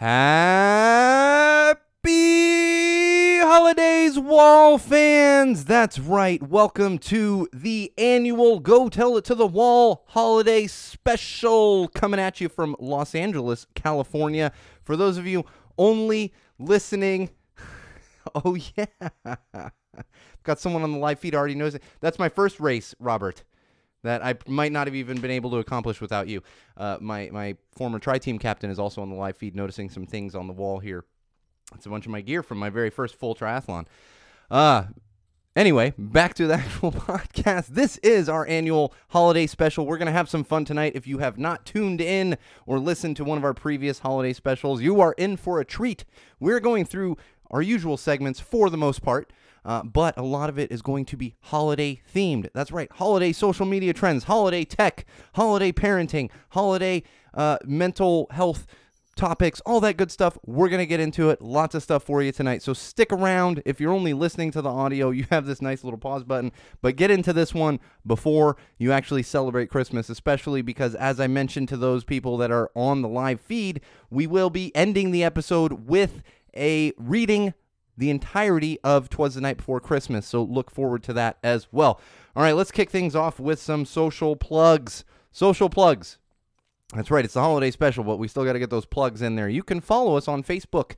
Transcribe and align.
Happy 0.00 1.80
holidays, 3.40 4.16
Wall 4.16 4.78
fans! 4.78 5.64
That's 5.64 5.98
right. 5.98 6.40
Welcome 6.40 6.98
to 6.98 7.48
the 7.52 7.92
annual 7.98 8.60
Go 8.60 8.88
Tell 8.88 9.16
It 9.16 9.24
to 9.24 9.34
the 9.34 9.48
Wall 9.48 10.04
holiday 10.06 10.68
special 10.68 11.88
coming 11.88 12.20
at 12.20 12.40
you 12.40 12.48
from 12.48 12.76
Los 12.78 13.16
Angeles, 13.16 13.66
California. 13.74 14.52
For 14.84 14.96
those 14.96 15.18
of 15.18 15.26
you 15.26 15.44
only 15.76 16.32
listening, 16.60 17.30
oh 18.36 18.56
yeah, 18.76 18.86
got 20.44 20.60
someone 20.60 20.84
on 20.84 20.92
the 20.92 20.98
live 20.98 21.18
feed 21.18 21.34
already 21.34 21.56
knows 21.56 21.74
it. 21.74 21.82
That's 21.98 22.20
my 22.20 22.28
first 22.28 22.60
race, 22.60 22.94
Robert 23.00 23.42
that 24.02 24.24
I 24.24 24.34
might 24.46 24.72
not 24.72 24.86
have 24.86 24.94
even 24.94 25.20
been 25.20 25.30
able 25.30 25.50
to 25.50 25.56
accomplish 25.58 26.00
without 26.00 26.28
you. 26.28 26.42
Uh, 26.76 26.98
my 27.00 27.28
my 27.32 27.56
former 27.72 27.98
tri 27.98 28.18
team 28.18 28.38
captain 28.38 28.70
is 28.70 28.78
also 28.78 29.02
on 29.02 29.10
the 29.10 29.16
live 29.16 29.36
feed, 29.36 29.56
noticing 29.56 29.90
some 29.90 30.06
things 30.06 30.34
on 30.34 30.46
the 30.46 30.52
wall 30.52 30.78
here. 30.78 31.04
It's 31.74 31.86
a 31.86 31.90
bunch 31.90 32.06
of 32.06 32.12
my 32.12 32.20
gear 32.20 32.42
from 32.42 32.58
my 32.58 32.70
very 32.70 32.90
first 32.90 33.14
full 33.16 33.34
triathlon. 33.34 33.86
Uh 34.50 34.84
anyway, 35.54 35.92
back 35.98 36.34
to 36.34 36.46
the 36.46 36.54
actual 36.62 36.92
podcast. 36.92 37.68
This 37.68 37.98
is 37.98 38.28
our 38.28 38.46
annual 38.46 38.94
holiday 39.08 39.46
special. 39.46 39.86
We're 39.86 39.98
gonna 39.98 40.12
have 40.12 40.30
some 40.30 40.44
fun 40.44 40.64
tonight. 40.64 40.92
If 40.94 41.06
you 41.06 41.18
have 41.18 41.36
not 41.36 41.66
tuned 41.66 42.00
in 42.00 42.38
or 42.66 42.78
listened 42.78 43.16
to 43.16 43.24
one 43.24 43.36
of 43.36 43.44
our 43.44 43.54
previous 43.54 43.98
holiday 43.98 44.32
specials, 44.32 44.80
you 44.80 45.00
are 45.00 45.12
in 45.18 45.36
for 45.36 45.60
a 45.60 45.64
treat. 45.64 46.04
We're 46.40 46.60
going 46.60 46.84
through 46.84 47.16
our 47.50 47.62
usual 47.62 47.96
segments 47.96 48.40
for 48.40 48.70
the 48.70 48.76
most 48.76 49.02
part. 49.02 49.32
Uh, 49.68 49.82
but 49.82 50.16
a 50.16 50.22
lot 50.22 50.48
of 50.48 50.58
it 50.58 50.72
is 50.72 50.80
going 50.80 51.04
to 51.04 51.14
be 51.14 51.34
holiday 51.42 52.00
themed. 52.14 52.48
That's 52.54 52.72
right, 52.72 52.90
holiday 52.90 53.32
social 53.32 53.66
media 53.66 53.92
trends, 53.92 54.24
holiday 54.24 54.64
tech, 54.64 55.04
holiday 55.34 55.72
parenting, 55.72 56.30
holiday 56.48 57.02
uh, 57.34 57.58
mental 57.66 58.28
health 58.30 58.66
topics, 59.14 59.60
all 59.66 59.80
that 59.80 59.98
good 59.98 60.10
stuff. 60.10 60.38
We're 60.46 60.70
going 60.70 60.78
to 60.78 60.86
get 60.86 61.00
into 61.00 61.28
it. 61.28 61.42
Lots 61.42 61.74
of 61.74 61.82
stuff 61.82 62.02
for 62.02 62.22
you 62.22 62.32
tonight. 62.32 62.62
So 62.62 62.72
stick 62.72 63.12
around. 63.12 63.62
If 63.66 63.78
you're 63.78 63.92
only 63.92 64.14
listening 64.14 64.52
to 64.52 64.62
the 64.62 64.70
audio, 64.70 65.10
you 65.10 65.26
have 65.30 65.44
this 65.44 65.60
nice 65.60 65.84
little 65.84 65.98
pause 65.98 66.24
button, 66.24 66.50
but 66.80 66.96
get 66.96 67.10
into 67.10 67.34
this 67.34 67.52
one 67.52 67.78
before 68.06 68.56
you 68.78 68.90
actually 68.90 69.22
celebrate 69.22 69.68
Christmas, 69.68 70.08
especially 70.08 70.62
because, 70.62 70.94
as 70.94 71.20
I 71.20 71.26
mentioned 71.26 71.68
to 71.68 71.76
those 71.76 72.04
people 72.04 72.38
that 72.38 72.50
are 72.50 72.70
on 72.74 73.02
the 73.02 73.08
live 73.08 73.42
feed, 73.42 73.82
we 74.08 74.26
will 74.26 74.48
be 74.48 74.74
ending 74.74 75.10
the 75.10 75.24
episode 75.24 75.86
with 75.86 76.22
a 76.56 76.94
reading 76.96 77.52
the 77.98 78.10
entirety 78.10 78.78
of 78.82 79.10
Twas 79.10 79.34
the 79.34 79.40
Night 79.40 79.58
Before 79.58 79.80
Christmas. 79.80 80.26
So 80.26 80.42
look 80.42 80.70
forward 80.70 81.02
to 81.04 81.12
that 81.14 81.38
as 81.42 81.68
well. 81.72 82.00
All 82.34 82.42
right, 82.42 82.52
let's 82.52 82.70
kick 82.70 82.90
things 82.90 83.16
off 83.16 83.38
with 83.40 83.60
some 83.60 83.84
social 83.84 84.36
plugs. 84.36 85.04
Social 85.32 85.68
plugs. 85.68 86.18
That's 86.94 87.10
right, 87.10 87.24
it's 87.24 87.34
the 87.34 87.40
holiday 87.40 87.70
special, 87.70 88.04
but 88.04 88.16
we 88.16 88.28
still 88.28 88.44
got 88.44 88.54
to 88.54 88.58
get 88.58 88.70
those 88.70 88.86
plugs 88.86 89.20
in 89.20 89.36
there. 89.36 89.48
You 89.48 89.62
can 89.62 89.80
follow 89.80 90.16
us 90.16 90.26
on 90.26 90.42
Facebook. 90.42 90.92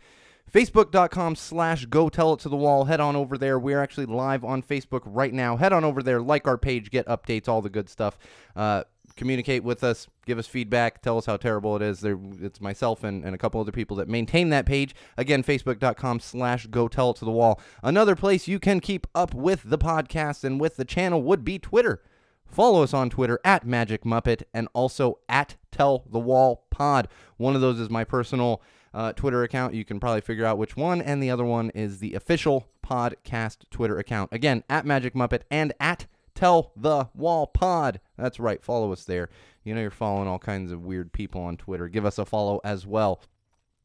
Facebook.com 0.52 1.36
slash 1.36 1.86
go 1.86 2.08
tell 2.08 2.34
it 2.34 2.40
to 2.40 2.48
the 2.48 2.56
wall. 2.56 2.84
Head 2.84 3.00
on 3.00 3.16
over 3.16 3.38
there. 3.38 3.58
We're 3.58 3.82
actually 3.82 4.06
live 4.06 4.44
on 4.44 4.62
Facebook 4.62 5.02
right 5.04 5.32
now. 5.32 5.56
Head 5.56 5.72
on 5.72 5.84
over 5.84 6.02
there, 6.02 6.20
like 6.20 6.46
our 6.46 6.58
page, 6.58 6.90
get 6.90 7.06
updates, 7.06 7.48
all 7.48 7.62
the 7.62 7.70
good 7.70 7.88
stuff. 7.88 8.18
Uh, 8.54 8.84
communicate 9.20 9.62
with 9.62 9.84
us, 9.84 10.08
give 10.24 10.38
us 10.38 10.46
feedback, 10.46 11.02
tell 11.02 11.18
us 11.18 11.26
how 11.26 11.36
terrible 11.36 11.76
it 11.76 11.82
is. 11.82 12.00
There, 12.00 12.18
it's 12.40 12.58
myself 12.58 13.04
and, 13.04 13.22
and 13.22 13.34
a 13.34 13.38
couple 13.38 13.60
other 13.60 13.70
people 13.70 13.98
that 13.98 14.08
maintain 14.08 14.48
that 14.48 14.64
page. 14.64 14.94
Again, 15.18 15.44
facebook.com 15.44 16.20
slash 16.20 16.66
go 16.68 16.88
tell 16.88 17.10
it 17.10 17.18
to 17.18 17.26
the 17.26 17.30
wall. 17.30 17.60
Another 17.82 18.16
place 18.16 18.48
you 18.48 18.58
can 18.58 18.80
keep 18.80 19.06
up 19.14 19.34
with 19.34 19.62
the 19.66 19.76
podcast 19.76 20.42
and 20.42 20.58
with 20.58 20.76
the 20.76 20.86
channel 20.86 21.22
would 21.22 21.44
be 21.44 21.58
Twitter. 21.58 22.02
Follow 22.46 22.82
us 22.82 22.94
on 22.94 23.10
Twitter 23.10 23.38
at 23.44 23.66
Magic 23.66 24.04
Muppet 24.04 24.42
and 24.54 24.68
also 24.72 25.18
at 25.28 25.56
Tell 25.70 26.04
the 26.10 26.18
Wall 26.18 26.64
Pod. 26.70 27.06
One 27.36 27.54
of 27.54 27.60
those 27.60 27.78
is 27.78 27.90
my 27.90 28.04
personal 28.04 28.62
uh, 28.94 29.12
Twitter 29.12 29.42
account. 29.42 29.74
You 29.74 29.84
can 29.84 30.00
probably 30.00 30.22
figure 30.22 30.46
out 30.46 30.56
which 30.56 30.78
one, 30.78 31.02
and 31.02 31.22
the 31.22 31.30
other 31.30 31.44
one 31.44 31.68
is 31.70 31.98
the 31.98 32.14
official 32.14 32.66
podcast 32.82 33.68
Twitter 33.70 33.98
account. 33.98 34.30
Again, 34.32 34.64
at 34.70 34.86
Magic 34.86 35.12
Muppet 35.12 35.42
and 35.50 35.74
at 35.78 36.06
Tell 36.40 36.72
the 36.74 37.06
Wall 37.14 37.46
Pod. 37.46 38.00
That's 38.16 38.40
right. 38.40 38.64
Follow 38.64 38.92
us 38.92 39.04
there. 39.04 39.28
You 39.62 39.74
know, 39.74 39.82
you're 39.82 39.90
following 39.90 40.26
all 40.26 40.38
kinds 40.38 40.72
of 40.72 40.82
weird 40.82 41.12
people 41.12 41.42
on 41.42 41.58
Twitter. 41.58 41.86
Give 41.86 42.06
us 42.06 42.16
a 42.16 42.24
follow 42.24 42.62
as 42.64 42.86
well. 42.86 43.20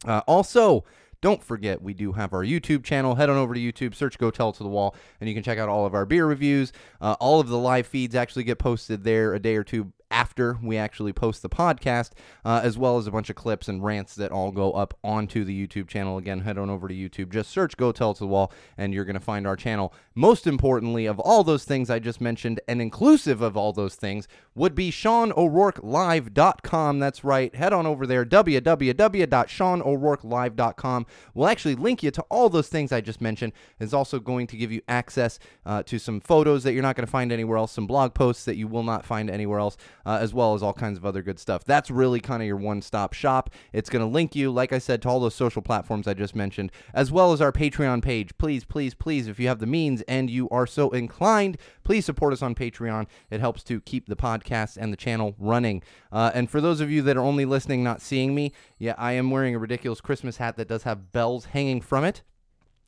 Uh, 0.07 0.21
also, 0.25 0.85
don't 1.19 1.43
forget, 1.43 1.81
we 1.81 1.93
do 1.93 2.13
have 2.13 2.31
our 2.31 2.45
YouTube 2.45 2.85
channel. 2.85 3.16
Head 3.16 3.29
on 3.29 3.35
over 3.35 3.53
to 3.53 3.59
YouTube, 3.59 3.93
search 3.93 4.17
Go 4.17 4.31
Tell 4.31 4.53
to 4.53 4.63
the 4.63 4.69
Wall, 4.69 4.95
and 5.19 5.27
you 5.27 5.35
can 5.35 5.43
check 5.43 5.57
out 5.57 5.67
all 5.67 5.85
of 5.85 5.93
our 5.93 6.05
beer 6.05 6.25
reviews. 6.25 6.71
Uh, 7.01 7.17
all 7.19 7.41
of 7.41 7.49
the 7.49 7.57
live 7.57 7.88
feeds 7.88 8.16
actually 8.16 8.45
get 8.45 8.57
posted 8.57 9.03
there 9.03 9.33
a 9.33 9.39
day 9.39 9.57
or 9.57 9.66
two 9.66 9.91
after 10.11 10.57
we 10.63 10.77
actually 10.77 11.11
post 11.11 11.41
the 11.41 11.49
podcast, 11.49 12.11
uh, 12.45 12.61
as 12.63 12.77
well 12.77 12.97
as 12.97 13.07
a 13.07 13.11
bunch 13.11 13.29
of 13.29 13.35
clips 13.35 13.67
and 13.67 13.83
rants 13.83 14.16
that 14.16 14.31
all 14.31 14.51
go 14.51 14.72
up 14.72 14.93
onto 15.03 15.43
the 15.43 15.67
YouTube 15.67 15.89
channel. 15.89 16.17
Again, 16.17 16.41
head 16.41 16.57
on 16.57 16.69
over 16.69 16.87
to 16.87 16.93
YouTube, 16.93 17.33
just 17.33 17.49
search 17.49 17.75
Go 17.75 17.91
Tell 17.91 18.13
to 18.13 18.19
the 18.19 18.27
Wall, 18.27 18.53
and 18.77 18.93
you're 18.93 19.03
going 19.03 19.16
to 19.16 19.19
find 19.19 19.45
our 19.45 19.55
channel. 19.57 19.93
Most 20.17 20.47
importantly, 20.47 21.05
of 21.05 21.19
all 21.19 21.43
those 21.43 21.65
things 21.65 21.89
I 21.89 21.99
just 21.99 22.21
mentioned, 22.21 22.61
and 22.67 22.81
inclusive 22.81 23.41
of 23.41 23.57
all 23.57 23.73
those 23.73 23.95
things, 23.95 24.29
would 24.55 24.73
be 24.73 24.89
SeanO'RourkeLive.com. 24.89 26.99
That's 26.99 27.25
right. 27.25 27.53
Head 27.53 27.73
on 27.73 27.85
over 27.85 28.07
there, 28.07 28.25
www.SeanO'RourkeLive.com. 28.25 31.05
We'll 31.33 31.49
actually 31.49 31.75
link 31.75 32.01
you 32.01 32.11
to 32.11 32.21
all 32.29 32.47
those 32.47 32.69
things 32.69 32.93
I 32.93 33.01
just 33.01 33.19
mentioned. 33.19 33.51
It's 33.79 33.93
also 33.93 34.21
going 34.21 34.47
to 34.47 34.55
give 34.55 34.71
you 34.71 34.81
access 34.87 35.37
uh, 35.65 35.83
to 35.83 35.99
some 35.99 36.21
photos 36.21 36.63
that 36.63 36.71
you're 36.71 36.81
not 36.81 36.95
going 36.95 37.05
to 37.05 37.11
find 37.11 37.33
anywhere 37.33 37.57
else, 37.57 37.73
some 37.73 37.85
blog 37.85 38.13
posts 38.13 38.45
that 38.45 38.55
you 38.55 38.69
will 38.69 38.83
not 38.83 39.05
find 39.05 39.29
anywhere 39.29 39.59
else 39.59 39.75
uh, 40.05 40.19
as 40.21 40.33
well 40.33 40.53
as 40.53 40.63
all 40.63 40.71
kinds 40.71 40.97
of 40.97 41.05
other 41.05 41.21
good 41.21 41.39
stuff. 41.39 41.65
That's 41.65 41.91
really 41.91 42.21
kind 42.21 42.41
of 42.41 42.47
your 42.47 42.55
one 42.55 42.81
stop 42.81 43.11
shop. 43.11 43.49
It's 43.73 43.89
going 43.89 44.01
to 44.01 44.07
link 44.07 44.33
you, 44.33 44.49
like 44.51 44.71
I 44.71 44.77
said, 44.77 45.01
to 45.01 45.09
all 45.09 45.19
those 45.19 45.35
social 45.35 45.61
platforms 45.61 46.07
I 46.07 46.13
just 46.13 46.35
mentioned, 46.35 46.71
as 46.93 47.11
well 47.11 47.33
as 47.33 47.41
our 47.41 47.51
Patreon 47.51 48.01
page. 48.01 48.37
Please, 48.37 48.63
please, 48.63 48.93
please, 48.93 49.27
if 49.27 49.41
you 49.41 49.49
have 49.49 49.59
the 49.59 49.65
means 49.65 50.03
and 50.07 50.29
you 50.29 50.49
are 50.49 50.67
so 50.67 50.89
inclined, 50.91 51.57
please 51.83 52.05
support 52.05 52.33
us 52.33 52.41
on 52.41 52.55
Patreon. 52.55 53.07
It 53.29 53.39
helps 53.39 53.63
to 53.63 53.81
keep 53.81 54.07
the 54.07 54.16
podcast 54.16 54.77
and 54.77 54.91
the 54.91 54.97
channel 54.97 55.35
running. 55.38 55.83
Uh, 56.11 56.31
and 56.33 56.49
for 56.49 56.61
those 56.61 56.81
of 56.81 56.89
you 56.89 57.01
that 57.03 57.17
are 57.17 57.23
only 57.23 57.45
listening, 57.45 57.83
not 57.83 58.01
seeing 58.01 58.33
me, 58.33 58.51
yeah, 58.77 58.95
I 58.97 59.13
am 59.13 59.31
wearing 59.31 59.55
a 59.55 59.59
ridiculous 59.59 60.01
Christmas 60.01 60.38
hat 60.38 60.57
that 60.57 60.67
does 60.67 60.83
have 60.83 61.11
bells 61.11 61.45
hanging 61.45 61.81
from 61.81 62.03
it. 62.03 62.21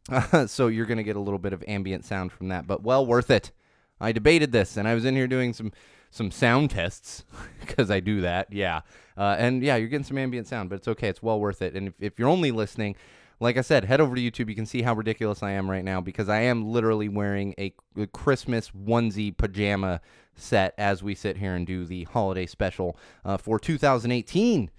Uh, 0.10 0.48
so 0.48 0.68
you're 0.68 0.86
going 0.86 0.98
to 0.98 1.04
get 1.04 1.16
a 1.16 1.22
little 1.22 1.40
bit 1.40 1.54
of 1.54 1.64
ambient 1.68 2.06
sound 2.06 2.32
from 2.32 2.50
that, 2.50 2.68
but 2.68 2.84
well 2.84 3.06
worth 3.06 3.30
it. 3.32 3.52
I 4.00 4.12
debated 4.12 4.52
this 4.52 4.78
and 4.78 4.88
I 4.88 4.94
was 4.94 5.06
in 5.06 5.16
here 5.16 5.28
doing 5.28 5.54
some 5.54 5.72
some 6.10 6.32
sound 6.32 6.70
tests 6.72 7.26
because 7.60 7.92
I 7.92 8.00
do 8.00 8.22
that. 8.22 8.52
Yeah. 8.52 8.82
Uh, 9.18 9.36
and 9.38 9.62
yeah, 9.64 9.76
you're 9.76 9.90
getting 9.90 10.06
some 10.06 10.18
ambient 10.18 10.48
sound, 10.48 10.70
but 10.70 10.76
it's 10.78 10.88
okay. 10.88 11.10
It's 11.10 11.22
well 11.22 11.40
worth 11.40 11.62
it. 11.62 11.74
And 11.76 11.90
if, 11.90 11.94
if 12.00 12.20
you're 12.20 12.30
only 12.30 12.52
listening, 12.52 12.96
like 13.40 13.58
I 13.58 13.62
said, 13.62 13.86
head 13.86 14.02
over 14.02 14.16
to 14.16 14.22
YouTube. 14.22 14.50
You 14.50 14.56
can 14.56 14.66
see 14.66 14.82
how 14.82 14.94
ridiculous 14.94 15.44
I 15.44 15.52
am 15.52 15.70
right 15.70 15.84
now 15.84 16.02
because 16.02 16.30
I 16.30 16.42
am 16.42 16.68
literally 16.68 17.10
wearing 17.10 17.54
a, 17.58 17.74
Christmas 18.14 18.72
onesie 18.72 19.36
pajama 19.36 20.02
set 20.36 20.74
as 20.78 21.02
we 21.02 21.16
sit 21.16 21.38
here 21.38 21.56
and 21.56 21.66
do 21.66 21.86
the 21.86 22.04
holiday 22.06 22.46
special 22.46 22.98
uh, 23.26 23.38
for 23.38 23.60
2018. 23.60 24.70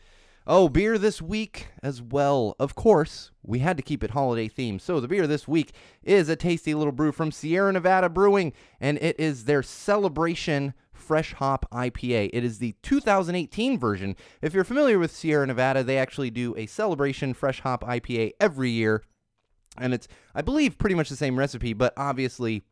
Oh, 0.47 0.69
beer 0.69 0.97
this 0.97 1.21
week 1.21 1.69
as 1.83 2.01
well. 2.01 2.57
Of 2.59 2.75
course, 2.75 3.33
we 3.43 3.59
had 3.59 3.77
to 3.77 3.83
keep 3.83 4.03
it 4.03 4.13
holiday 4.13 4.49
themed. 4.49 4.81
So, 4.81 4.99
the 4.99 5.09
beer 5.09 5.27
this 5.27 5.47
week 5.47 5.73
is 6.03 6.31
a 6.31 6.37
tasty 6.37 6.75
little 6.75 6.93
brew 6.93 7.13
from 7.13 7.33
Sierra 7.33 7.71
Nevada 7.73 8.09
Brewing, 8.09 8.55
and 8.81 8.97
it 8.99 9.21
is 9.21 9.45
their 9.45 9.63
celebration 9.63 10.73
fresh 10.99 11.35
hop 11.35 11.67
IPA. 11.73 12.31
It 12.33 12.45
is 12.45 12.59
the 12.59 12.75
2018 12.83 13.79
version. 13.79 14.17
If 14.43 14.55
you're 14.55 14.65
familiar 14.65 14.99
with 14.99 15.11
Sierra 15.11 15.47
Nevada, 15.47 15.83
they 15.83 15.99
actually 15.99 16.31
do 16.31 16.55
a 16.57 16.67
celebration 16.67 17.35
fresh 17.35 17.61
hop 17.61 17.83
IPA 17.85 18.33
every 18.41 18.71
year. 18.71 19.03
And 19.79 19.95
it's, 19.95 20.09
I 20.35 20.43
believe, 20.43 20.79
pretty 20.79 20.95
much 20.95 21.09
the 21.09 21.17
same 21.17 21.39
recipe, 21.39 21.73
but 21.73 21.93
obviously 21.97 22.65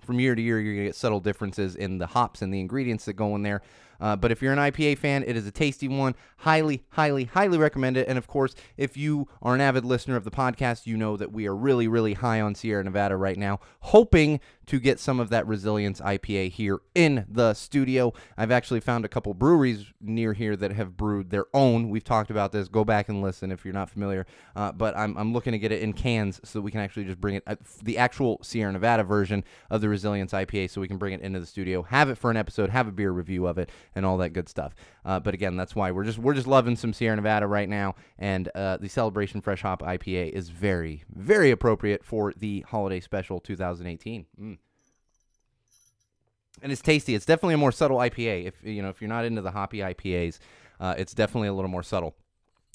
from 0.00 0.20
year 0.20 0.34
to 0.34 0.42
year, 0.42 0.60
you're 0.60 0.74
going 0.74 0.84
to 0.84 0.88
get 0.88 0.96
subtle 0.96 1.20
differences 1.20 1.76
in 1.76 1.98
the 1.98 2.08
hops 2.08 2.42
and 2.42 2.52
the 2.52 2.60
ingredients 2.60 3.04
that 3.04 3.14
go 3.14 3.34
in 3.36 3.42
there. 3.42 3.62
Uh, 4.00 4.16
but 4.16 4.32
if 4.32 4.42
you're 4.42 4.52
an 4.52 4.58
IPA 4.58 4.98
fan, 4.98 5.22
it 5.24 5.36
is 5.36 5.46
a 5.46 5.52
tasty 5.52 5.86
one. 5.86 6.16
Highly, 6.38 6.82
highly, 6.90 7.24
highly 7.24 7.56
recommend 7.56 7.96
it. 7.96 8.08
And 8.08 8.18
of 8.18 8.26
course, 8.26 8.54
if 8.76 8.96
you 8.96 9.28
are 9.40 9.54
an 9.54 9.60
avid 9.60 9.84
listener 9.84 10.16
of 10.16 10.24
the 10.24 10.30
podcast, 10.30 10.86
you 10.86 10.96
know 10.96 11.16
that 11.16 11.30
we 11.30 11.46
are 11.46 11.54
really, 11.54 11.86
really 11.86 12.14
high 12.14 12.40
on 12.40 12.56
Sierra 12.56 12.82
Nevada 12.82 13.16
right 13.16 13.38
now, 13.38 13.60
hoping 13.80 14.40
to 14.66 14.80
get 14.80 15.00
some 15.00 15.20
of 15.20 15.30
that 15.30 15.46
Resilience 15.46 16.00
IPA 16.00 16.52
here 16.52 16.80
in 16.94 17.24
the 17.28 17.54
studio. 17.54 18.12
I've 18.36 18.50
actually 18.50 18.80
found 18.80 19.04
a 19.04 19.08
couple 19.08 19.34
breweries 19.34 19.86
near 20.00 20.32
here 20.32 20.56
that 20.56 20.72
have 20.72 20.96
brewed 20.96 21.30
their 21.30 21.46
own. 21.54 21.90
We've 21.90 22.04
talked 22.04 22.30
about 22.30 22.52
this. 22.52 22.68
Go 22.68 22.84
back 22.84 23.08
and 23.08 23.22
listen 23.22 23.50
if 23.50 23.64
you're 23.64 23.74
not 23.74 23.90
familiar. 23.90 24.26
Uh, 24.54 24.72
but 24.72 24.96
I'm, 24.96 25.16
I'm 25.16 25.32
looking 25.32 25.52
to 25.52 25.58
get 25.58 25.72
it 25.72 25.82
in 25.82 25.92
cans 25.92 26.40
so 26.44 26.58
that 26.58 26.62
we 26.62 26.70
can 26.70 26.80
actually 26.80 27.04
just 27.04 27.20
bring 27.20 27.36
it, 27.36 27.42
uh, 27.46 27.56
the 27.82 27.98
actual 27.98 28.38
Sierra 28.42 28.72
Nevada 28.72 29.04
version 29.04 29.44
of 29.70 29.80
the 29.80 29.88
Resilience 29.88 30.32
IPA, 30.32 30.70
so 30.70 30.80
we 30.80 30.88
can 30.88 30.98
bring 30.98 31.12
it 31.12 31.20
into 31.20 31.40
the 31.40 31.46
studio, 31.46 31.82
have 31.82 32.08
it 32.08 32.16
for 32.16 32.30
an 32.30 32.36
episode, 32.36 32.70
have 32.70 32.88
a 32.88 32.92
beer 32.92 33.10
review 33.10 33.46
of 33.46 33.58
it, 33.58 33.70
and 33.94 34.06
all 34.06 34.16
that 34.18 34.30
good 34.30 34.48
stuff. 34.48 34.74
Uh, 35.04 35.18
but 35.18 35.34
again, 35.34 35.56
that's 35.56 35.74
why 35.74 35.90
we're 35.90 36.04
just 36.04 36.18
we're 36.18 36.34
just 36.34 36.46
loving 36.46 36.76
some 36.76 36.92
Sierra 36.92 37.16
Nevada 37.16 37.46
right 37.46 37.68
now, 37.68 37.94
and 38.18 38.48
uh, 38.54 38.76
the 38.76 38.88
Celebration 38.88 39.40
Fresh 39.40 39.62
Hop 39.62 39.82
IPA 39.82 40.30
is 40.32 40.48
very 40.48 41.04
very 41.14 41.50
appropriate 41.50 42.04
for 42.04 42.32
the 42.36 42.60
holiday 42.68 43.00
special 43.00 43.40
2018. 43.40 44.26
Mm. 44.40 44.58
And 46.62 46.72
it's 46.72 46.80
tasty. 46.80 47.14
It's 47.14 47.26
definitely 47.26 47.54
a 47.54 47.58
more 47.58 47.72
subtle 47.72 47.98
IPA. 47.98 48.46
If 48.46 48.54
you 48.62 48.82
know 48.82 48.88
if 48.88 49.00
you're 49.00 49.08
not 49.08 49.24
into 49.24 49.42
the 49.42 49.50
hoppy 49.50 49.78
IPAs, 49.78 50.38
uh, 50.80 50.94
it's 50.96 51.12
definitely 51.12 51.48
a 51.48 51.52
little 51.52 51.70
more 51.70 51.82
subtle. 51.82 52.14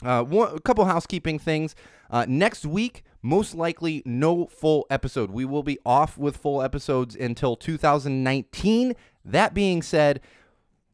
Uh, 0.03 0.23
one, 0.23 0.53
a 0.55 0.59
couple 0.59 0.85
housekeeping 0.85 1.39
things. 1.39 1.73
Uh, 2.11 2.25
next 2.27 2.65
week, 2.65 3.03
most 3.21 3.55
likely 3.55 4.03
no 4.05 4.45
full 4.47 4.85
episode. 4.89 5.31
We 5.31 5.45
will 5.45 5.63
be 5.63 5.79
off 5.85 6.17
with 6.17 6.37
full 6.37 6.61
episodes 6.61 7.15
until 7.15 7.55
2019. 7.55 8.93
That 9.25 9.53
being 9.53 9.81
said, 9.81 10.21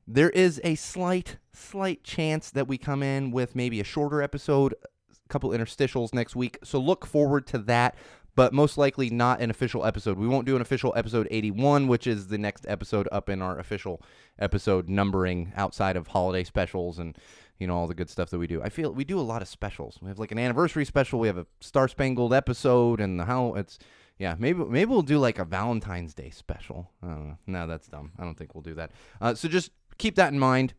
there 0.08 0.30
is 0.30 0.62
a 0.64 0.76
slight, 0.76 1.38
slight 1.52 2.04
chance 2.04 2.50
that 2.52 2.68
we 2.68 2.78
come 2.78 3.04
in 3.04 3.32
with 3.32 3.56
maybe 3.56 3.80
a 3.80 3.84
shorter 3.84 4.22
episode, 4.22 4.74
a 4.84 5.30
couple 5.30 5.50
interstitials 5.52 6.14
next 6.14 6.36
week. 6.36 6.58
So 6.64 6.80
look 6.80 7.06
forward 7.06 7.46
to 7.48 7.58
that 7.60 7.96
but 8.36 8.54
most 8.54 8.78
likely 8.78 9.10
not 9.10 9.42
an 9.42 9.50
official 9.50 9.86
episode. 9.86 10.18
We 10.18 10.28
won't 10.28 10.46
do 10.46 10.56
an 10.56 10.62
official 10.62 10.94
episode 10.96 11.28
81, 11.30 11.88
which 11.88 12.08
is 12.08 12.28
the 12.28 12.38
next 12.38 12.66
episode 12.68 13.08
up 13.12 13.30
in 13.30 13.42
our 13.42 13.60
official 13.60 14.02
episode 14.40 14.90
numbering 14.90 15.54
outside 15.56 15.96
of 15.96 16.08
holiday 16.08 16.44
specials 16.44 17.00
and 17.00 17.18
you 17.60 17.68
know 17.68 17.76
all 17.76 17.88
the 17.88 17.94
good 17.94 18.10
stuff 18.10 18.30
that 18.32 18.40
we 18.40 18.48
do. 18.48 18.62
I 18.62 18.70
feel 18.70 18.92
we 18.92 19.06
do 19.06 19.20
a 19.20 19.22
lot 19.22 19.42
of 19.42 19.48
specials. 19.48 20.00
We 20.02 20.10
have 20.10 20.20
like 20.20 20.32
an 20.32 20.40
anniversary 20.40 20.86
special, 20.86 21.20
we 21.20 21.28
have 21.28 21.38
a 21.38 21.46
Star 21.60 21.88
Spangled 21.88 22.34
episode 22.34 23.00
and 23.00 23.20
the 23.20 23.26
how 23.26 23.54
it's 23.56 23.78
yeah, 24.18 24.36
maybe 24.38 24.64
maybe 24.64 24.90
we'll 24.90 25.02
do 25.02 25.18
like 25.20 25.40
a 25.40 25.46
Valentine's 25.46 26.14
Day 26.14 26.30
special. 26.30 26.92
I 27.02 27.08
don't 27.08 27.28
know. 27.28 27.38
No, 27.48 27.68
that's 27.68 27.88
dumb. 27.88 28.12
I 28.18 28.24
don't 28.24 28.38
think 28.38 28.54
we'll 28.54 28.62
do 28.62 28.76
that. 28.76 28.92
Uh, 29.20 29.34
so 29.36 29.48
just 29.48 29.72
keep 29.98 30.16
that 30.16 30.32
in 30.32 30.40
mind. 30.40 30.74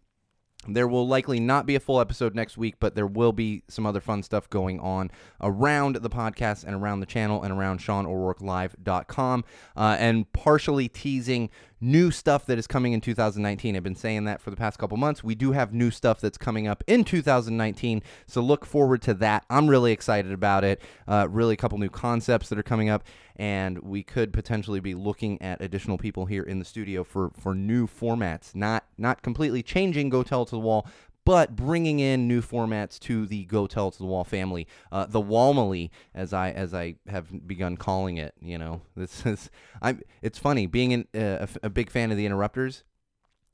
There 0.69 0.88
will 0.88 1.06
likely 1.06 1.40
not 1.40 1.66
be 1.66 1.75
a 1.75 1.81
full 1.81 2.00
episode 2.00 2.34
next 2.34 2.56
week, 2.56 2.76
but 2.81 2.94
there 2.94 3.06
will 3.06 3.32
be 3.32 3.62
some 3.69 3.87
other 3.87 4.00
fun 4.00 4.22
stuff 4.22 4.49
going 4.49 4.81
on 4.81 5.11
around 5.40 5.96
the 5.96 6.11
podcast 6.11 6.64
and 6.64 6.75
around 6.75 7.00
the 7.00 7.06
channel 7.06 7.43
and 7.43 7.52
around 7.52 7.81
SeanO'RourkeLive.com 7.81 9.44
uh, 9.76 9.96
and 9.99 10.32
partially 10.32 10.88
teasing 10.88 11.50
new 11.84 12.10
stuff 12.10 12.46
that 12.46 12.58
is 12.58 12.66
coming 12.66 12.94
in 12.94 13.00
2019. 13.00 13.76
I've 13.76 13.82
been 13.82 13.94
saying 13.94 14.25
that 14.25 14.40
for 14.40 14.50
the 14.50 14.56
past 14.56 14.78
couple 14.78 14.96
months. 14.96 15.22
We 15.22 15.34
do 15.34 15.52
have 15.52 15.75
new 15.75 15.90
stuff 15.90 16.20
that's 16.20 16.38
coming 16.38 16.66
up 16.66 16.82
in 16.86 17.04
2019, 17.04 18.02
so 18.26 18.40
look 18.40 18.64
forward 18.64 19.02
to 19.02 19.14
that. 19.14 19.44
I'm 19.50 19.69
really 19.69 19.92
excited 19.92 20.32
about 20.32 20.64
it. 20.64 20.81
Uh, 21.06 21.28
really, 21.31 21.54
a 21.54 21.56
couple 21.56 21.78
new 21.78 21.90
concepts 21.90 22.48
that 22.48 22.58
are 22.58 22.64
coming 22.64 22.88
up, 22.88 23.04
and 23.36 23.78
we 23.81 24.02
could 24.02 24.32
potentially 24.32 24.81
be 24.81 24.94
looking 24.94 25.40
at 25.42 25.60
additional 25.60 25.98
people 25.98 26.26
here 26.26 26.42
in 26.42 26.58
the 26.58 26.64
studio 26.64 27.04
for 27.04 27.31
for 27.38 27.54
new 27.54 27.87
formats. 27.87 28.54
Not 28.54 28.84
not 28.96 29.22
completely 29.22 29.62
changing 29.62 30.08
Go 30.08 30.22
Tell 30.22 30.44
to 30.46 30.50
the 30.50 30.60
Wall, 30.60 30.87
but 31.25 31.56
bringing 31.56 32.00
in 32.00 32.29
new 32.29 32.43
formats 32.43 32.99
to 33.00 33.26
the 33.26 33.44
Go 33.44 33.67
Tell 33.67 33.91
to 33.91 33.99
the 33.99 34.05
Wall 34.05 34.25
family, 34.25 34.67
uh, 34.93 35.06
the 35.06 35.23
Walmily, 35.23 35.91
as 36.15 36.32
I 36.32 36.50
as 36.50 36.75
I 36.75 36.97
have 37.09 37.47
begun 37.47 37.76
calling 37.76 38.17
it. 38.19 38.35
You 38.41 38.59
know, 38.59 38.82
this 38.97 39.25
is 39.26 39.50
I'm. 39.81 40.03
It's 40.23 40.38
funny 40.38 40.67
being 40.67 40.93
an, 40.93 41.09
uh, 41.15 41.47
a, 41.62 41.67
a 41.67 41.71
big 41.71 41.91
fan 41.91 42.11
of 42.11 42.17
the 42.17 42.26
Interrupters. 42.26 42.85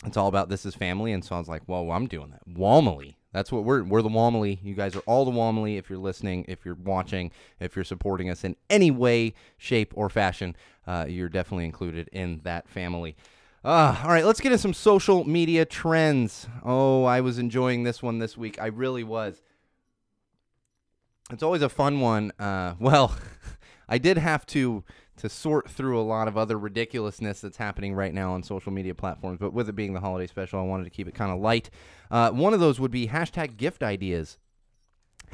It's 0.04 0.16
all 0.16 0.28
about 0.28 0.48
this 0.48 0.64
is 0.64 0.74
family, 0.74 1.12
and 1.12 1.24
so 1.24 1.36
I 1.36 1.38
was 1.38 1.48
like, 1.48 1.62
well, 1.66 1.90
I'm 1.90 2.06
doing 2.06 2.30
that." 2.30 2.48
Walmily. 2.48 3.16
That's 3.32 3.52
what 3.52 3.64
we're. 3.64 3.84
We're 3.84 4.02
the 4.02 4.08
Walmily. 4.08 4.58
You 4.62 4.74
guys 4.74 4.96
are 4.96 5.00
all 5.00 5.24
the 5.24 5.30
Walmily. 5.30 5.78
If 5.78 5.88
you're 5.88 5.98
listening, 6.00 6.44
if 6.48 6.64
you're 6.64 6.74
watching, 6.74 7.30
if 7.60 7.76
you're 7.76 7.84
supporting 7.84 8.28
us 8.28 8.42
in 8.42 8.56
any 8.68 8.90
way, 8.90 9.34
shape, 9.56 9.92
or 9.94 10.08
fashion, 10.08 10.56
uh, 10.86 11.06
you're 11.08 11.28
definitely 11.28 11.66
included 11.66 12.08
in 12.12 12.40
that 12.42 12.68
family. 12.68 13.16
Uh, 13.62 14.00
all 14.02 14.10
right, 14.10 14.24
let's 14.24 14.40
get 14.40 14.52
into 14.52 14.62
some 14.62 14.72
social 14.72 15.24
media 15.24 15.66
trends. 15.66 16.48
Oh, 16.64 17.04
I 17.04 17.20
was 17.20 17.38
enjoying 17.38 17.82
this 17.82 18.02
one 18.02 18.18
this 18.18 18.36
week. 18.36 18.58
I 18.60 18.66
really 18.66 19.04
was. 19.04 19.42
It's 21.30 21.42
always 21.42 21.60
a 21.60 21.68
fun 21.68 22.00
one. 22.00 22.32
Uh, 22.38 22.74
well, 22.80 23.14
I 23.88 23.98
did 23.98 24.18
have 24.18 24.46
to 24.46 24.84
to 25.18 25.28
sort 25.28 25.68
through 25.68 26.00
a 26.00 26.02
lot 26.02 26.28
of 26.28 26.38
other 26.38 26.58
ridiculousness 26.58 27.42
that's 27.42 27.58
happening 27.58 27.94
right 27.94 28.14
now 28.14 28.32
on 28.32 28.42
social 28.42 28.72
media 28.72 28.94
platforms. 28.94 29.38
But 29.38 29.52
with 29.52 29.68
it 29.68 29.76
being 29.76 29.92
the 29.92 30.00
holiday 30.00 30.26
special, 30.26 30.58
I 30.58 30.62
wanted 30.62 30.84
to 30.84 30.90
keep 30.90 31.06
it 31.06 31.14
kind 31.14 31.30
of 31.30 31.38
light. 31.38 31.68
Uh, 32.10 32.30
one 32.30 32.54
of 32.54 32.60
those 32.60 32.80
would 32.80 32.90
be 32.90 33.08
hashtag 33.08 33.58
gift 33.58 33.82
ideas. 33.82 34.38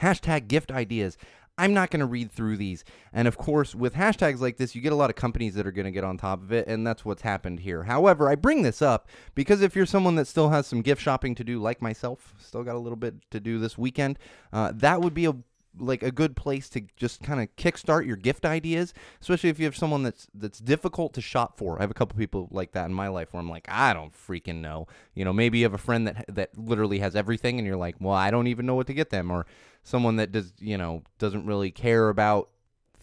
Hashtag 0.01 0.49
gift 0.49 0.73
ideas. 0.73 1.17
I'm 1.59 1.73
not 1.73 1.91
going 1.91 2.01
to 2.01 2.07
read 2.07 2.31
through 2.31 2.59
these. 2.59 2.85
And 3.13 3.27
of 3.27 3.39
course, 3.39 3.75
with 3.75 3.95
hashtags 3.95 4.41
like 4.41 4.59
this, 4.59 4.75
you 4.75 4.83
get 4.83 4.93
a 4.93 4.97
lot 4.97 5.09
of 5.09 5.17
companies 5.17 5.55
that 5.55 5.67
are 5.67 5.73
going 5.73 5.87
to 5.87 5.91
get 5.91 6.05
on 6.05 6.19
top 6.19 6.43
of 6.43 6.53
it, 6.53 6.67
and 6.69 6.87
that's 6.87 7.05
what's 7.05 7.23
happened 7.23 7.61
here. 7.61 7.85
However, 7.85 8.29
I 8.29 8.35
bring 8.35 8.63
this 8.63 8.83
up 8.83 9.09
because 9.35 9.63
if 9.63 9.75
you're 9.75 9.87
someone 9.87 10.17
that 10.17 10.27
still 10.27 10.51
has 10.51 10.67
some 10.67 10.83
gift 10.83 11.01
shopping 11.01 11.35
to 11.35 11.45
do, 11.45 11.59
like 11.61 11.81
myself, 11.81 12.35
still 12.39 12.63
got 12.63 12.77
a 12.77 12.79
little 12.79 12.97
bit 12.97 13.15
to 13.31 13.41
do 13.41 13.59
this 13.59 13.79
weekend, 13.79 14.19
uh, 14.53 14.73
that 14.75 15.01
would 15.01 15.15
be 15.15 15.25
a 15.25 15.35
like 15.79 16.03
a 16.03 16.11
good 16.11 16.37
place 16.37 16.69
to 16.71 16.83
just 16.97 17.23
kind 17.23 17.41
of 17.41 17.55
kickstart 17.57 18.07
your 18.07 18.17
gift 18.17 18.45
ideas, 18.45 18.95
especially 19.21 19.51
if 19.51 19.59
you 19.59 19.65
have 19.65 19.77
someone 19.77 20.03
that's 20.03 20.29
that's 20.35 20.59
difficult 20.59 21.15
to 21.15 21.21
shop 21.21 21.57
for. 21.57 21.79
I 21.79 21.83
have 21.83 21.91
a 21.91 21.95
couple 21.95 22.19
people 22.19 22.49
like 22.51 22.73
that 22.73 22.87
in 22.87 22.95
my 22.95 23.09
life 23.09 23.33
where 23.33 23.41
I'm 23.41 23.51
like, 23.51 23.67
I 23.69 23.93
don't 23.93 24.13
freaking 24.13 24.61
know. 24.61 24.87
You 25.15 25.25
know, 25.25 25.33
maybe 25.33 25.59
you 25.59 25.65
have 25.65 25.75
a 25.75 25.79
friend 25.79 26.07
that 26.07 26.25
that 26.29 26.57
literally 26.57 26.99
has 27.01 27.17
everything, 27.17 27.59
and 27.59 27.67
you're 27.67 27.77
like, 27.77 27.97
well, 28.01 28.15
I 28.15 28.31
don't 28.31 28.47
even 28.47 28.67
know 28.67 28.75
what 28.75 28.87
to 28.89 28.95
get 28.95 29.11
them, 29.11 29.31
or 29.31 29.47
someone 29.83 30.17
that 30.17 30.33
does 30.33 30.53
you 30.59 30.77
know 30.79 31.03
doesn't 31.19 31.47
really 31.47 31.71
care 31.71 32.09
about 32.09 32.49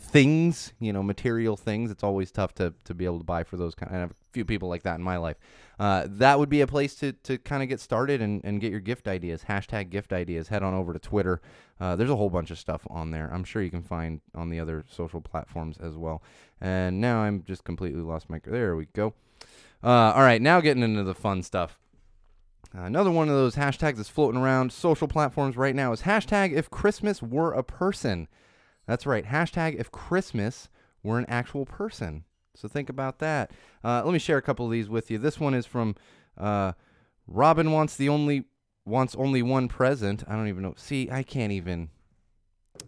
things, 0.03 0.73
you 0.79 0.91
know, 0.91 1.01
material 1.01 1.55
things. 1.55 1.89
It's 1.89 2.03
always 2.03 2.31
tough 2.31 2.53
to 2.55 2.73
to 2.83 2.93
be 2.93 3.05
able 3.05 3.19
to 3.19 3.23
buy 3.23 3.43
for 3.43 3.57
those 3.57 3.73
kind. 3.73 3.95
I 3.95 3.99
have 3.99 4.11
a 4.11 4.15
few 4.31 4.45
people 4.45 4.69
like 4.69 4.83
that 4.83 4.95
in 4.95 5.01
my 5.01 5.17
life. 5.17 5.37
Uh, 5.79 6.05
that 6.07 6.37
would 6.37 6.49
be 6.49 6.61
a 6.61 6.67
place 6.67 6.93
to 6.95 7.13
to 7.13 7.37
kind 7.37 7.63
of 7.63 7.69
get 7.69 7.79
started 7.79 8.21
and, 8.21 8.43
and 8.43 8.61
get 8.61 8.71
your 8.71 8.81
gift 8.81 9.07
ideas. 9.07 9.45
Hashtag 9.47 9.89
gift 9.89 10.13
ideas. 10.13 10.49
Head 10.49 10.61
on 10.61 10.73
over 10.73 10.93
to 10.93 10.99
Twitter. 10.99 11.41
Uh, 11.79 11.95
there's 11.95 12.09
a 12.09 12.15
whole 12.15 12.29
bunch 12.29 12.51
of 12.51 12.59
stuff 12.59 12.85
on 12.89 13.11
there. 13.11 13.29
I'm 13.33 13.43
sure 13.43 13.61
you 13.61 13.71
can 13.71 13.81
find 13.81 14.21
on 14.35 14.49
the 14.49 14.59
other 14.59 14.83
social 14.89 15.21
platforms 15.21 15.77
as 15.77 15.95
well. 15.95 16.21
And 16.61 17.01
now 17.01 17.19
I'm 17.19 17.43
just 17.43 17.63
completely 17.63 18.01
lost 18.01 18.29
my. 18.29 18.39
There 18.43 18.75
we 18.75 18.87
go. 18.93 19.13
Uh, 19.83 20.13
all 20.15 20.21
right, 20.21 20.41
now 20.41 20.61
getting 20.61 20.83
into 20.83 21.03
the 21.03 21.15
fun 21.15 21.43
stuff. 21.43 21.77
Another 22.73 23.11
one 23.11 23.29
of 23.29 23.35
those 23.35 23.55
hashtags 23.55 23.97
that's 23.97 24.09
floating 24.09 24.41
around 24.41 24.71
social 24.71 25.07
platforms 25.07 25.55
right 25.55 25.75
now 25.75 25.91
is 25.91 26.01
hashtag 26.01 26.53
if 26.53 26.71
Christmas 26.71 27.21
were 27.21 27.53
a 27.53 27.63
person. 27.63 28.27
That's 28.85 29.05
right. 29.05 29.25
Hashtag 29.25 29.79
if 29.79 29.91
Christmas 29.91 30.69
were 31.03 31.17
an 31.17 31.25
actual 31.27 31.65
person. 31.65 32.23
So 32.55 32.67
think 32.67 32.89
about 32.89 33.19
that. 33.19 33.51
Uh, 33.83 34.03
let 34.03 34.13
me 34.13 34.19
share 34.19 34.37
a 34.37 34.41
couple 34.41 34.65
of 34.65 34.71
these 34.71 34.89
with 34.89 35.09
you. 35.09 35.17
This 35.17 35.39
one 35.39 35.53
is 35.53 35.65
from 35.65 35.95
uh, 36.37 36.73
Robin 37.27 37.71
wants 37.71 37.95
the 37.95 38.09
only 38.09 38.45
wants 38.85 39.15
only 39.15 39.41
one 39.41 39.67
present. 39.67 40.23
I 40.27 40.35
don't 40.35 40.47
even 40.47 40.63
know. 40.63 40.73
See, 40.77 41.09
I 41.11 41.23
can't 41.23 41.51
even. 41.51 41.89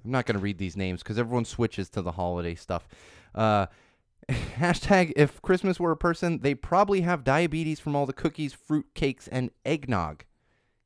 I'm 0.03 0.11
not 0.11 0.25
going 0.25 0.37
to 0.37 0.43
read 0.43 0.57
these 0.57 0.75
names 0.75 1.03
because 1.03 1.17
everyone 1.17 1.45
switches 1.45 1.89
to 1.89 2.01
the 2.01 2.13
holiday 2.13 2.55
stuff. 2.55 2.87
Uh, 3.33 3.67
hashtag 4.29 5.13
if 5.15 5.41
Christmas 5.41 5.79
were 5.79 5.91
a 5.91 5.97
person, 5.97 6.39
they 6.39 6.55
probably 6.55 7.01
have 7.01 7.23
diabetes 7.23 7.79
from 7.79 7.95
all 7.95 8.05
the 8.05 8.13
cookies, 8.13 8.53
fruit 8.53 8.87
cakes, 8.93 9.27
and 9.27 9.51
eggnog. 9.65 10.23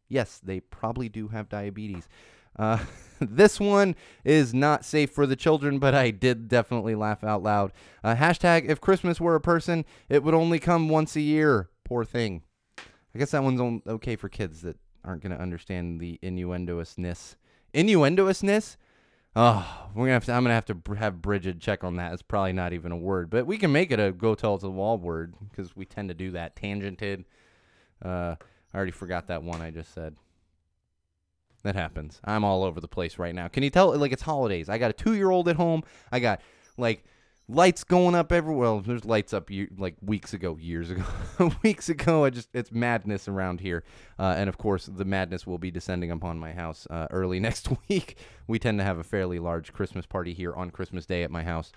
Yes, 0.07 0.41
they 0.43 0.59
probably 0.59 1.07
do 1.07 1.29
have 1.29 1.49
diabetes. 1.49 2.09
Uh, 2.59 2.77
this 3.19 3.59
one 3.59 3.95
is 4.23 4.53
not 4.53 4.85
safe 4.85 5.09
for 5.09 5.25
the 5.25 5.35
children, 5.35 5.79
but 5.79 5.95
I 5.95 6.11
did 6.11 6.47
definitely 6.47 6.93
laugh 6.93 7.23
out 7.23 7.41
loud. 7.41 7.71
Uh, 8.03 8.15
hashtag 8.15 8.69
if 8.69 8.79
Christmas 8.79 9.19
were 9.19 9.35
a 9.35 9.41
person, 9.41 9.85
it 10.09 10.23
would 10.23 10.35
only 10.35 10.59
come 10.59 10.89
once 10.89 11.15
a 11.15 11.21
year. 11.21 11.69
Poor 11.83 12.05
thing. 12.05 12.43
I 12.77 13.17
guess 13.17 13.31
that 13.31 13.43
one's 13.43 13.81
okay 13.87 14.15
for 14.15 14.29
kids 14.29 14.61
that 14.61 14.77
aren't 15.03 15.23
going 15.23 15.35
to 15.35 15.41
understand 15.41 15.99
the 15.99 16.19
innuendousness. 16.21 17.35
Innuendousness? 17.73 18.77
Oh, 19.35 19.89
we're 19.93 20.05
gonna 20.05 20.13
have 20.13 20.25
to. 20.25 20.33
I'm 20.33 20.43
gonna 20.43 20.55
have 20.55 20.65
to 20.65 20.95
have 20.95 21.21
Bridget 21.21 21.59
check 21.59 21.83
on 21.83 21.97
that. 21.97 22.13
It's 22.13 22.23
probably 22.23 22.51
not 22.51 22.73
even 22.73 22.91
a 22.91 22.97
word, 22.97 23.29
but 23.29 23.45
we 23.45 23.59
can 23.59 23.71
make 23.71 23.91
it 23.91 23.99
a 23.99 24.11
go 24.11 24.33
tell 24.33 24.57
to 24.57 24.65
the 24.65 24.71
wall 24.71 24.97
word 24.97 25.35
because 25.49 25.75
we 25.75 25.85
tend 25.85 26.09
to 26.09 26.15
do 26.15 26.31
that. 26.31 26.55
Tangented. 26.55 27.25
Uh, 28.03 28.35
I 28.73 28.75
already 28.77 28.91
forgot 28.91 29.27
that 29.27 29.43
one 29.43 29.61
I 29.61 29.69
just 29.69 29.93
said. 29.93 30.15
That 31.63 31.75
happens. 31.75 32.21
I'm 32.23 32.43
all 32.43 32.63
over 32.63 32.79
the 32.79 32.87
place 32.87 33.17
right 33.17 33.35
now. 33.35 33.47
Can 33.47 33.63
you 33.63 33.69
tell? 33.69 33.95
Like 33.97 34.11
it's 34.11 34.21
holidays. 34.21 34.69
I 34.69 34.77
got 34.77 34.89
a 34.89 34.93
two 34.93 35.15
year 35.15 35.29
old 35.29 35.49
at 35.49 35.57
home. 35.57 35.83
I 36.11 36.19
got 36.19 36.41
like 36.77 37.03
lights 37.49 37.83
going 37.83 38.15
up 38.15 38.31
everywhere. 38.31 38.69
Well, 38.69 38.79
there's 38.79 39.03
lights 39.03 39.33
up 39.33 39.49
year, 39.49 39.67
like 39.77 39.95
weeks 40.01 40.33
ago, 40.33 40.57
years 40.57 40.89
ago, 40.91 41.03
weeks 41.63 41.89
ago. 41.89 42.23
I 42.23 42.29
just 42.29 42.49
it's 42.53 42.71
madness 42.71 43.27
around 43.27 43.59
here, 43.59 43.83
uh, 44.17 44.35
and 44.37 44.47
of 44.47 44.57
course 44.57 44.85
the 44.85 45.05
madness 45.05 45.45
will 45.45 45.57
be 45.57 45.71
descending 45.71 46.11
upon 46.11 46.39
my 46.39 46.53
house 46.53 46.87
uh, 46.89 47.07
early 47.11 47.39
next 47.41 47.67
week. 47.89 48.17
We 48.47 48.59
tend 48.59 48.77
to 48.79 48.85
have 48.85 48.97
a 48.97 49.03
fairly 49.03 49.39
large 49.39 49.73
Christmas 49.73 50.05
party 50.05 50.33
here 50.33 50.53
on 50.53 50.69
Christmas 50.69 51.05
Day 51.05 51.23
at 51.23 51.31
my 51.31 51.43
house. 51.43 51.71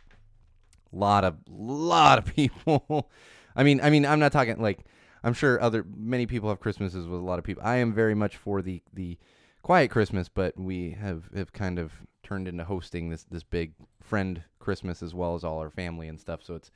Lot 0.93 1.25
of 1.25 1.39
lot 1.49 2.19
of 2.19 2.27
people. 2.37 3.11
I 3.57 3.65
mean, 3.65 3.81
I 3.83 3.91
mean, 3.91 4.07
I'm 4.07 4.21
not 4.21 4.33
talking 4.33 4.61
like 4.61 4.85
I'm 5.25 5.35
sure 5.35 5.61
other 5.61 5.85
many 5.97 6.27
people 6.27 6.49
have 6.51 6.61
Christmases 6.61 7.07
with 7.07 7.21
a 7.21 7.25
lot 7.25 7.39
of 7.39 7.45
people. 7.45 7.63
I 7.65 7.77
am 7.77 7.93
very 7.93 8.15
much 8.15 8.37
for 8.37 8.63
the 8.63 8.83
the 8.93 9.19
quiet 9.63 9.91
Christmas, 9.91 10.29
but 10.29 10.59
we 10.59 10.91
have, 10.91 11.25
have 11.35 11.53
kind 11.53 11.79
of 11.79 11.93
turned 12.23 12.49
into 12.49 12.65
hosting 12.65 13.09
this 13.11 13.25
this 13.25 13.43
big 13.43 13.75
friend 14.01 14.43
Christmas 14.59 15.03
as 15.03 15.15
well 15.15 15.35
as 15.35 15.45
all 15.45 15.59
our 15.59 15.71
family 15.71 16.09
and 16.09 16.21
stuff. 16.21 16.41
So 16.43 16.55
it's 16.55 16.71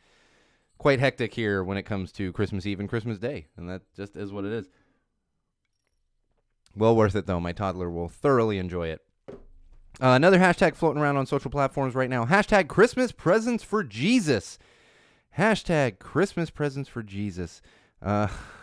quite 0.79 1.01
hectic 1.01 1.35
here 1.35 1.63
when 1.63 1.79
it 1.79 1.85
comes 1.85 2.13
to 2.13 2.33
Christmas 2.33 2.67
Eve 2.67 2.81
and 2.81 2.89
Christmas 2.89 3.19
Day, 3.19 3.47
and 3.57 3.69
that 3.69 3.83
just 3.95 4.17
is 4.17 4.33
what 4.33 4.45
it 4.45 4.53
is. 4.53 4.69
Well 6.75 6.97
worth 6.97 7.17
it 7.17 7.27
though. 7.27 7.41
My 7.41 7.53
toddler 7.53 7.91
will 7.91 8.09
thoroughly 8.09 8.59
enjoy 8.59 8.89
it. 8.89 9.01
Uh, 9.99 10.13
another 10.13 10.39
hashtag 10.39 10.75
floating 10.75 11.01
around 11.01 11.17
on 11.17 11.25
social 11.25 11.51
platforms 11.51 11.95
right 11.95 12.11
now. 12.11 12.27
Hashtag 12.27 12.69
Christmas 12.69 13.13
presents 13.13 13.65
for 13.65 13.83
Jesus. 13.83 14.59
Hashtag 15.39 15.99
Christmas 15.99 16.51
presents 16.51 16.89
for 16.89 17.03
Jesus. 17.03 17.63
Uh, 18.03 18.29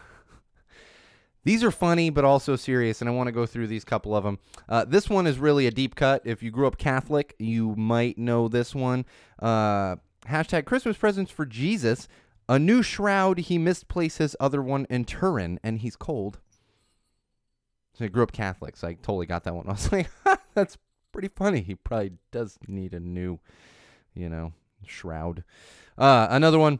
These 1.44 1.64
are 1.64 1.72
funny, 1.72 2.10
but 2.10 2.24
also 2.24 2.56
serious, 2.56 3.02
and 3.02 3.10
I 3.10 3.14
want 3.14 3.28
to 3.28 3.34
go 3.34 3.46
through 3.46 3.68
these 3.68 3.84
couple 3.84 4.16
of 4.16 4.24
them. 4.24 4.40
Uh, 4.70 4.86
this 4.86 5.10
one 5.10 5.28
is 5.28 5.38
really 5.38 5.68
a 5.68 5.72
deep 5.72 5.96
cut. 5.96 6.22
If 6.24 6.42
you 6.42 6.52
grew 6.52 6.68
up 6.68 6.78
Catholic, 6.78 7.36
you 7.38 7.76
might 7.76 8.18
know 8.18 8.48
this 8.48 8.74
one. 8.74 9.06
Uh, 9.40 9.98
hashtag 10.28 10.66
Christmas 10.66 10.98
presents 10.98 11.32
for 11.32 11.46
Jesus. 11.46 12.08
A 12.48 12.58
new 12.58 12.82
shroud. 12.82 13.40
He 13.40 13.58
misplaced 13.58 14.20
his 14.20 14.36
other 14.40 14.62
one 14.62 14.86
in 14.90 15.04
Turin, 15.04 15.60
and 15.64 15.80
he's 15.80 15.96
cold. 15.96 16.40
So 17.94 18.06
I 18.06 18.08
grew 18.08 18.24
up 18.24 18.32
Catholic, 18.32 18.78
so 18.78 18.88
I 18.88 18.94
totally 18.94 19.26
got 19.26 19.44
that 19.44 19.54
one. 19.54 19.66
I 19.68 19.72
was 19.72 19.92
like, 19.92 20.10
that's 20.54 20.78
pretty 21.12 21.30
funny. 21.30 21.62
He 21.62 21.76
probably 21.76 22.14
does 22.32 22.58
need 22.68 22.94
a 22.94 23.00
new, 23.00 23.40
you 24.14 24.30
know, 24.30 24.54
shroud. 24.86 25.44
Uh, 25.98 26.28
another 26.30 26.60
one. 26.60 26.80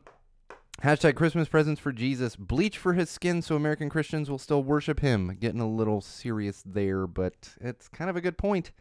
Hashtag 0.82 1.16
Christmas 1.16 1.48
presents 1.48 1.80
for 1.80 1.94
Jesus. 1.94 2.36
Bleach 2.36 2.78
for 2.78 2.94
his 2.94 3.10
skin 3.10 3.42
so 3.42 3.56
American 3.56 3.90
Christians 3.90 4.30
will 4.30 4.38
still 4.38 4.64
worship 4.64 5.00
him. 5.00 5.38
Getting 5.40 5.62
a 5.62 5.70
little 5.70 6.02
serious 6.02 6.62
there, 6.66 7.08
but 7.08 7.56
it's 7.62 7.88
kind 7.88 8.10
of 8.10 8.18
a 8.18 8.22
good 8.22 8.38
point. 8.38 8.72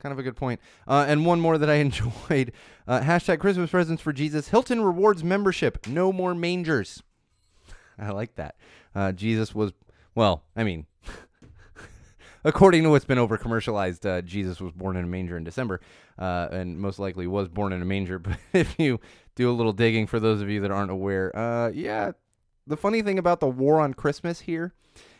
Kind 0.00 0.12
of 0.12 0.18
a 0.18 0.22
good 0.22 0.36
point. 0.36 0.60
Uh, 0.86 1.04
and 1.08 1.26
one 1.26 1.40
more 1.40 1.58
that 1.58 1.70
I 1.70 1.74
enjoyed. 1.76 2.52
Uh, 2.86 3.00
hashtag 3.00 3.40
Christmas 3.40 3.70
presents 3.70 4.02
for 4.02 4.12
Jesus. 4.12 4.48
Hilton 4.48 4.80
rewards 4.80 5.24
membership. 5.24 5.86
No 5.88 6.12
more 6.12 6.34
mangers. 6.34 7.02
I 7.98 8.10
like 8.10 8.36
that. 8.36 8.56
Uh, 8.94 9.12
Jesus 9.12 9.54
was, 9.54 9.72
well, 10.14 10.44
I 10.54 10.62
mean, 10.62 10.86
according 12.44 12.82
to 12.82 12.90
what's 12.90 13.04
been 13.04 13.18
over 13.18 13.36
commercialized, 13.36 14.06
uh, 14.06 14.22
Jesus 14.22 14.60
was 14.60 14.72
born 14.72 14.96
in 14.96 15.04
a 15.04 15.08
manger 15.08 15.36
in 15.36 15.44
December, 15.44 15.80
uh, 16.18 16.48
and 16.50 16.78
most 16.78 16.98
likely 16.98 17.26
was 17.26 17.48
born 17.48 17.72
in 17.72 17.82
a 17.82 17.84
manger. 17.84 18.18
But 18.22 18.38
if 18.52 18.78
you 18.78 19.00
do 19.34 19.50
a 19.50 19.52
little 19.52 19.72
digging 19.72 20.06
for 20.06 20.20
those 20.20 20.40
of 20.40 20.48
you 20.48 20.60
that 20.60 20.70
aren't 20.70 20.90
aware, 20.90 21.34
uh, 21.36 21.70
yeah, 21.70 22.12
the 22.66 22.76
funny 22.76 23.02
thing 23.02 23.18
about 23.18 23.40
the 23.40 23.48
war 23.48 23.80
on 23.80 23.94
Christmas 23.94 24.40
here 24.40 24.74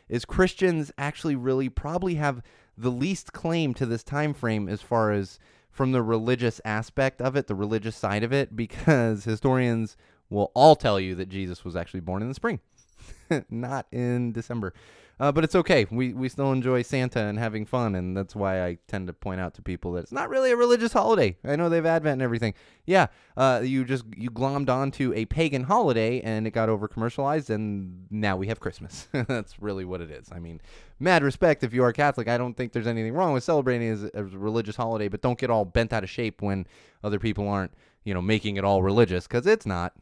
is 0.08 0.24
Christians 0.24 0.92
actually 0.98 1.36
really 1.36 1.68
probably 1.68 2.16
have 2.16 2.42
the 2.76 2.90
least 2.90 3.32
claim 3.32 3.74
to 3.74 3.86
this 3.86 4.02
time 4.02 4.34
frame 4.34 4.68
as 4.68 4.82
far 4.82 5.12
as 5.12 5.38
from 5.70 5.92
the 5.92 6.02
religious 6.02 6.60
aspect 6.64 7.20
of 7.22 7.34
it, 7.34 7.46
the 7.46 7.54
religious 7.54 7.96
side 7.96 8.22
of 8.22 8.32
it, 8.32 8.54
because 8.54 9.24
historians 9.24 9.96
will 10.28 10.50
all 10.54 10.76
tell 10.76 11.00
you 11.00 11.14
that 11.14 11.28
Jesus 11.28 11.64
was 11.64 11.76
actually 11.76 12.00
born 12.00 12.22
in 12.22 12.28
the 12.28 12.34
spring, 12.34 12.60
not 13.50 13.86
in 13.90 14.32
December. 14.32 14.74
Uh, 15.20 15.30
but 15.30 15.44
it's 15.44 15.54
okay. 15.54 15.86
We 15.90 16.12
we 16.12 16.28
still 16.28 16.52
enjoy 16.52 16.82
Santa 16.82 17.20
and 17.20 17.38
having 17.38 17.64
fun, 17.64 17.94
and 17.94 18.16
that's 18.16 18.34
why 18.34 18.64
I 18.64 18.78
tend 18.88 19.06
to 19.06 19.12
point 19.12 19.40
out 19.40 19.54
to 19.54 19.62
people 19.62 19.92
that 19.92 20.00
it's 20.04 20.12
not 20.12 20.28
really 20.28 20.50
a 20.50 20.56
religious 20.56 20.92
holiday. 20.92 21.36
I 21.44 21.54
know 21.56 21.68
they 21.68 21.76
have 21.76 21.86
Advent 21.86 22.14
and 22.14 22.22
everything. 22.22 22.54
Yeah, 22.86 23.06
uh, 23.36 23.60
you 23.62 23.84
just 23.84 24.04
you 24.16 24.30
glommed 24.30 24.68
onto 24.68 25.12
a 25.14 25.26
pagan 25.26 25.64
holiday, 25.64 26.20
and 26.20 26.46
it 26.46 26.50
got 26.50 26.68
over 26.68 26.88
commercialized, 26.88 27.50
and 27.50 28.06
now 28.10 28.36
we 28.36 28.48
have 28.48 28.58
Christmas. 28.58 29.08
that's 29.12 29.60
really 29.60 29.84
what 29.84 30.00
it 30.00 30.10
is. 30.10 30.28
I 30.32 30.38
mean, 30.38 30.60
mad 30.98 31.22
respect 31.22 31.62
if 31.62 31.72
you 31.72 31.84
are 31.84 31.92
Catholic. 31.92 32.28
I 32.28 32.38
don't 32.38 32.56
think 32.56 32.72
there's 32.72 32.86
anything 32.86 33.14
wrong 33.14 33.32
with 33.32 33.44
celebrating 33.44 33.88
as 33.90 34.10
a 34.14 34.24
religious 34.24 34.76
holiday, 34.76 35.08
but 35.08 35.22
don't 35.22 35.38
get 35.38 35.50
all 35.50 35.64
bent 35.64 35.92
out 35.92 36.02
of 36.02 36.10
shape 36.10 36.42
when 36.42 36.66
other 37.04 37.18
people 37.18 37.48
aren't, 37.48 37.72
you 38.04 38.14
know, 38.14 38.22
making 38.22 38.56
it 38.56 38.64
all 38.64 38.82
religious 38.82 39.26
because 39.26 39.46
it's 39.46 39.66
not. 39.66 39.92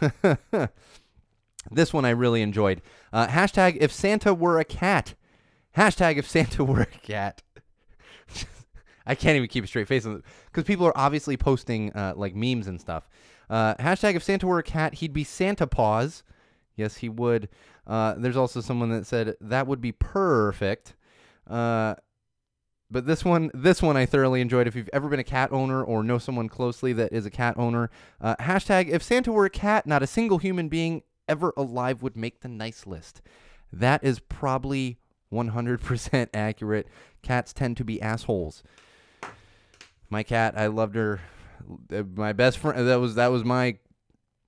This 1.70 1.92
one 1.92 2.04
I 2.04 2.10
really 2.10 2.42
enjoyed. 2.42 2.82
Uh, 3.12 3.26
hashtag 3.26 3.78
if 3.80 3.92
Santa 3.92 4.34
were 4.34 4.58
a 4.58 4.64
cat. 4.64 5.14
Hashtag 5.76 6.16
if 6.16 6.28
Santa 6.28 6.64
were 6.64 6.82
a 6.82 6.86
cat. 6.86 7.42
I 9.06 9.14
can't 9.14 9.36
even 9.36 9.48
keep 9.48 9.64
a 9.64 9.66
straight 9.66 9.88
face 9.88 10.06
because 10.46 10.64
people 10.64 10.86
are 10.86 10.96
obviously 10.96 11.36
posting 11.36 11.92
uh, 11.92 12.14
like 12.16 12.34
memes 12.34 12.66
and 12.66 12.80
stuff. 12.80 13.08
Uh, 13.48 13.74
hashtag 13.76 14.14
if 14.14 14.22
Santa 14.22 14.46
were 14.46 14.58
a 14.58 14.62
cat, 14.62 14.94
he'd 14.94 15.12
be 15.12 15.24
Santa 15.24 15.66
Paws. 15.66 16.22
Yes, 16.76 16.98
he 16.98 17.08
would. 17.08 17.48
Uh, 17.86 18.14
there's 18.18 18.36
also 18.36 18.60
someone 18.60 18.90
that 18.90 19.06
said 19.06 19.34
that 19.40 19.66
would 19.66 19.80
be 19.80 19.92
perfect. 19.92 20.94
Uh, 21.48 21.94
but 22.90 23.06
this 23.06 23.24
one, 23.24 23.50
this 23.52 23.82
one 23.82 23.96
I 23.96 24.06
thoroughly 24.06 24.40
enjoyed. 24.40 24.66
If 24.66 24.76
you've 24.76 24.90
ever 24.92 25.08
been 25.08 25.20
a 25.20 25.24
cat 25.24 25.52
owner 25.52 25.82
or 25.82 26.02
know 26.02 26.18
someone 26.18 26.48
closely 26.48 26.92
that 26.94 27.12
is 27.12 27.26
a 27.26 27.30
cat 27.30 27.56
owner, 27.58 27.90
uh, 28.20 28.36
hashtag 28.36 28.88
if 28.88 29.02
Santa 29.02 29.32
were 29.32 29.44
a 29.44 29.50
cat, 29.50 29.86
not 29.86 30.02
a 30.02 30.06
single 30.06 30.38
human 30.38 30.68
being 30.68 31.02
ever 31.28 31.52
alive 31.56 32.02
would 32.02 32.16
make 32.16 32.40
the 32.40 32.48
nice 32.48 32.86
list. 32.86 33.20
That 33.72 34.02
is 34.02 34.18
probably 34.18 34.98
100% 35.32 36.28
accurate. 36.34 36.88
Cats 37.22 37.52
tend 37.52 37.76
to 37.76 37.84
be 37.84 38.00
assholes. 38.00 38.62
My 40.10 40.22
cat, 40.22 40.54
I 40.56 40.66
loved 40.68 40.96
her. 40.96 41.20
Uh, 41.92 42.02
my 42.14 42.32
best 42.32 42.58
friend, 42.58 42.88
that 42.88 42.96
was 42.96 43.16
that 43.16 43.26
was 43.26 43.44
my 43.44 43.78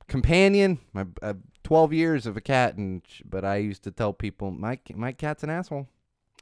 companion. 0.09 0.79
My 0.93 1.07
uh, 1.21 1.35
12 1.65 1.93
years 1.93 2.27
of 2.27 2.37
a 2.37 2.41
cat, 2.41 2.77
and 2.77 3.03
but 3.25 3.45
I 3.45 3.57
used 3.57 3.85
to 3.85 3.91
tell 3.91 4.13
people 4.13 4.51
my 4.51 4.79
my 4.95 5.13
cat's 5.13 5.43
an 5.43 5.51
asshole. 5.51 5.87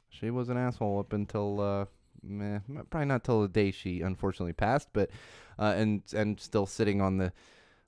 She 0.09 0.29
was 0.29 0.49
an 0.49 0.57
asshole 0.57 0.99
up 0.99 1.11
until 1.11 1.59
uh, 1.59 1.85
meh, 2.23 2.59
probably 2.89 3.05
not 3.05 3.23
till 3.23 3.41
the 3.41 3.47
day 3.47 3.71
she 3.71 4.01
unfortunately 4.01 4.53
passed, 4.53 4.89
but 4.93 5.09
uh, 5.57 5.73
and 5.75 6.01
and 6.13 6.39
still 6.39 6.65
sitting 6.65 7.01
on 7.01 7.17
the 7.17 7.33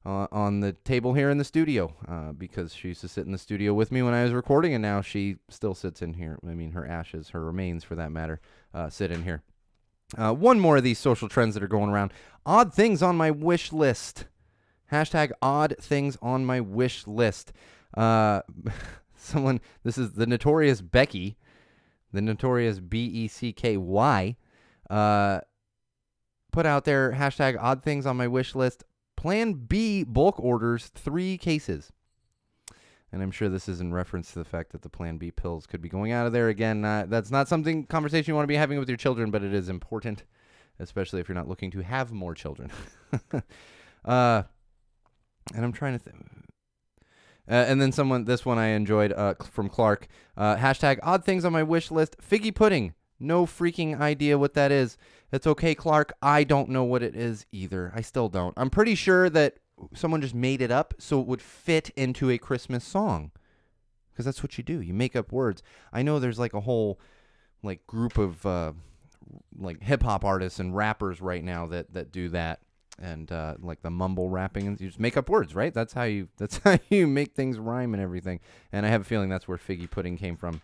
uh, 0.06 0.28
on 0.32 0.62
the 0.62 0.74
table 0.74 1.14
here 1.14 1.30
in 1.30 1.38
the 1.38 1.44
studio 1.44 1.94
uh, 2.08 2.32
because 2.32 2.74
she 2.74 2.90
used 2.90 3.02
to 3.02 3.08
sit 3.08 3.26
in 3.26 3.32
the 3.32 3.38
studio 3.38 3.74
with 3.74 3.92
me 3.92 4.02
when 4.02 4.14
I 4.14 4.24
was 4.24 4.34
recording, 4.34 4.74
and 4.74 4.82
now 4.82 5.02
she 5.02 5.38
still 5.50 5.76
sits 5.76 6.02
in 6.02 6.14
here. 6.14 6.40
I 6.44 6.54
mean, 6.54 6.72
her 6.72 6.86
ashes, 6.86 7.30
her 7.30 7.44
remains 7.44 7.84
for 7.84 7.96
that 7.96 8.12
matter, 8.12 8.40
uh, 8.74 8.90
sit 8.90 9.12
in 9.12 9.24
here. 9.24 9.44
Uh, 10.18 10.34
one 10.34 10.60
more 10.60 10.78
of 10.78 10.84
these 10.84 11.00
social 11.00 11.30
trends 11.30 11.54
that 11.54 11.64
are 11.64 11.68
going 11.68 11.90
around. 11.90 12.12
Odd 12.46 12.74
things 12.74 13.02
on 13.02 13.16
my 13.16 13.32
wish 13.32 13.72
list. 13.72 14.26
Hashtag 14.92 15.32
odd 15.42 15.76
things 15.80 16.18
on 16.22 16.46
my 16.46 16.60
wish 16.60 17.08
list. 17.08 17.54
Uh, 17.96 18.42
someone, 19.16 19.62
this 19.84 19.98
is 19.98 20.14
the 20.14 20.26
notorious 20.26 20.82
Becky, 20.82 21.38
the 22.12 22.22
notorious 22.22 22.80
B 22.80 23.06
E 23.06 23.28
C 23.28 23.54
K 23.54 23.78
Y, 23.78 24.36
uh, 24.90 25.40
put 26.52 26.66
out 26.66 26.84
there 26.84 27.14
hashtag 27.14 27.56
odd 27.60 27.84
things 27.84 28.06
on 28.06 28.18
my 28.18 28.28
wish 28.28 28.56
list 28.56 28.84
Plan 29.22 29.54
B 29.54 30.04
bulk 30.04 30.40
orders 30.40 30.88
three 30.88 31.38
cases. 31.38 31.92
And 33.12 33.22
I'm 33.22 33.30
sure 33.30 33.50
this 33.50 33.70
is 33.70 33.80
in 33.80 33.94
reference 33.94 34.34
to 34.34 34.40
the 34.40 34.46
fact 34.46 34.72
that 34.72 34.82
the 34.82 34.90
Plan 34.90 35.20
B 35.20 35.30
pills 35.30 35.68
could 35.68 35.80
be 35.80 35.90
going 35.90 36.12
out 36.12 36.26
of 36.26 36.34
there 36.34 36.50
again. 36.50 36.84
Uh, 36.84 37.06
that's 37.08 37.30
not 37.30 37.48
something 37.48 37.86
conversation 37.86 38.32
you 38.32 38.36
want 38.36 38.46
to 38.46 38.52
be 38.52 38.56
having 38.56 38.80
with 38.80 38.90
your 38.90 38.98
children, 38.98 39.30
but 39.30 39.44
it 39.44 39.54
is 39.54 39.70
important, 39.70 40.24
especially 40.80 41.20
if 41.20 41.30
you're 41.30 41.36
not 41.36 41.48
looking 41.48 41.70
to 41.70 41.84
have 41.84 42.12
more 42.12 42.34
children. 42.34 42.72
uh, 44.06 44.42
and 45.54 45.66
I'm 45.66 45.72
trying 45.72 45.94
to 45.94 46.00
think. 46.00 46.18
Uh, 47.48 47.54
and 47.54 47.80
then 47.80 47.92
someone, 47.92 48.26
this 48.26 48.44
one 48.44 48.58
I 48.58 48.70
enjoyed 48.70 49.14
uh, 49.14 49.36
from 49.36 49.70
Clark. 49.70 50.08
Uh, 50.36 50.56
hashtag 50.56 50.98
odd 51.04 51.24
things 51.24 51.46
on 51.46 51.54
my 51.54 51.62
wish 51.62 51.92
list. 51.92 52.16
Figgy 52.28 52.56
pudding. 52.56 52.96
No 53.20 53.46
freaking 53.46 54.00
idea 54.02 54.40
what 54.40 54.56
that 54.56 54.72
is. 54.72 54.98
It's 55.32 55.48
okay, 55.48 55.76
Clark. 55.76 56.14
I 56.22 56.44
don't 56.44 56.70
know 56.70 56.84
what 56.84 57.04
it 57.04 57.16
is 57.16 57.46
either. 57.52 57.92
I 57.96 58.02
still 58.02 58.30
don't. 58.30 58.54
I'm 58.58 58.70
pretty 58.70 58.96
sure 58.96 59.30
that 59.30 59.56
someone 59.94 60.22
just 60.22 60.36
made 60.36 60.62
it 60.62 60.72
up 60.72 60.94
so 61.00 61.20
it 61.22 61.28
would 61.28 61.42
fit 61.42 61.90
into 61.96 62.30
a 62.30 62.38
Christmas 62.38 62.84
song. 62.84 63.32
Because 64.12 64.26
that's 64.26 64.44
what 64.44 64.58
you 64.58 64.64
do. 64.64 64.82
You 64.82 64.94
make 64.94 65.16
up 65.16 65.32
words. 65.32 65.64
I 65.94 66.02
know 66.02 66.20
there's 66.20 66.40
like 66.40 66.54
a 66.54 66.60
whole 66.60 67.00
like 67.64 67.88
group 67.88 68.18
of 68.18 68.46
uh, 68.46 68.74
like 69.58 69.82
hip 69.82 70.04
hop 70.04 70.26
artists 70.26 70.60
and 70.60 70.76
rappers 70.76 71.22
right 71.22 71.44
now 71.44 71.68
that 71.68 71.94
that 71.94 72.12
do 72.12 72.30
that 72.30 72.60
and 73.02 73.32
uh, 73.32 73.56
like 73.60 73.82
the 73.82 73.90
mumble 73.90 74.30
rapping 74.30 74.68
and 74.68 74.80
you 74.80 74.88
just 74.88 75.00
make 75.00 75.18
up 75.18 75.30
words, 75.30 75.56
right? 75.56 75.74
That's 75.74 75.94
how 75.94 76.04
you 76.04 76.28
that's 76.38 76.58
how 76.58 76.78
you 76.90 77.08
make 77.08 77.34
things 77.34 77.58
rhyme 77.58 77.94
and 77.94 78.04
everything. 78.04 78.40
And 78.72 78.86
I 78.86 78.90
have 78.90 79.02
a 79.02 79.06
feeling 79.06 79.30
that's 79.30 79.48
where 79.48 79.58
figgy 79.58 79.90
pudding 79.90 80.18
came 80.18 80.36
from. 80.36 80.62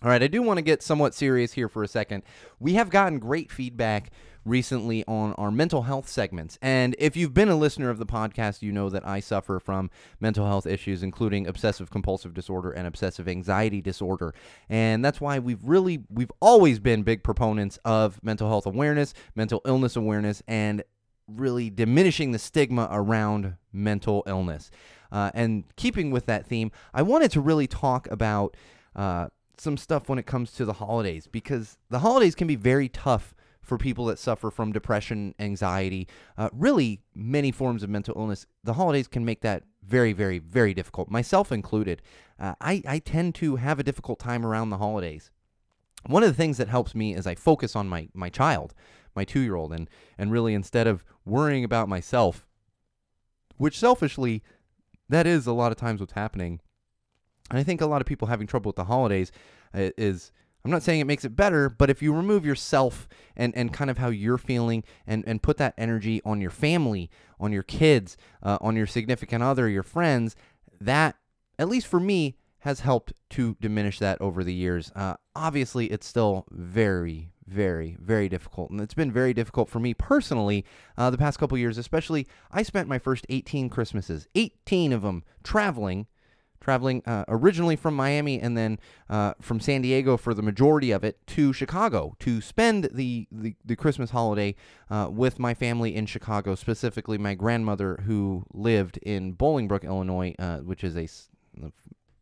All 0.00 0.10
right, 0.10 0.22
I 0.22 0.28
do 0.28 0.42
want 0.42 0.58
to 0.58 0.62
get 0.62 0.80
somewhat 0.80 1.12
serious 1.12 1.54
here 1.54 1.68
for 1.68 1.82
a 1.82 1.88
second. 1.88 2.22
We 2.60 2.74
have 2.74 2.88
gotten 2.88 3.18
great 3.18 3.50
feedback 3.50 4.12
recently 4.44 5.04
on 5.08 5.32
our 5.32 5.50
mental 5.50 5.82
health 5.82 6.08
segments. 6.08 6.56
And 6.62 6.94
if 7.00 7.16
you've 7.16 7.34
been 7.34 7.48
a 7.48 7.56
listener 7.56 7.90
of 7.90 7.98
the 7.98 8.06
podcast, 8.06 8.62
you 8.62 8.70
know 8.70 8.90
that 8.90 9.04
I 9.04 9.18
suffer 9.18 9.58
from 9.58 9.90
mental 10.20 10.46
health 10.46 10.68
issues, 10.68 11.02
including 11.02 11.48
obsessive 11.48 11.90
compulsive 11.90 12.32
disorder 12.32 12.70
and 12.70 12.86
obsessive 12.86 13.26
anxiety 13.26 13.80
disorder. 13.80 14.34
And 14.68 15.04
that's 15.04 15.20
why 15.20 15.40
we've 15.40 15.64
really, 15.64 16.04
we've 16.08 16.32
always 16.40 16.78
been 16.78 17.02
big 17.02 17.24
proponents 17.24 17.80
of 17.84 18.22
mental 18.22 18.48
health 18.48 18.66
awareness, 18.66 19.14
mental 19.34 19.60
illness 19.66 19.96
awareness, 19.96 20.44
and 20.46 20.84
really 21.26 21.70
diminishing 21.70 22.30
the 22.30 22.38
stigma 22.38 22.88
around 22.92 23.56
mental 23.72 24.22
illness. 24.28 24.70
Uh, 25.10 25.32
and 25.34 25.64
keeping 25.74 26.12
with 26.12 26.26
that 26.26 26.46
theme, 26.46 26.70
I 26.94 27.02
wanted 27.02 27.32
to 27.32 27.40
really 27.40 27.66
talk 27.66 28.08
about. 28.12 28.56
Uh, 28.94 29.28
some 29.60 29.76
stuff 29.76 30.08
when 30.08 30.18
it 30.18 30.26
comes 30.26 30.52
to 30.52 30.64
the 30.64 30.74
holidays 30.74 31.28
because 31.30 31.78
the 31.90 32.00
holidays 32.00 32.34
can 32.34 32.46
be 32.46 32.56
very 32.56 32.88
tough 32.88 33.34
for 33.62 33.76
people 33.76 34.06
that 34.06 34.18
suffer 34.18 34.50
from 34.50 34.72
depression, 34.72 35.34
anxiety, 35.38 36.08
uh, 36.38 36.48
really 36.52 37.02
many 37.14 37.52
forms 37.52 37.82
of 37.82 37.90
mental 37.90 38.14
illness. 38.16 38.46
The 38.64 38.72
holidays 38.72 39.06
can 39.06 39.24
make 39.24 39.42
that 39.42 39.64
very, 39.86 40.12
very, 40.12 40.38
very 40.38 40.74
difficult, 40.74 41.10
myself 41.10 41.52
included. 41.52 42.02
Uh, 42.38 42.54
I, 42.60 42.82
I 42.86 42.98
tend 42.98 43.34
to 43.36 43.56
have 43.56 43.78
a 43.78 43.82
difficult 43.82 44.18
time 44.18 44.44
around 44.44 44.70
the 44.70 44.78
holidays. 44.78 45.30
One 46.06 46.22
of 46.22 46.30
the 46.30 46.34
things 46.34 46.56
that 46.56 46.68
helps 46.68 46.94
me 46.94 47.14
is 47.14 47.26
I 47.26 47.34
focus 47.34 47.76
on 47.76 47.88
my, 47.88 48.08
my 48.14 48.30
child, 48.30 48.74
my 49.14 49.24
two 49.24 49.40
year 49.40 49.56
old, 49.56 49.72
and, 49.72 49.90
and 50.16 50.32
really 50.32 50.54
instead 50.54 50.86
of 50.86 51.04
worrying 51.24 51.64
about 51.64 51.88
myself, 51.88 52.46
which 53.56 53.78
selfishly, 53.78 54.42
that 55.08 55.26
is 55.26 55.46
a 55.46 55.52
lot 55.52 55.72
of 55.72 55.78
times 55.78 56.00
what's 56.00 56.12
happening 56.12 56.60
And 57.50 57.58
I 57.58 57.62
think 57.62 57.80
a 57.80 57.86
lot 57.86 58.00
of 58.00 58.06
people 58.06 58.28
having 58.28 58.46
trouble 58.46 58.68
with 58.68 58.76
the 58.76 58.84
holidays 58.84 59.32
uh, 59.74 59.90
is 59.96 60.32
I'm 60.64 60.70
not 60.70 60.82
saying 60.82 61.00
it 61.00 61.06
makes 61.06 61.24
it 61.24 61.36
better, 61.36 61.70
but 61.70 61.88
if 61.88 62.02
you 62.02 62.12
remove 62.12 62.44
yourself 62.44 63.08
and, 63.36 63.56
and 63.56 63.72
kind 63.72 63.90
of 63.90 63.98
how 63.98 64.08
you're 64.08 64.38
feeling 64.38 64.84
and, 65.06 65.24
and 65.26 65.42
put 65.42 65.56
that 65.58 65.74
energy 65.78 66.20
on 66.24 66.40
your 66.40 66.50
family, 66.50 67.10
on 67.38 67.52
your 67.52 67.62
kids, 67.62 68.16
uh, 68.42 68.58
on 68.60 68.76
your 68.76 68.86
significant 68.86 69.42
other, 69.42 69.68
your 69.68 69.82
friends, 69.82 70.36
that, 70.80 71.16
at 71.58 71.68
least 71.68 71.86
for 71.86 72.00
me, 72.00 72.36
has 72.60 72.80
helped 72.80 73.12
to 73.30 73.56
diminish 73.60 73.98
that 74.00 74.20
over 74.20 74.42
the 74.42 74.52
years. 74.52 74.90
Uh, 74.94 75.14
obviously, 75.34 75.86
it's 75.86 76.06
still 76.06 76.44
very, 76.50 77.32
very, 77.46 77.96
very 78.00 78.28
difficult. 78.28 78.70
And 78.70 78.80
it's 78.80 78.94
been 78.94 79.12
very 79.12 79.32
difficult 79.32 79.68
for 79.68 79.78
me 79.78 79.94
personally 79.94 80.64
uh, 80.96 81.08
the 81.08 81.18
past 81.18 81.38
couple 81.38 81.56
years, 81.56 81.78
especially. 81.78 82.26
I 82.50 82.62
spent 82.62 82.88
my 82.88 82.98
first 82.98 83.24
18 83.28 83.70
Christmases, 83.70 84.26
18 84.34 84.92
of 84.92 85.02
them 85.02 85.22
traveling 85.44 86.08
traveling 86.60 87.02
uh, 87.06 87.24
originally 87.28 87.76
from 87.76 87.94
Miami 87.94 88.40
and 88.40 88.56
then 88.56 88.78
uh, 89.08 89.34
from 89.40 89.60
San 89.60 89.82
Diego 89.82 90.16
for 90.16 90.34
the 90.34 90.42
majority 90.42 90.90
of 90.90 91.04
it 91.04 91.18
to 91.28 91.52
Chicago 91.52 92.16
to 92.20 92.40
spend 92.40 92.90
the, 92.92 93.26
the, 93.30 93.54
the 93.64 93.76
Christmas 93.76 94.10
holiday 94.10 94.54
uh, 94.90 95.08
with 95.10 95.38
my 95.38 95.54
family 95.54 95.94
in 95.94 96.06
Chicago, 96.06 96.54
specifically 96.54 97.18
my 97.18 97.34
grandmother 97.34 98.02
who 98.04 98.44
lived 98.52 98.98
in 98.98 99.34
Bolingbrook, 99.34 99.84
Illinois, 99.84 100.34
uh, 100.38 100.58
which 100.58 100.84
is 100.84 100.96
a 100.96 101.08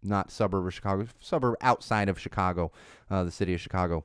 not 0.03 0.31
suburb 0.31 0.67
of 0.67 0.75
Chicago, 0.75 1.07
suburb 1.19 1.57
outside 1.61 2.09
of 2.09 2.19
Chicago, 2.19 2.71
uh, 3.11 3.25
the 3.25 3.31
city 3.33 3.55
of 3.55 3.61
Chicago. 3.61 4.05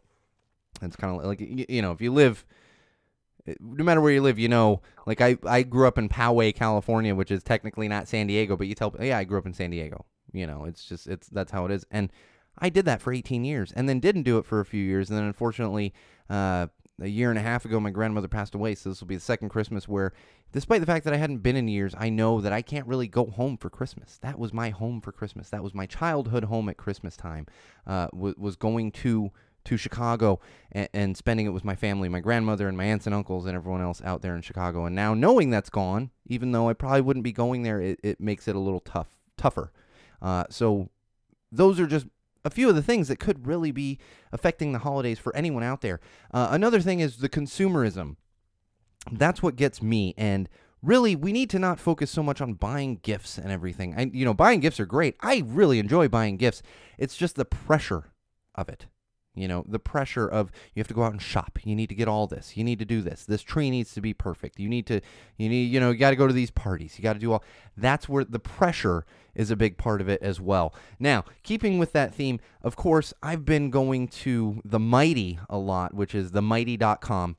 It's 0.82 0.96
kind 0.96 1.16
of 1.16 1.26
like, 1.26 1.40
you 1.42 1.82
know, 1.82 1.92
if 1.92 2.02
you 2.02 2.12
live 2.12 2.46
no 3.60 3.84
matter 3.84 4.02
where 4.02 4.12
you 4.12 4.22
live, 4.22 4.40
you 4.40 4.50
know, 4.50 4.82
like 5.06 5.22
I, 5.22 5.38
I 5.48 5.64
grew 5.64 5.88
up 5.88 5.98
in 5.98 6.10
Poway, 6.10 6.54
California, 6.54 7.16
which 7.16 7.32
is 7.32 7.44
technically 7.44 7.88
not 7.88 8.08
San 8.08 8.28
Diego, 8.28 8.56
but 8.56 8.68
you 8.68 8.76
tell, 8.76 8.96
yeah, 9.00 9.18
I 9.18 9.24
grew 9.24 9.38
up 9.38 9.46
in 9.46 9.54
San 9.54 9.72
Diego. 9.72 10.06
You 10.34 10.48
know, 10.48 10.66
it's 10.66 10.86
just 10.86 11.08
it's 11.08 11.28
that's 11.30 11.52
how 11.52 11.66
it 11.66 11.72
is. 11.72 11.86
And 11.92 12.12
I 12.58 12.70
did 12.70 12.86
that 12.86 13.02
for 13.02 13.14
18 13.14 13.44
years, 13.44 13.72
and 13.72 13.88
then 13.88 14.00
didn't 14.00 14.24
do 14.24 14.38
it 14.38 14.46
for 14.46 14.60
a 14.60 14.66
few 14.66 14.84
years, 14.84 15.10
and 15.10 15.18
then 15.18 15.26
unfortunately, 15.26 15.94
uh, 16.30 16.68
a 17.02 17.08
year 17.08 17.30
and 17.30 17.40
a 17.40 17.42
half 17.42 17.66
ago, 17.66 17.80
my 17.80 17.90
grandmother 17.90 18.28
passed 18.28 18.56
away. 18.56 18.76
So 18.76 18.90
this 18.90 19.02
will 19.02 19.08
be 19.08 19.16
the 19.16 19.22
second 19.22 19.50
Christmas 19.50 19.88
where, 19.88 20.14
despite 20.52 20.80
the 20.80 20.86
fact 20.86 21.06
that 21.06 21.14
I 21.14 21.18
hadn't 21.18 21.40
been 21.40 21.56
in 21.56 21.68
years, 21.68 21.96
I 21.98 22.10
know 22.10 22.42
that 22.42 22.54
I 22.54 22.62
can't 22.62 22.88
really 22.88 23.08
go 23.08 23.26
home 23.26 23.58
for 23.58 23.70
Christmas. 23.70 24.20
That 24.22 24.38
was 24.38 24.54
my 24.54 24.70
home 24.70 25.02
for 25.02 25.12
Christmas. 25.12 25.50
That 25.50 25.64
was 25.64 25.74
my 25.74 25.86
childhood 25.86 26.46
home 26.46 26.70
at 26.70 26.78
Christmas 26.78 27.18
time. 27.18 27.48
Uh, 27.88 28.08
was, 28.14 28.36
was 28.38 28.56
going 28.56 28.92
to 28.92 29.32
to 29.64 29.78
Chicago 29.78 30.40
and, 30.72 30.90
and, 30.92 31.16
spending 31.16 31.46
it 31.46 31.50
with 31.50 31.64
my 31.64 31.76
family, 31.76 32.10
my 32.10 32.20
grandmother 32.20 32.68
and 32.68 32.76
my 32.76 32.86
aunts 32.86 33.06
and 33.06 33.14
uncles 33.14 33.46
and 33.46 33.56
everyone 33.56 33.80
else 33.80 34.02
out 34.04 34.24
there 34.24 34.36
in 34.36 34.42
Chicago. 34.42 34.86
And 34.86 34.96
now 34.96 35.14
knowing 35.14 35.52
that's 35.52 35.70
gone, 35.70 36.10
even 36.26 36.52
though 36.52 36.68
I 36.68 36.74
probably 36.74 37.02
wouldn't 37.02 37.24
be 37.24 37.32
going 37.32 37.62
there, 37.62 37.80
it, 37.80 38.00
it 38.02 38.20
makes 38.20 38.48
it 38.48 38.56
a 38.56 38.60
little 38.60 38.80
tough, 38.80 39.10
tougher. 39.38 39.72
Uh, 40.22 40.46
so 40.50 40.90
those 41.52 41.80
are 41.80 41.88
just 41.88 42.08
a 42.44 42.50
few 42.50 42.70
of 42.70 42.76
the 42.76 42.84
things 42.84 43.08
that 43.08 43.20
could 43.20 43.46
really 43.46 43.72
be 43.72 44.00
affecting 44.32 44.72
the 44.72 44.80
holidays 44.80 45.20
for 45.20 45.36
anyone 45.36 45.64
out 45.64 45.82
there. 45.82 46.00
Uh, 46.34 46.50
another 46.52 46.80
thing 46.80 47.00
is 47.00 47.18
the 47.18 47.30
consumerism. 47.30 48.16
That's 49.12 49.42
what 49.44 49.56
gets 49.56 49.82
me. 49.82 50.14
And 50.18 50.50
really, 50.82 51.16
we 51.16 51.32
need 51.32 51.50
to 51.52 51.60
not 51.60 51.80
focus 51.80 52.12
so 52.12 52.24
much 52.24 52.42
on 52.42 52.54
buying 52.54 53.00
gifts 53.04 53.38
and 53.38 53.52
everything. 53.52 53.94
I, 53.98 54.10
you 54.14 54.26
know, 54.26 54.34
buying 54.34 54.60
gifts 54.60 54.80
are 54.80 54.86
great. 54.86 55.16
I 55.22 55.44
really 55.46 55.80
enjoy 55.80 56.08
buying 56.08 56.38
gifts. 56.38 56.62
It's 56.98 57.16
just 57.16 57.36
the 57.36 57.46
pressure 57.46 58.12
of 58.56 58.70
it. 58.70 58.88
You 59.34 59.48
know, 59.48 59.64
the 59.66 59.80
pressure 59.80 60.28
of 60.28 60.52
you 60.74 60.82
have 60.82 60.90
to 60.90 60.94
go 60.94 61.04
out 61.04 61.14
and 61.14 61.22
shop. 61.22 61.60
You 61.64 61.74
need 61.74 61.88
to 61.88 61.96
get 61.96 62.10
all 62.10 62.28
this. 62.28 62.58
You 62.58 62.66
need 62.66 62.80
to 62.80 62.86
do 62.86 63.02
this. 63.02 63.24
This 63.24 63.42
tree 63.42 63.70
needs 63.70 63.94
to 63.94 64.02
be 64.02 64.14
perfect. 64.14 64.60
You 64.60 64.68
need 64.68 64.86
to, 64.88 65.00
you 65.38 65.48
need, 65.48 65.72
you 65.72 65.80
know, 65.80 65.92
you 65.92 65.98
got 65.98 66.10
to 66.10 66.18
go 66.18 66.28
to 66.28 66.34
these 66.34 66.52
parties. 66.52 66.98
You 66.98 67.04
got 67.04 67.14
to 67.14 67.20
do 67.20 67.32
all. 67.32 67.44
That's 67.78 68.10
where 68.10 68.26
the 68.26 68.40
pressure 68.40 69.06
is 69.34 69.50
a 69.50 69.56
big 69.56 69.78
part 69.78 70.02
of 70.02 70.10
it 70.10 70.22
as 70.22 70.42
well. 70.42 70.76
Now, 71.00 71.24
keeping 71.44 71.80
with 71.80 71.94
that 71.94 72.14
theme, 72.14 72.42
of 72.62 72.76
course, 72.76 73.14
I've 73.24 73.46
been 73.46 73.70
going 73.70 74.10
to 74.10 74.62
the 74.66 74.80
Mighty 74.80 75.40
a 75.50 75.58
lot, 75.58 75.94
which 75.94 76.14
is 76.14 76.32
themighty.com. 76.32 77.38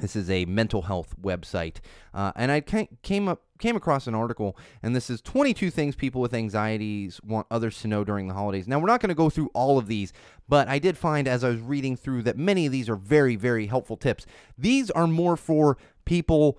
This 0.00 0.16
is 0.16 0.28
a 0.28 0.44
mental 0.46 0.82
health 0.82 1.14
website, 1.22 1.76
uh, 2.12 2.32
and 2.34 2.50
I 2.50 2.60
came 2.60 3.28
up 3.28 3.42
came 3.64 3.76
across 3.76 4.06
an 4.06 4.14
article, 4.14 4.58
and 4.82 4.94
this 4.94 5.08
is 5.08 5.22
22 5.22 5.70
things 5.70 5.96
people 5.96 6.20
with 6.20 6.34
anxieties 6.34 7.18
want 7.24 7.46
others 7.50 7.80
to 7.80 7.88
know 7.88 8.04
during 8.04 8.28
the 8.28 8.34
holidays. 8.34 8.68
Now, 8.68 8.78
we're 8.78 8.88
not 8.88 9.00
going 9.00 9.08
to 9.08 9.14
go 9.14 9.30
through 9.30 9.50
all 9.54 9.78
of 9.78 9.86
these, 9.86 10.12
but 10.46 10.68
I 10.68 10.78
did 10.78 10.98
find 10.98 11.26
as 11.26 11.42
I 11.42 11.48
was 11.48 11.60
reading 11.60 11.96
through 11.96 12.24
that 12.24 12.36
many 12.36 12.66
of 12.66 12.72
these 12.72 12.90
are 12.90 12.96
very, 12.96 13.36
very 13.36 13.66
helpful 13.66 13.96
tips. 13.96 14.26
These 14.58 14.90
are 14.90 15.06
more 15.06 15.38
for 15.38 15.78
people, 16.04 16.58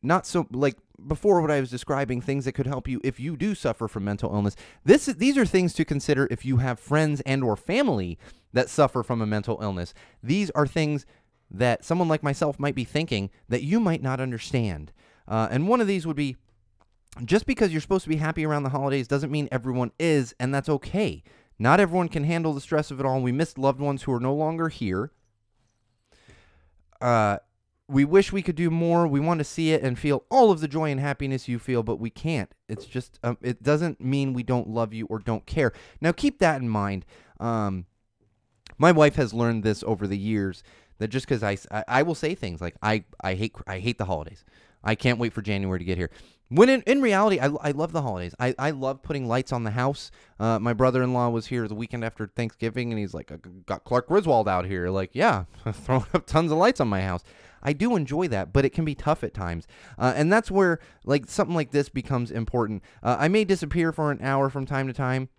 not 0.00 0.24
so 0.24 0.46
like 0.52 0.76
before 1.08 1.40
what 1.40 1.50
I 1.50 1.58
was 1.58 1.70
describing, 1.70 2.20
things 2.20 2.44
that 2.44 2.52
could 2.52 2.68
help 2.68 2.86
you 2.86 3.00
if 3.02 3.18
you 3.18 3.36
do 3.36 3.56
suffer 3.56 3.88
from 3.88 4.04
mental 4.04 4.32
illness. 4.32 4.54
This 4.84 5.06
these 5.06 5.36
are 5.36 5.44
things 5.44 5.74
to 5.74 5.84
consider 5.84 6.28
if 6.30 6.44
you 6.44 6.58
have 6.58 6.78
friends 6.78 7.20
and 7.26 7.42
or 7.42 7.56
family 7.56 8.16
that 8.52 8.70
suffer 8.70 9.02
from 9.02 9.20
a 9.20 9.26
mental 9.26 9.58
illness. 9.60 9.92
These 10.22 10.50
are 10.50 10.68
things 10.68 11.04
that 11.50 11.84
someone 11.84 12.06
like 12.06 12.22
myself 12.22 12.60
might 12.60 12.76
be 12.76 12.84
thinking 12.84 13.28
that 13.48 13.64
you 13.64 13.80
might 13.80 14.02
not 14.02 14.20
understand. 14.20 14.92
Uh, 15.26 15.48
and 15.50 15.68
one 15.68 15.80
of 15.80 15.86
these 15.86 16.06
would 16.06 16.16
be 16.16 16.36
just 17.24 17.46
because 17.46 17.72
you're 17.72 17.80
supposed 17.80 18.04
to 18.04 18.08
be 18.08 18.16
happy 18.16 18.44
around 18.46 18.62
the 18.62 18.70
holidays 18.70 19.06
doesn't 19.06 19.30
mean 19.30 19.48
everyone 19.52 19.92
is, 19.98 20.34
and 20.40 20.54
that's 20.54 20.68
okay. 20.68 21.22
Not 21.58 21.80
everyone 21.80 22.08
can 22.08 22.24
handle 22.24 22.52
the 22.52 22.60
stress 22.60 22.90
of 22.90 23.00
it 23.00 23.06
all. 23.06 23.20
We 23.20 23.32
miss 23.32 23.58
loved 23.58 23.80
ones 23.80 24.02
who 24.02 24.12
are 24.12 24.20
no 24.20 24.34
longer 24.34 24.68
here. 24.68 25.12
Uh, 27.00 27.38
we 27.88 28.04
wish 28.04 28.32
we 28.32 28.42
could 28.42 28.56
do 28.56 28.70
more. 28.70 29.06
We 29.06 29.20
want 29.20 29.38
to 29.38 29.44
see 29.44 29.72
it 29.72 29.82
and 29.82 29.98
feel 29.98 30.24
all 30.30 30.50
of 30.50 30.60
the 30.60 30.68
joy 30.68 30.90
and 30.90 30.98
happiness 30.98 31.48
you 31.48 31.58
feel, 31.58 31.82
but 31.82 31.96
we 31.96 32.08
can't. 32.08 32.54
It's 32.68 32.86
just, 32.86 33.18
um, 33.22 33.36
it 33.42 33.62
doesn't 33.62 34.00
mean 34.00 34.32
we 34.32 34.42
don't 34.42 34.68
love 34.68 34.94
you 34.94 35.06
or 35.06 35.18
don't 35.18 35.44
care. 35.44 35.72
Now, 36.00 36.12
keep 36.12 36.38
that 36.38 36.60
in 36.62 36.68
mind. 36.68 37.04
Um, 37.38 37.86
my 38.78 38.92
wife 38.92 39.16
has 39.16 39.34
learned 39.34 39.62
this 39.62 39.84
over 39.86 40.06
the 40.06 40.16
years 40.16 40.62
that 40.98 41.08
just 41.08 41.26
because 41.26 41.42
I, 41.42 41.58
I, 41.70 41.84
I, 41.88 42.02
will 42.02 42.14
say 42.14 42.34
things 42.34 42.60
like 42.60 42.76
I, 42.82 43.04
I 43.20 43.34
hate 43.34 43.54
I 43.66 43.80
hate 43.80 43.98
the 43.98 44.04
holidays. 44.04 44.44
I 44.84 44.94
can't 44.94 45.18
wait 45.18 45.32
for 45.32 45.42
January 45.42 45.78
to 45.78 45.84
get 45.84 45.98
here. 45.98 46.10
When 46.48 46.68
in, 46.68 46.82
in 46.82 47.00
reality, 47.00 47.40
I, 47.40 47.46
I 47.46 47.70
love 47.70 47.92
the 47.92 48.02
holidays. 48.02 48.34
I, 48.38 48.54
I 48.58 48.72
love 48.72 49.02
putting 49.02 49.26
lights 49.26 49.52
on 49.52 49.64
the 49.64 49.70
house. 49.70 50.10
Uh, 50.38 50.58
my 50.58 50.74
brother 50.74 51.02
in 51.02 51.14
law 51.14 51.30
was 51.30 51.46
here 51.46 51.66
the 51.66 51.74
weekend 51.74 52.04
after 52.04 52.26
Thanksgiving, 52.26 52.92
and 52.92 52.98
he's 52.98 53.14
like, 53.14 53.32
I 53.32 53.38
got 53.64 53.84
Clark 53.84 54.08
Griswold 54.08 54.48
out 54.48 54.66
here. 54.66 54.90
Like, 54.90 55.10
yeah, 55.14 55.44
throwing 55.72 56.04
up 56.12 56.26
tons 56.26 56.52
of 56.52 56.58
lights 56.58 56.80
on 56.80 56.88
my 56.88 57.00
house. 57.00 57.24
I 57.62 57.72
do 57.72 57.96
enjoy 57.96 58.28
that, 58.28 58.52
but 58.52 58.66
it 58.66 58.70
can 58.70 58.84
be 58.84 58.94
tough 58.94 59.24
at 59.24 59.32
times. 59.32 59.66
Uh, 59.96 60.12
and 60.14 60.30
that's 60.30 60.50
where, 60.50 60.78
like, 61.04 61.26
something 61.26 61.54
like 61.54 61.70
this 61.70 61.88
becomes 61.88 62.30
important. 62.30 62.82
Uh, 63.02 63.16
I 63.18 63.28
may 63.28 63.44
disappear 63.44 63.92
for 63.92 64.10
an 64.10 64.20
hour 64.20 64.50
from 64.50 64.66
time 64.66 64.88
to 64.88 64.92
time. 64.92 65.30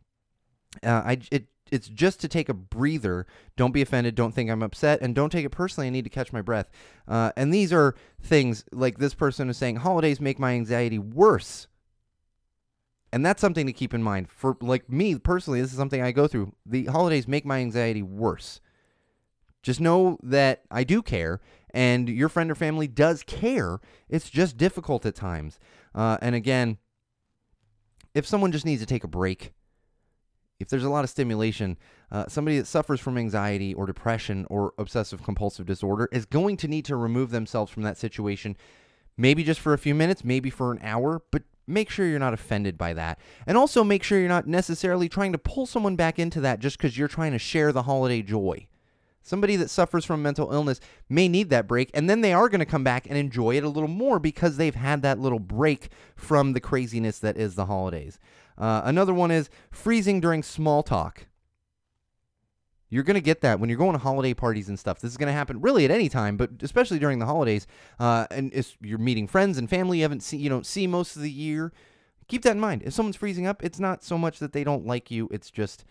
Uh, 0.81 1.03
I, 1.05 1.19
it 1.31 1.45
it's 1.73 1.89
just 1.89 2.21
to 2.21 2.27
take 2.27 2.49
a 2.49 2.53
breather. 2.53 3.25
Don't 3.57 3.71
be 3.71 3.81
offended. 3.81 4.13
Don't 4.13 4.31
think 4.31 4.51
I'm 4.51 4.61
upset, 4.61 5.01
and 5.01 5.15
don't 5.15 5.31
take 5.31 5.43
it 5.43 5.49
personally. 5.49 5.87
I 5.87 5.89
need 5.89 6.03
to 6.03 6.09
catch 6.09 6.31
my 6.31 6.41
breath. 6.41 6.69
Uh, 7.07 7.31
and 7.35 7.51
these 7.51 7.73
are 7.73 7.95
things 8.21 8.63
like 8.71 8.99
this 8.99 9.15
person 9.15 9.49
is 9.49 9.57
saying: 9.57 9.77
holidays 9.77 10.21
make 10.21 10.37
my 10.37 10.51
anxiety 10.51 10.99
worse. 10.99 11.67
And 13.11 13.25
that's 13.25 13.41
something 13.41 13.65
to 13.65 13.73
keep 13.73 13.93
in 13.93 14.03
mind. 14.03 14.29
For 14.29 14.55
like 14.61 14.87
me 14.89 15.15
personally, 15.15 15.61
this 15.61 15.71
is 15.71 15.77
something 15.77 16.01
I 16.01 16.11
go 16.11 16.27
through. 16.27 16.53
The 16.63 16.85
holidays 16.85 17.27
make 17.27 17.45
my 17.45 17.59
anxiety 17.59 18.03
worse. 18.03 18.61
Just 19.63 19.81
know 19.81 20.19
that 20.21 20.61
I 20.69 20.83
do 20.83 21.01
care, 21.01 21.41
and 21.71 22.07
your 22.07 22.29
friend 22.29 22.51
or 22.51 22.55
family 22.55 22.87
does 22.87 23.23
care. 23.23 23.79
It's 24.09 24.29
just 24.29 24.57
difficult 24.57 25.07
at 25.07 25.15
times. 25.15 25.57
Uh, 25.95 26.17
and 26.21 26.35
again, 26.35 26.77
if 28.13 28.27
someone 28.27 28.51
just 28.51 28.65
needs 28.65 28.81
to 28.81 28.87
take 28.87 29.03
a 29.03 29.07
break, 29.07 29.53
if 30.59 30.69
there's 30.69 30.83
a 30.83 30.89
lot 30.89 31.03
of 31.03 31.09
stimulation, 31.09 31.77
uh, 32.11 32.27
somebody 32.27 32.57
that 32.57 32.67
suffers 32.67 32.99
from 32.99 33.17
anxiety 33.17 33.73
or 33.73 33.85
depression 33.85 34.45
or 34.49 34.73
obsessive 34.77 35.23
compulsive 35.23 35.65
disorder 35.65 36.07
is 36.11 36.25
going 36.25 36.57
to 36.57 36.67
need 36.67 36.85
to 36.85 36.95
remove 36.95 37.31
themselves 37.31 37.71
from 37.71 37.83
that 37.83 37.97
situation, 37.97 38.55
maybe 39.17 39.43
just 39.43 39.59
for 39.59 39.73
a 39.73 39.77
few 39.77 39.95
minutes, 39.95 40.23
maybe 40.23 40.49
for 40.49 40.71
an 40.71 40.79
hour, 40.81 41.21
but 41.31 41.43
make 41.67 41.89
sure 41.89 42.05
you're 42.05 42.19
not 42.19 42.33
offended 42.33 42.77
by 42.77 42.93
that. 42.93 43.19
And 43.47 43.57
also 43.57 43.83
make 43.83 44.03
sure 44.03 44.19
you're 44.19 44.27
not 44.27 44.47
necessarily 44.47 45.09
trying 45.09 45.31
to 45.31 45.37
pull 45.37 45.65
someone 45.65 45.95
back 45.95 46.19
into 46.19 46.41
that 46.41 46.59
just 46.59 46.77
because 46.77 46.97
you're 46.97 47.07
trying 47.07 47.31
to 47.31 47.39
share 47.39 47.71
the 47.71 47.83
holiday 47.83 48.21
joy. 48.21 48.67
Somebody 49.25 49.55
that 49.55 49.69
suffers 49.69 50.03
from 50.03 50.21
mental 50.21 50.51
illness 50.51 50.81
may 51.07 51.29
need 51.29 51.49
that 51.49 51.65
break, 51.65 51.89
and 51.93 52.09
then 52.09 52.19
they 52.19 52.33
are 52.33 52.49
going 52.49 52.59
to 52.59 52.65
come 52.65 52.83
back 52.83 53.07
and 53.07 53.17
enjoy 53.17 53.55
it 53.55 53.63
a 53.63 53.69
little 53.69 53.87
more 53.87 54.19
because 54.19 54.57
they've 54.57 54.75
had 54.75 55.01
that 55.01 55.17
little 55.17 55.39
break 55.39 55.87
from 56.17 56.51
the 56.51 56.59
craziness 56.59 57.19
that 57.19 57.37
is 57.37 57.55
the 57.55 57.67
holidays. 57.67 58.19
Uh, 58.57 58.81
another 58.83 59.13
one 59.13 59.31
is 59.31 59.49
freezing 59.71 60.19
during 60.19 60.43
small 60.43 60.83
talk. 60.83 61.27
You're 62.89 63.03
going 63.03 63.15
to 63.15 63.21
get 63.21 63.41
that 63.41 63.59
when 63.59 63.69
you're 63.69 63.79
going 63.79 63.93
to 63.93 63.97
holiday 63.97 64.35
parties 64.35 64.69
and 64.69 64.77
stuff. 64.77 64.99
This 64.99 65.09
is 65.09 65.17
going 65.17 65.27
to 65.27 65.33
happen 65.33 65.61
really 65.61 65.83
at 65.83 65.89
any 65.89 66.09
time, 66.09 66.37
but 66.37 66.51
especially 66.61 66.99
during 66.99 67.17
the 67.17 67.25
holidays. 67.25 67.65
Uh, 67.99 68.27
and 68.29 68.53
you're 68.81 68.99
meeting 68.99 69.25
friends 69.27 69.57
and 69.57 69.67
family 69.67 69.97
you 69.97 70.03
haven't 70.03 70.21
seen, 70.21 70.39
you 70.39 70.49
don't 70.49 70.65
see 70.65 70.85
most 70.85 71.15
of 71.15 71.23
the 71.23 71.31
year. 71.31 71.73
Keep 72.27 72.43
that 72.43 72.51
in 72.51 72.59
mind. 72.59 72.83
If 72.85 72.93
someone's 72.93 73.15
freezing 73.15 73.47
up, 73.47 73.63
it's 73.63 73.79
not 73.79 74.03
so 74.03 74.17
much 74.17 74.37
that 74.37 74.53
they 74.53 74.63
don't 74.63 74.85
like 74.85 75.09
you. 75.09 75.27
It's 75.31 75.49
just 75.49 75.85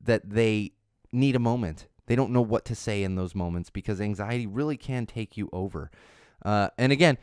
that 0.00 0.30
they 0.30 0.72
need 1.12 1.34
a 1.34 1.40
moment. 1.40 1.88
They 2.06 2.14
don't 2.14 2.30
know 2.30 2.40
what 2.40 2.64
to 2.66 2.74
say 2.76 3.02
in 3.02 3.16
those 3.16 3.34
moments 3.34 3.68
because 3.68 4.00
anxiety 4.00 4.46
really 4.46 4.76
can 4.76 5.06
take 5.06 5.36
you 5.36 5.50
over. 5.52 5.90
Uh, 6.44 6.68
and 6.78 6.92
again, 6.92 7.18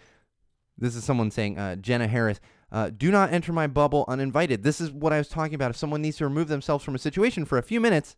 this 0.77 0.95
is 0.95 1.05
someone 1.05 1.31
saying, 1.31 1.57
uh, 1.57 1.77
Jenna 1.77 2.07
Harris, 2.07 2.41
Uh, 2.71 2.89
do 2.89 3.11
not 3.11 3.31
enter 3.31 3.53
my 3.53 3.67
bubble 3.67 4.05
uninvited. 4.07 4.63
This 4.63 4.81
is 4.81 4.91
what 4.91 5.13
I 5.13 5.17
was 5.17 5.29
talking 5.29 5.55
about. 5.55 5.71
If 5.71 5.77
someone 5.77 6.01
needs 6.01 6.17
to 6.17 6.25
remove 6.25 6.47
themselves 6.47 6.83
from 6.83 6.95
a 6.95 6.99
situation 6.99 7.45
for 7.45 7.57
a 7.57 7.63
few 7.63 7.79
minutes, 7.79 8.15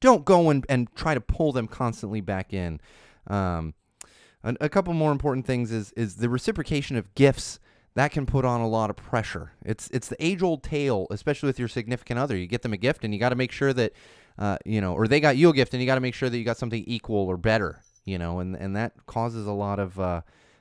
don't 0.00 0.24
go 0.24 0.50
and, 0.50 0.66
and 0.68 0.88
try 0.94 1.14
to 1.14 1.20
pull 1.20 1.52
them 1.52 1.68
constantly 1.68 2.20
back 2.20 2.52
in. 2.52 2.80
Um, 3.26 3.74
a, 4.42 4.56
a 4.62 4.68
couple 4.68 4.92
more 4.94 5.12
important 5.12 5.46
things 5.46 5.72
is 5.72 5.92
is 5.92 6.16
the 6.16 6.28
reciprocation 6.28 6.96
of 6.96 7.14
gifts 7.14 7.58
that 7.94 8.12
can 8.12 8.26
put 8.26 8.44
on 8.44 8.60
a 8.60 8.68
lot 8.68 8.90
of 8.90 8.96
pressure. 8.96 9.52
It's 9.64 9.88
it's 9.90 10.08
the 10.08 10.24
age 10.24 10.42
old 10.42 10.62
tale, 10.62 11.06
especially 11.10 11.46
with 11.48 11.58
your 11.58 11.68
significant 11.68 12.18
other. 12.18 12.36
You 12.36 12.46
get 12.46 12.62
them 12.62 12.72
a 12.72 12.76
gift, 12.76 13.04
and 13.04 13.14
you 13.14 13.18
got 13.18 13.30
to 13.30 13.36
make 13.36 13.52
sure 13.52 13.72
that 13.72 13.92
uh, 14.38 14.58
you 14.64 14.80
know, 14.80 14.94
or 14.94 15.08
they 15.08 15.20
got 15.20 15.36
you 15.36 15.48
a 15.48 15.52
gift, 15.54 15.72
and 15.72 15.82
you 15.82 15.86
got 15.86 15.94
to 15.94 16.00
make 16.00 16.14
sure 16.14 16.28
that 16.28 16.36
you 16.36 16.44
got 16.44 16.58
something 16.58 16.84
equal 16.86 17.26
or 17.26 17.36
better. 17.36 17.80
You 18.04 18.18
know, 18.18 18.38
and 18.38 18.54
and 18.54 18.76
that 18.76 18.92
causes 19.06 19.46
a 19.46 19.52
lot 19.52 19.78
of 19.78 19.98
uh, 19.98 20.20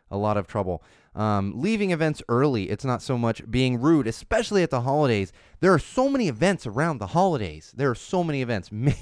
a 0.09 0.17
lot 0.17 0.37
of 0.37 0.47
trouble. 0.47 0.83
Um, 1.15 1.53
leaving 1.55 1.91
events 1.91 2.21
early, 2.27 2.69
it's 2.69 2.83
not 2.83 3.01
so 3.01 3.17
much 3.17 3.49
being 3.49 3.79
rude, 3.79 4.05
especially 4.05 4.63
at 4.63 4.69
the 4.69 4.81
holidays. 4.81 5.31
There 5.61 5.73
are 5.73 5.79
so 5.79 6.09
many 6.09 6.27
events 6.27 6.67
around 6.67 6.97
the 6.97 7.07
holidays. 7.07 7.73
There 7.75 7.89
are 7.89 7.95
so 7.95 8.23
many 8.23 8.41
events. 8.41 8.69
Man, 8.71 8.93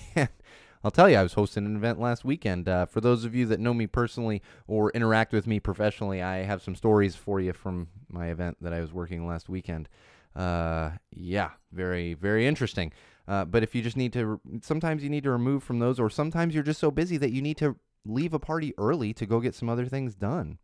I'll 0.83 0.91
tell 0.91 1.09
you, 1.09 1.17
I 1.17 1.23
was 1.23 1.33
hosting 1.33 1.65
an 1.65 1.75
event 1.75 1.99
last 1.99 2.23
weekend. 2.23 2.69
Uh, 2.69 2.85
for 2.85 3.01
those 3.01 3.25
of 3.25 3.33
you 3.33 3.47
that 3.47 3.59
know 3.59 3.73
me 3.73 3.87
personally 3.87 4.43
or 4.67 4.91
interact 4.91 5.33
with 5.33 5.47
me 5.47 5.59
professionally, 5.59 6.21
I 6.21 6.43
have 6.43 6.61
some 6.61 6.75
stories 6.75 7.15
for 7.15 7.39
you 7.39 7.51
from 7.51 7.87
my 8.09 8.27
event 8.27 8.57
that 8.61 8.73
I 8.73 8.81
was 8.81 8.93
working 8.93 9.25
last 9.25 9.49
weekend. 9.49 9.89
Uh, 10.35 10.91
yeah, 11.11 11.51
very, 11.71 12.13
very 12.13 12.45
interesting. 12.45 12.91
Uh, 13.27 13.45
but 13.45 13.63
if 13.63 13.73
you 13.73 13.81
just 13.81 13.97
need 13.97 14.13
to, 14.13 14.39
sometimes 14.61 15.03
you 15.03 15.09
need 15.09 15.23
to 15.23 15.31
remove 15.31 15.63
from 15.63 15.79
those, 15.79 15.99
or 15.99 16.09
sometimes 16.09 16.53
you're 16.53 16.63
just 16.63 16.79
so 16.79 16.91
busy 16.91 17.17
that 17.17 17.31
you 17.31 17.41
need 17.41 17.57
to 17.57 17.75
leave 18.05 18.33
a 18.33 18.39
party 18.39 18.73
early 18.77 19.13
to 19.13 19.25
go 19.25 19.39
get 19.39 19.55
some 19.55 19.69
other 19.69 19.85
things 19.85 20.13
done. 20.13 20.57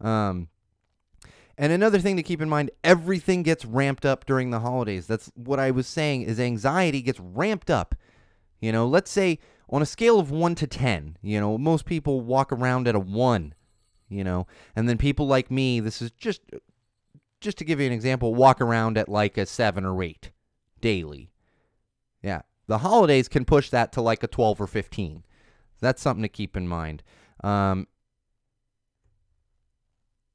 Um, 0.00 0.48
and 1.60 1.72
another 1.72 2.00
thing 2.00 2.16
to 2.16 2.24
keep 2.24 2.42
in 2.42 2.48
mind, 2.48 2.72
everything 2.82 3.44
gets 3.44 3.64
ramped 3.64 4.04
up 4.04 4.26
during 4.26 4.50
the 4.50 4.60
holidays. 4.60 5.06
That's 5.06 5.30
what 5.36 5.60
I 5.60 5.70
was 5.70 5.86
saying 5.86 6.22
is 6.22 6.40
anxiety 6.40 7.02
gets 7.02 7.20
ramped 7.20 7.70
up 7.70 7.94
you 8.60 8.72
know, 8.72 8.86
let's 8.86 9.10
say 9.10 9.38
on 9.68 9.82
a 9.82 9.86
scale 9.86 10.18
of 10.20 10.30
1 10.30 10.54
to 10.56 10.66
10, 10.66 11.16
you 11.22 11.40
know, 11.40 11.56
most 11.56 11.86
people 11.86 12.20
walk 12.20 12.52
around 12.52 12.86
at 12.86 12.94
a 12.94 13.00
1, 13.00 13.54
you 14.08 14.22
know, 14.22 14.46
and 14.76 14.88
then 14.88 14.98
people 14.98 15.26
like 15.26 15.50
me, 15.50 15.80
this 15.80 16.02
is 16.02 16.10
just 16.12 16.42
just 17.40 17.56
to 17.56 17.64
give 17.64 17.80
you 17.80 17.86
an 17.86 17.92
example, 17.92 18.34
walk 18.34 18.60
around 18.60 18.98
at 18.98 19.08
like 19.08 19.38
a 19.38 19.46
7 19.46 19.84
or 19.84 20.02
8 20.02 20.30
daily. 20.82 21.30
Yeah. 22.22 22.42
The 22.66 22.78
holidays 22.78 23.28
can 23.28 23.46
push 23.46 23.70
that 23.70 23.92
to 23.92 24.02
like 24.02 24.22
a 24.22 24.28
12 24.28 24.60
or 24.60 24.66
15. 24.66 25.24
That's 25.80 26.02
something 26.02 26.22
to 26.22 26.28
keep 26.28 26.54
in 26.54 26.68
mind. 26.68 27.02
Um, 27.42 27.86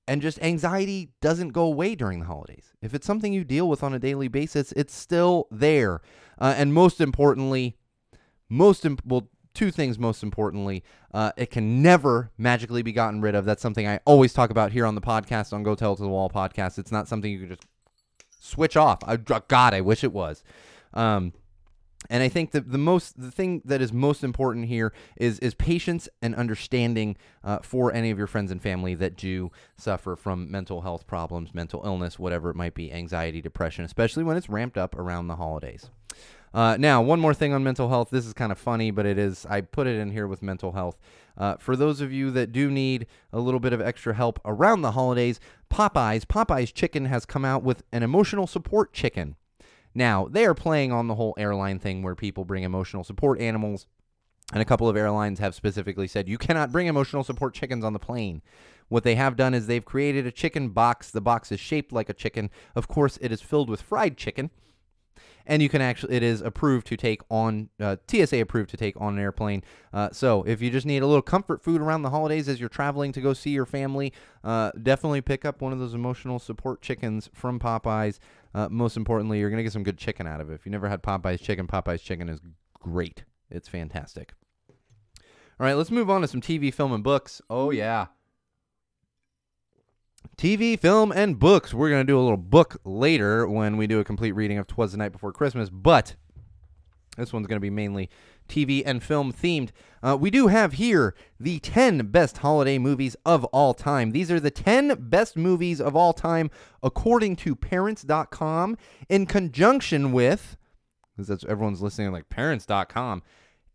and 0.07 0.21
just 0.21 0.41
anxiety 0.41 1.09
doesn't 1.21 1.49
go 1.49 1.63
away 1.63 1.95
during 1.95 2.19
the 2.19 2.25
holidays. 2.25 2.73
If 2.81 2.93
it's 2.93 3.07
something 3.07 3.33
you 3.33 3.43
deal 3.43 3.67
with 3.67 3.83
on 3.83 3.93
a 3.93 3.99
daily 3.99 4.27
basis, 4.27 4.71
it's 4.73 4.93
still 4.93 5.47
there. 5.49 6.01
Uh, 6.39 6.53
and 6.57 6.73
most 6.73 7.01
importantly, 7.01 7.75
most 8.49 8.85
imp- 8.85 9.01
well 9.05 9.29
two 9.53 9.71
things 9.71 9.97
most 9.97 10.21
importantly 10.21 10.83
uh, 11.13 11.31
it 11.37 11.49
can 11.49 11.81
never 11.81 12.29
magically 12.37 12.81
be 12.81 12.91
gotten 12.91 13.21
rid 13.21 13.33
of 13.33 13.45
that's 13.45 13.61
something 13.61 13.87
i 13.87 13.99
always 14.05 14.33
talk 14.33 14.49
about 14.49 14.71
here 14.71 14.85
on 14.85 14.95
the 14.95 15.01
podcast 15.01 15.53
on 15.53 15.63
go 15.63 15.73
tell 15.73 15.95
to 15.95 16.03
the 16.03 16.09
wall 16.09 16.29
podcast 16.29 16.77
it's 16.77 16.91
not 16.91 17.07
something 17.07 17.31
you 17.31 17.39
can 17.39 17.49
just 17.49 17.65
switch 18.39 18.75
off 18.75 18.99
I, 19.05 19.15
god 19.15 19.73
i 19.73 19.81
wish 19.81 20.03
it 20.03 20.11
was 20.11 20.43
um, 20.93 21.33
and 22.09 22.23
I 22.23 22.29
think 22.29 22.51
that 22.51 22.71
the 22.71 22.77
most 22.77 23.19
the 23.19 23.31
thing 23.31 23.61
that 23.65 23.81
is 23.81 23.91
most 23.93 24.23
important 24.23 24.65
here 24.65 24.93
is 25.17 25.39
is 25.39 25.53
patience 25.53 26.07
and 26.21 26.35
understanding 26.35 27.17
uh, 27.43 27.59
for 27.59 27.93
any 27.93 28.11
of 28.11 28.17
your 28.17 28.27
friends 28.27 28.51
and 28.51 28.61
family 28.61 28.95
that 28.95 29.15
do 29.15 29.51
suffer 29.77 30.15
from 30.15 30.49
mental 30.49 30.81
health 30.81 31.07
problems, 31.07 31.53
mental 31.53 31.81
illness, 31.85 32.19
whatever 32.19 32.49
it 32.49 32.55
might 32.55 32.73
be, 32.73 32.91
anxiety, 32.91 33.41
depression, 33.41 33.85
especially 33.85 34.23
when 34.23 34.37
it's 34.37 34.49
ramped 34.49 34.77
up 34.77 34.95
around 34.95 35.27
the 35.27 35.35
holidays. 35.35 35.89
Uh, 36.55 36.77
now, 36.79 37.01
one 37.01 37.19
more 37.19 37.33
thing 37.33 37.51
on 37.51 37.61
mental 37.65 37.89
health. 37.89 38.09
This 38.11 38.25
is 38.25 38.31
kind 38.31 38.49
of 38.49 38.57
funny, 38.57 38.89
but 38.89 39.05
it 39.05 39.17
is. 39.17 39.45
I 39.49 39.59
put 39.59 39.87
it 39.87 39.99
in 39.99 40.11
here 40.11 40.25
with 40.25 40.41
mental 40.41 40.71
health. 40.71 40.97
Uh, 41.37 41.57
for 41.57 41.75
those 41.75 41.99
of 41.99 42.13
you 42.13 42.31
that 42.31 42.53
do 42.53 42.71
need 42.71 43.07
a 43.33 43.39
little 43.41 43.59
bit 43.59 43.73
of 43.73 43.81
extra 43.81 44.13
help 44.13 44.39
around 44.45 44.81
the 44.81 44.91
holidays, 44.91 45.41
Popeyes, 45.69 46.23
Popeyes 46.25 46.73
Chicken 46.73 47.05
has 47.05 47.25
come 47.25 47.43
out 47.43 47.61
with 47.61 47.83
an 47.91 48.03
emotional 48.03 48.47
support 48.47 48.93
chicken. 48.93 49.35
Now, 49.95 50.27
they 50.29 50.45
are 50.45 50.53
playing 50.53 50.91
on 50.91 51.07
the 51.07 51.15
whole 51.15 51.33
airline 51.37 51.79
thing 51.79 52.03
where 52.03 52.15
people 52.15 52.43
bring 52.43 52.63
emotional 52.63 53.05
support 53.05 53.39
animals, 53.39 53.87
and 54.51 54.61
a 54.61 54.65
couple 54.65 54.89
of 54.89 54.97
airlines 54.97 55.39
have 55.39 55.55
specifically 55.55 56.07
said 56.07 56.27
you 56.27 56.37
cannot 56.37 56.71
bring 56.71 56.87
emotional 56.87 57.23
support 57.23 57.53
chickens 57.53 57.85
on 57.85 57.93
the 57.93 57.99
plane. 57.99 58.41
What 58.89 59.03
they 59.03 59.15
have 59.15 59.37
done 59.37 59.53
is 59.53 59.65
they've 59.65 59.83
created 59.83 60.27
a 60.27 60.31
chicken 60.31 60.69
box. 60.69 61.09
The 61.09 61.21
box 61.21 61.51
is 61.51 61.59
shaped 61.59 61.91
like 61.91 62.09
a 62.09 62.13
chicken. 62.13 62.51
Of 62.75 62.87
course, 62.87 63.17
it 63.21 63.31
is 63.31 63.41
filled 63.41 63.69
with 63.69 63.81
fried 63.81 64.17
chicken 64.17 64.51
and 65.47 65.61
you 65.61 65.69
can 65.69 65.81
actually 65.81 66.15
it 66.15 66.23
is 66.23 66.41
approved 66.41 66.87
to 66.87 66.97
take 66.97 67.21
on 67.29 67.69
uh, 67.79 67.97
TSA 68.07 68.39
approved 68.39 68.69
to 68.71 68.77
take 68.77 68.99
on 68.99 69.13
an 69.13 69.19
airplane. 69.19 69.63
Uh, 69.93 70.09
so 70.11 70.43
if 70.43 70.61
you 70.61 70.69
just 70.69 70.85
need 70.85 71.03
a 71.03 71.07
little 71.07 71.21
comfort 71.21 71.63
food 71.63 71.81
around 71.81 72.01
the 72.01 72.09
holidays 72.09 72.49
as 72.49 72.59
you're 72.59 72.69
traveling 72.69 73.11
to 73.11 73.21
go 73.21 73.33
see 73.33 73.51
your 73.51 73.65
family, 73.65 74.13
uh, 74.43 74.71
definitely 74.81 75.21
pick 75.21 75.45
up 75.45 75.61
one 75.61 75.73
of 75.73 75.79
those 75.79 75.93
emotional 75.93 76.39
support 76.39 76.81
chickens 76.81 77.29
from 77.33 77.59
Popeyes. 77.59 78.19
Uh, 78.53 78.69
most 78.69 78.97
importantly, 78.97 79.39
you're 79.39 79.49
gonna 79.49 79.63
get 79.63 79.73
some 79.73 79.83
good 79.83 79.97
chicken 79.97 80.27
out 80.27 80.41
of 80.41 80.49
it. 80.49 80.53
If 80.53 80.65
you 80.65 80.71
never 80.71 80.89
had 80.89 81.03
Popeyes 81.03 81.41
chicken, 81.41 81.67
Popeyes 81.67 82.01
chicken 82.01 82.29
is 82.29 82.39
great. 82.73 83.23
It's 83.49 83.67
fantastic. 83.67 84.33
All 85.57 85.65
right, 85.65 85.73
let's 85.75 85.91
move 85.91 86.09
on 86.09 86.21
to 86.21 86.27
some 86.27 86.41
TV, 86.41 86.73
film, 86.73 86.91
and 86.91 87.03
books. 87.03 87.41
Oh 87.49 87.71
yeah. 87.71 88.07
TV, 90.37 90.77
film, 90.77 91.11
and 91.11 91.39
books. 91.39 91.73
We're 91.73 91.89
going 91.89 92.05
to 92.05 92.11
do 92.11 92.19
a 92.19 92.21
little 92.21 92.35
book 92.37 92.77
later 92.83 93.47
when 93.47 93.77
we 93.77 93.87
do 93.87 93.99
a 93.99 94.03
complete 94.03 94.33
reading 94.33 94.57
of 94.57 94.67
Twas 94.67 94.91
the 94.91 94.97
Night 94.97 95.11
Before 95.11 95.31
Christmas, 95.31 95.69
but 95.69 96.15
this 97.17 97.31
one's 97.31 97.47
going 97.47 97.57
to 97.57 97.61
be 97.61 97.69
mainly 97.69 98.09
TV 98.49 98.83
and 98.85 99.01
film 99.01 99.31
themed. 99.31 99.69
Uh, 100.03 100.17
we 100.19 100.29
do 100.29 100.47
have 100.47 100.73
here 100.73 101.15
the 101.39 101.59
10 101.59 102.07
best 102.07 102.39
holiday 102.39 102.77
movies 102.77 103.15
of 103.25 103.45
all 103.45 103.73
time. 103.73 104.11
These 104.11 104.29
are 104.29 104.39
the 104.39 104.51
10 104.51 105.09
best 105.09 105.37
movies 105.37 105.79
of 105.79 105.95
all 105.95 106.13
time 106.13 106.51
according 106.83 107.37
to 107.37 107.55
parents.com 107.55 108.77
in 109.09 109.25
conjunction 109.25 110.11
with, 110.11 110.57
because 111.15 111.27
that's 111.27 111.45
everyone's 111.45 111.81
listening 111.81 112.11
like 112.11 112.29
parents.com, 112.29 113.23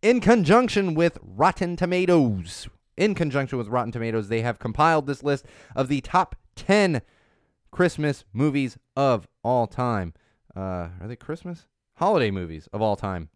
in 0.03 0.21
conjunction 0.21 0.95
with 0.95 1.19
Rotten 1.23 1.77
Tomatoes. 1.77 2.69
In 2.97 3.15
conjunction 3.15 3.57
with 3.57 3.69
Rotten 3.69 3.93
Tomatoes, 3.93 4.29
they 4.29 4.43
have 4.43 4.59
compiled 4.59 5.07
this 5.07 5.23
list 5.23 5.47
of 5.75 5.89
the 5.89 6.03
top 6.03 6.37
10 6.57 7.03
Christmas 7.71 8.25
movies 8.33 8.79
of 8.97 9.29
all 9.43 9.67
time. 9.67 10.15
Uh, 10.57 10.89
are 11.01 11.07
they 11.07 11.17
Christmas? 11.17 11.67
Holiday 11.95 12.31
movies 12.31 12.69
of 12.73 12.83
all 12.83 12.97
time. 12.97 13.29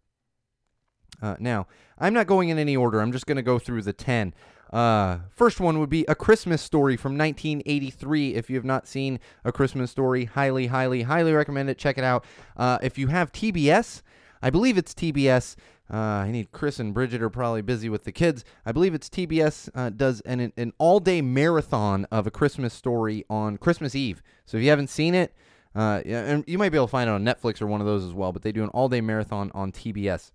Uh, 1.21 1.35
now, 1.39 1.67
I'm 1.97 2.13
not 2.13 2.27
going 2.27 2.49
in 2.49 2.57
any 2.57 2.75
order. 2.75 2.99
I'm 2.99 3.11
just 3.11 3.25
going 3.25 3.37
to 3.37 3.43
go 3.43 3.59
through 3.59 3.83
the 3.83 3.93
10. 3.93 4.33
Uh, 4.73 5.19
first 5.29 5.59
one 5.59 5.79
would 5.79 5.89
be 5.89 6.03
A 6.07 6.15
Christmas 6.15 6.61
Story 6.61 6.97
from 6.97 7.17
1983. 7.17 8.35
If 8.35 8.49
you 8.49 8.55
have 8.55 8.65
not 8.65 8.87
seen 8.87 9.19
A 9.43 9.51
Christmas 9.51 9.91
Story, 9.91 10.25
highly, 10.25 10.67
highly, 10.67 11.03
highly 11.03 11.31
recommend 11.31 11.69
it. 11.69 11.77
Check 11.77 11.97
it 11.97 12.03
out. 12.03 12.25
Uh, 12.57 12.79
if 12.81 12.97
you 12.97 13.07
have 13.07 13.31
TBS, 13.31 14.01
I 14.41 14.49
believe 14.49 14.77
it's 14.77 14.93
TBS. 14.93 15.55
Uh, 15.91 15.97
I 15.97 16.31
need 16.31 16.51
Chris 16.51 16.79
and 16.79 16.93
Bridget 16.93 17.21
are 17.21 17.29
probably 17.29 17.61
busy 17.61 17.89
with 17.89 18.05
the 18.05 18.11
kids. 18.11 18.43
I 18.65 18.71
believe 18.71 18.93
it's 18.93 19.07
TBS 19.07 19.69
uh, 19.75 19.91
does 19.91 20.21
an 20.21 20.51
an 20.57 20.73
all 20.79 20.99
day 20.99 21.21
marathon 21.21 22.05
of 22.11 22.25
a 22.25 22.31
Christmas 22.31 22.73
story 22.73 23.23
on 23.29 23.57
Christmas 23.57 23.93
Eve. 23.93 24.23
So 24.45 24.57
if 24.57 24.63
you 24.63 24.69
haven't 24.69 24.89
seen 24.89 25.13
it, 25.13 25.33
uh, 25.75 26.01
and 26.05 26.43
you 26.47 26.57
might 26.57 26.69
be 26.69 26.77
able 26.77 26.87
to 26.87 26.91
find 26.91 27.09
it 27.09 27.13
on 27.13 27.23
Netflix 27.23 27.61
or 27.61 27.67
one 27.67 27.81
of 27.81 27.87
those 27.87 28.03
as 28.03 28.13
well. 28.13 28.31
But 28.31 28.41
they 28.41 28.51
do 28.51 28.63
an 28.63 28.69
all 28.69 28.89
day 28.89 29.01
marathon 29.01 29.51
on 29.53 29.71
TBS. 29.71 30.31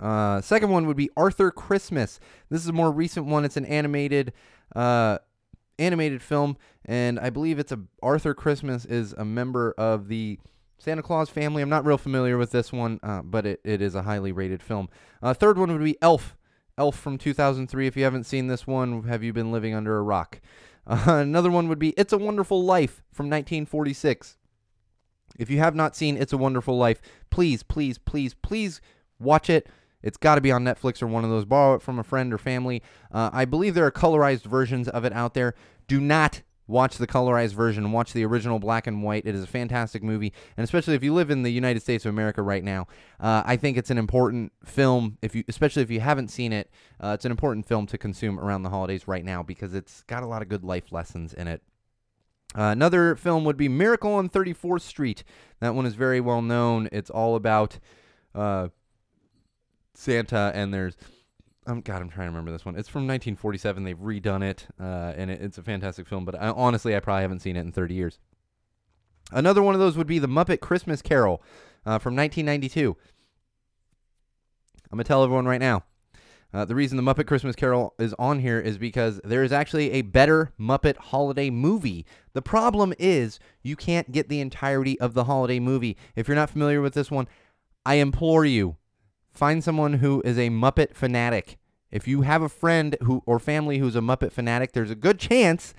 Uh, 0.00 0.40
second 0.40 0.70
one 0.70 0.86
would 0.86 0.96
be 0.96 1.10
Arthur 1.16 1.50
Christmas. 1.50 2.18
This 2.48 2.62
is 2.62 2.68
a 2.68 2.72
more 2.72 2.90
recent 2.90 3.26
one. 3.26 3.44
It's 3.44 3.56
an 3.56 3.66
animated 3.66 4.32
uh, 4.74 5.18
animated 5.78 6.22
film, 6.22 6.56
and 6.84 7.18
I 7.18 7.30
believe 7.30 7.58
it's 7.58 7.72
a 7.72 7.80
Arthur 8.02 8.32
Christmas 8.32 8.84
is 8.84 9.12
a 9.12 9.24
member 9.24 9.74
of 9.76 10.08
the 10.08 10.38
Santa 10.78 11.02
Claus 11.02 11.30
family. 11.30 11.62
I'm 11.62 11.68
not 11.68 11.84
real 11.84 11.98
familiar 11.98 12.36
with 12.36 12.50
this 12.50 12.72
one, 12.72 13.00
uh, 13.02 13.22
but 13.22 13.46
it, 13.46 13.60
it 13.64 13.80
is 13.80 13.94
a 13.94 14.02
highly 14.02 14.32
rated 14.32 14.62
film. 14.62 14.88
Uh, 15.22 15.34
third 15.34 15.58
one 15.58 15.72
would 15.72 15.84
be 15.84 15.96
Elf. 16.02 16.36
Elf 16.76 16.98
from 16.98 17.18
2003. 17.18 17.86
If 17.86 17.96
you 17.96 18.04
haven't 18.04 18.24
seen 18.24 18.48
this 18.48 18.66
one, 18.66 19.04
have 19.04 19.22
you 19.22 19.32
been 19.32 19.52
living 19.52 19.74
under 19.74 19.96
a 19.96 20.02
rock? 20.02 20.40
Uh, 20.86 21.04
another 21.06 21.50
one 21.50 21.68
would 21.68 21.78
be 21.78 21.90
It's 21.90 22.12
a 22.12 22.18
Wonderful 22.18 22.64
Life 22.64 23.02
from 23.12 23.26
1946. 23.26 24.36
If 25.38 25.50
you 25.50 25.58
have 25.58 25.74
not 25.74 25.96
seen 25.96 26.16
It's 26.16 26.32
a 26.32 26.38
Wonderful 26.38 26.76
Life, 26.76 27.00
please, 27.30 27.62
please, 27.62 27.98
please, 27.98 28.34
please 28.34 28.80
watch 29.18 29.48
it. 29.48 29.68
It's 30.02 30.18
got 30.18 30.34
to 30.34 30.42
be 30.42 30.52
on 30.52 30.64
Netflix 30.64 31.02
or 31.02 31.06
one 31.06 31.24
of 31.24 31.30
those. 31.30 31.46
Borrow 31.46 31.76
it 31.76 31.82
from 31.82 31.98
a 31.98 32.04
friend 32.04 32.32
or 32.32 32.38
family. 32.38 32.82
Uh, 33.10 33.30
I 33.32 33.46
believe 33.46 33.74
there 33.74 33.86
are 33.86 33.90
colorized 33.90 34.42
versions 34.42 34.88
of 34.88 35.04
it 35.04 35.14
out 35.14 35.32
there. 35.32 35.54
Do 35.88 36.00
not 36.00 36.42
watch 36.66 36.98
the 36.98 37.06
colorized 37.06 37.52
version, 37.52 37.92
watch 37.92 38.12
the 38.12 38.24
original 38.24 38.58
black 38.58 38.86
and 38.86 39.02
white. 39.02 39.26
It 39.26 39.34
is 39.34 39.42
a 39.42 39.46
fantastic 39.46 40.02
movie, 40.02 40.32
and 40.56 40.64
especially 40.64 40.94
if 40.94 41.02
you 41.02 41.12
live 41.12 41.30
in 41.30 41.42
the 41.42 41.50
United 41.50 41.80
States 41.80 42.04
of 42.04 42.10
America 42.10 42.42
right 42.42 42.64
now, 42.64 42.86
uh, 43.20 43.42
I 43.44 43.56
think 43.56 43.76
it's 43.76 43.90
an 43.90 43.98
important 43.98 44.52
film. 44.64 45.18
If 45.22 45.34
you, 45.34 45.44
especially 45.48 45.82
if 45.82 45.90
you 45.90 46.00
haven't 46.00 46.28
seen 46.28 46.52
it, 46.52 46.70
uh, 47.00 47.12
it's 47.14 47.24
an 47.24 47.30
important 47.30 47.66
film 47.66 47.86
to 47.86 47.98
consume 47.98 48.38
around 48.38 48.62
the 48.62 48.70
holidays 48.70 49.06
right 49.06 49.24
now 49.24 49.42
because 49.42 49.74
it's 49.74 50.02
got 50.04 50.22
a 50.22 50.26
lot 50.26 50.42
of 50.42 50.48
good 50.48 50.64
life 50.64 50.92
lessons 50.92 51.34
in 51.34 51.48
it. 51.48 51.62
Uh, 52.56 52.70
another 52.70 53.16
film 53.16 53.44
would 53.44 53.56
be 53.56 53.68
Miracle 53.68 54.14
on 54.14 54.28
34th 54.28 54.82
Street. 54.82 55.24
That 55.60 55.74
one 55.74 55.86
is 55.86 55.94
very 55.94 56.20
well 56.20 56.40
known. 56.40 56.88
It's 56.92 57.10
all 57.10 57.34
about 57.34 57.78
uh, 58.34 58.68
Santa, 59.94 60.52
and 60.54 60.72
there's 60.72 60.96
um, 61.66 61.80
God, 61.80 62.02
I'm 62.02 62.10
trying 62.10 62.26
to 62.26 62.30
remember 62.30 62.52
this 62.52 62.64
one. 62.64 62.76
It's 62.76 62.88
from 62.88 63.02
1947. 63.02 63.84
They've 63.84 63.98
redone 63.98 64.42
it, 64.42 64.66
uh, 64.78 65.14
and 65.16 65.30
it, 65.30 65.40
it's 65.40 65.58
a 65.58 65.62
fantastic 65.62 66.06
film. 66.06 66.24
But 66.24 66.34
I, 66.34 66.48
honestly, 66.48 66.94
I 66.94 67.00
probably 67.00 67.22
haven't 67.22 67.40
seen 67.40 67.56
it 67.56 67.60
in 67.60 67.72
30 67.72 67.94
years. 67.94 68.18
Another 69.32 69.62
one 69.62 69.74
of 69.74 69.80
those 69.80 69.96
would 69.96 70.06
be 70.06 70.18
The 70.18 70.28
Muppet 70.28 70.60
Christmas 70.60 71.00
Carol 71.00 71.42
uh, 71.86 71.98
from 71.98 72.14
1992. 72.14 72.96
I'm 74.90 74.98
gonna 74.98 75.04
tell 75.04 75.24
everyone 75.24 75.46
right 75.46 75.60
now. 75.60 75.84
Uh, 76.52 76.64
the 76.64 76.74
reason 76.74 76.96
the 76.96 77.02
Muppet 77.02 77.26
Christmas 77.26 77.56
Carol 77.56 77.94
is 77.98 78.14
on 78.16 78.38
here 78.38 78.60
is 78.60 78.78
because 78.78 79.20
there 79.24 79.42
is 79.42 79.50
actually 79.50 79.90
a 79.90 80.02
better 80.02 80.52
Muppet 80.60 80.96
holiday 80.96 81.50
movie. 81.50 82.06
The 82.32 82.42
problem 82.42 82.94
is 82.96 83.40
you 83.62 83.74
can't 83.74 84.12
get 84.12 84.28
the 84.28 84.40
entirety 84.40 85.00
of 85.00 85.14
the 85.14 85.24
holiday 85.24 85.58
movie. 85.58 85.96
If 86.14 86.28
you're 86.28 86.36
not 86.36 86.50
familiar 86.50 86.80
with 86.80 86.94
this 86.94 87.10
one, 87.10 87.26
I 87.84 87.96
implore 87.96 88.44
you 88.44 88.76
Find 89.34 89.62
someone 89.62 89.94
who 89.94 90.22
is 90.24 90.38
a 90.38 90.48
Muppet 90.50 90.94
fanatic. 90.94 91.58
If 91.90 92.08
you 92.08 92.22
have 92.22 92.42
a 92.42 92.48
friend 92.48 92.96
who 93.02 93.22
or 93.26 93.38
family 93.38 93.78
who's 93.78 93.96
a 93.96 94.00
Muppet 94.00 94.32
fanatic, 94.32 94.72
there's 94.72 94.90
a 94.90 94.96
good 94.96 95.18
chance, 95.18 95.74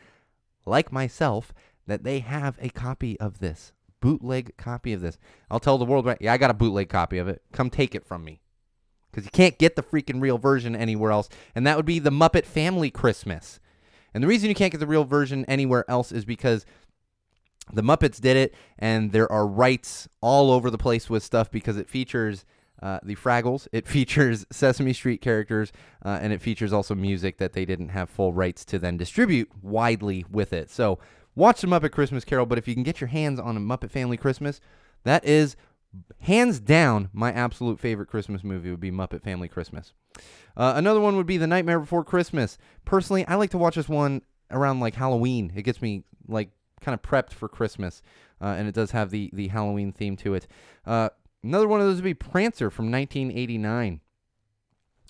like 0.66 0.92
myself, 0.92 1.54
that 1.88 2.04
they 2.04 2.20
have 2.20 2.58
a 2.62 2.70
copy 2.70 3.20
of 3.20 3.40
this 3.40 3.72
bootleg 4.06 4.56
copy 4.56 4.94
of 4.94 5.02
this. 5.02 5.18
I'll 5.50 5.60
tell 5.60 5.80
the 5.80 5.86
world 5.86 6.06
right. 6.06 6.18
Yeah, 6.22 6.32
I 6.32 6.38
got 6.38 6.52
a 6.52 6.56
bootleg 6.56 6.90
copy 6.90 7.18
of 7.18 7.28
it. 7.28 7.42
Come 7.52 7.72
take 7.72 7.96
it 7.96 8.06
from 8.06 8.24
me. 8.24 8.40
Because 9.10 9.26
you 9.26 9.32
can't 9.32 9.58
get 9.58 9.76
the 9.76 9.82
freaking 9.82 10.22
real 10.22 10.38
version 10.38 10.76
anywhere 10.76 11.12
else. 11.12 11.28
And 11.56 11.66
that 11.66 11.76
would 11.76 11.88
be 11.88 11.98
the 11.98 12.12
Muppet 12.12 12.46
Family 12.46 12.92
Christmas. 12.92 13.60
And 14.14 14.24
the 14.24 14.28
reason 14.28 14.50
you 14.50 14.56
can't 14.56 14.72
get 14.72 14.78
the 14.78 14.86
real 14.86 15.06
version 15.06 15.44
anywhere 15.46 15.86
else 15.90 16.12
is 16.12 16.24
because 16.24 16.66
the 17.74 17.82
Muppets 17.82 18.22
did 18.22 18.38
it, 18.38 18.54
and 18.78 19.12
there 19.12 19.32
are 19.32 19.48
rights 19.48 20.08
all 20.22 20.52
over 20.52 20.70
the 20.70 20.78
place 20.78 21.10
with 21.10 21.24
stuff 21.24 21.50
because 21.50 21.78
it 21.78 21.90
features 21.90 22.46
uh, 22.82 23.00
the 23.04 23.16
Fraggles. 23.16 23.68
It 23.72 23.88
features 23.96 24.46
Sesame 24.52 24.94
Street 24.94 25.22
characters, 25.22 25.72
uh, 26.04 26.20
and 26.22 26.34
it 26.34 26.42
features 26.42 26.74
also 26.74 26.96
music 26.96 27.38
that 27.38 27.54
they 27.54 27.66
didn't 27.66 27.90
have 27.90 28.10
full 28.10 28.34
rights 28.34 28.66
to 28.66 28.80
then 28.80 28.98
distribute 28.98 29.50
widely 29.62 30.26
with 30.30 30.54
it. 30.54 30.70
So 30.70 31.00
watch 31.36 31.62
the 31.62 31.68
Muppet 31.68 31.92
Christmas 31.92 32.26
Carol, 32.26 32.46
but 32.46 32.58
if 32.58 32.68
you 32.68 32.74
can 32.74 32.84
get 32.84 33.02
your 33.02 33.08
hands 33.08 33.40
on 33.40 33.58
a 33.58 33.60
Muppet 33.60 33.92
Family 33.92 34.18
Christmas, 34.18 34.62
that 35.04 35.24
is 35.26 35.56
hands 36.22 36.60
down 36.60 37.10
my 37.14 37.32
absolute 37.32 37.80
favorite 37.80 38.08
Christmas 38.08 38.44
movie 38.44 38.70
would 38.70 38.80
be 38.80 38.92
Muppet 38.92 39.24
Family 39.24 39.48
Christmas. 39.48 39.94
Uh, 40.58 40.74
another 40.76 41.00
one 41.00 41.16
would 41.16 41.26
be 41.26 41.38
The 41.38 41.48
Nightmare 41.48 41.80
Before 41.80 42.04
Christmas. 42.04 42.58
Personally, 42.86 43.26
I 43.28 43.36
like 43.36 43.52
to 43.52 43.58
watch 43.58 43.76
this 43.76 43.90
one 43.90 44.22
around 44.52 44.80
like 44.80 44.96
Halloween. 44.96 45.52
It 45.56 45.64
gets 45.64 45.82
me 45.82 46.04
like 46.28 46.50
kind 46.82 46.94
of 46.94 47.02
prepped 47.02 47.32
for 47.32 47.50
Christmas, 47.50 48.02
uh, 48.42 48.56
and 48.58 48.68
it 48.68 48.76
does 48.76 48.92
have 48.92 49.10
the 49.10 49.30
the 49.34 49.48
Halloween 49.50 49.92
theme 49.92 50.16
to 50.18 50.34
it. 50.34 50.48
Another 51.46 51.68
one 51.68 51.80
of 51.80 51.86
those 51.86 51.98
would 51.98 52.04
be 52.04 52.16
Prancer 52.16 52.72
from 52.72 52.92
1989. 52.92 54.02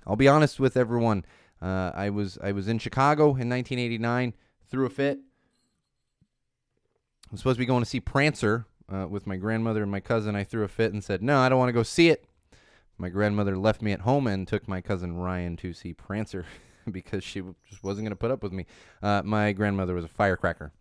I'll 0.06 0.18
be 0.18 0.28
honest 0.28 0.60
with 0.60 0.76
everyone. 0.76 1.24
Uh, 1.62 1.92
I 1.96 2.10
was 2.10 2.38
I 2.44 2.52
was 2.52 2.68
in 2.68 2.78
Chicago 2.78 3.24
in 3.24 3.50
1989, 3.50 4.34
threw 4.70 4.86
a 4.86 4.90
fit. 4.90 5.20
I 7.24 7.32
was 7.32 7.40
supposed 7.40 7.56
to 7.56 7.60
be 7.60 7.66
going 7.66 7.84
to 7.84 7.90
see 7.90 8.02
Prancer 8.02 8.66
uh, 8.94 9.08
with 9.10 9.26
my 9.26 9.38
grandmother 9.38 9.82
and 9.82 9.90
my 9.90 10.02
cousin. 10.02 10.36
I 10.36 10.44
threw 10.44 10.64
a 10.64 10.68
fit 10.68 10.92
and 10.92 11.02
said, 11.02 11.24
"No, 11.24 11.40
I 11.40 11.48
don't 11.48 11.58
want 11.58 11.70
to 11.70 11.74
go 11.74 11.84
see 11.84 12.10
it." 12.10 12.26
My 12.98 13.08
grandmother 13.08 13.58
left 13.58 13.82
me 13.82 13.94
at 13.94 14.02
home 14.02 14.28
and 14.28 14.46
took 14.46 14.68
my 14.68 14.82
cousin 14.82 15.16
Ryan 15.16 15.56
to 15.58 15.72
see 15.72 15.94
Prancer 15.94 16.46
because 16.92 17.24
she 17.24 17.44
just 17.70 17.82
wasn't 17.82 18.06
going 18.06 18.12
to 18.12 18.18
put 18.18 18.32
up 18.32 18.44
with 18.44 18.52
me. 18.52 18.66
Uh, 19.02 19.22
my 19.24 19.54
grandmother 19.54 19.94
was 19.94 20.04
a 20.04 20.10
firecracker. 20.10 20.74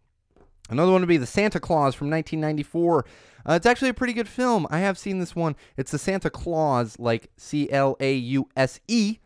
Another 0.71 0.93
one 0.93 1.03
would 1.03 1.09
be 1.09 1.17
The 1.19 1.27
Santa 1.27 1.61
Clause 1.61 1.95
from 1.95 2.11
1994. 2.11 3.05
Uh, 3.46 3.54
it's 3.54 3.66
actually 3.66 3.90
a 3.90 3.94
pretty 3.94 4.12
good 4.12 4.28
film. 4.28 4.66
I 4.70 4.78
have 4.78 4.98
seen 4.98 5.18
this 5.18 5.37
one. 5.37 5.57
It's 5.76 5.90
The 5.90 5.98
Santa 5.98 6.30
Clause, 6.30 6.98
like 6.98 7.30
C 7.37 7.70
L 7.70 7.96
A 8.00 8.14
U 8.14 8.48
S 8.57 8.80
E, 8.88 9.18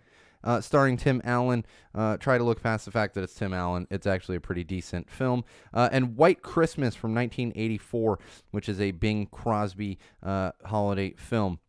uh, 0.42 0.60
starring 0.60 0.96
Tim 0.96 1.20
Allen. 1.24 1.64
Uh, 1.94 2.16
try 2.16 2.38
to 2.38 2.44
look 2.44 2.62
past 2.62 2.84
the 2.84 2.90
fact 2.90 3.14
that 3.14 3.22
it's 3.22 3.34
Tim 3.34 3.52
Allen. 3.54 3.86
It's 3.90 4.06
actually 4.06 4.36
a 4.36 4.40
pretty 4.40 4.64
decent 4.64 5.10
film. 5.10 5.44
Uh, 5.72 5.88
and 5.92 6.16
White 6.16 6.42
Christmas 6.42 6.94
from 6.94 7.14
1984, 7.14 8.18
which 8.50 8.68
is 8.68 8.80
a 8.80 8.90
Bing 8.92 9.26
Crosby 9.26 9.98
uh, 10.22 10.52
holiday 10.64 11.14
film. 11.16 11.60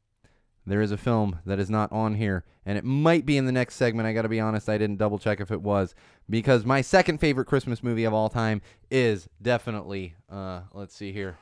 There 0.65 0.81
is 0.81 0.91
a 0.91 0.97
film 0.97 1.39
that 1.47 1.59
is 1.59 1.69
not 1.69 1.91
on 1.91 2.13
here, 2.13 2.45
and 2.63 2.77
it 2.77 2.83
might 2.83 3.25
be 3.25 3.37
in 3.37 3.47
the 3.47 3.51
next 3.51 3.73
segment. 3.75 4.07
I 4.07 4.13
got 4.13 4.21
to 4.21 4.29
be 4.29 4.39
honest, 4.39 4.69
I 4.69 4.77
didn't 4.77 4.97
double 4.97 5.17
check 5.17 5.39
if 5.39 5.49
it 5.49 5.63
was 5.63 5.95
because 6.29 6.63
my 6.63 6.81
second 6.81 7.19
favorite 7.19 7.45
Christmas 7.45 7.81
movie 7.81 8.03
of 8.03 8.13
all 8.13 8.29
time 8.29 8.61
is 8.91 9.27
definitely, 9.41 10.13
uh, 10.31 10.61
let's 10.73 10.95
see 10.95 11.11
here, 11.11 11.37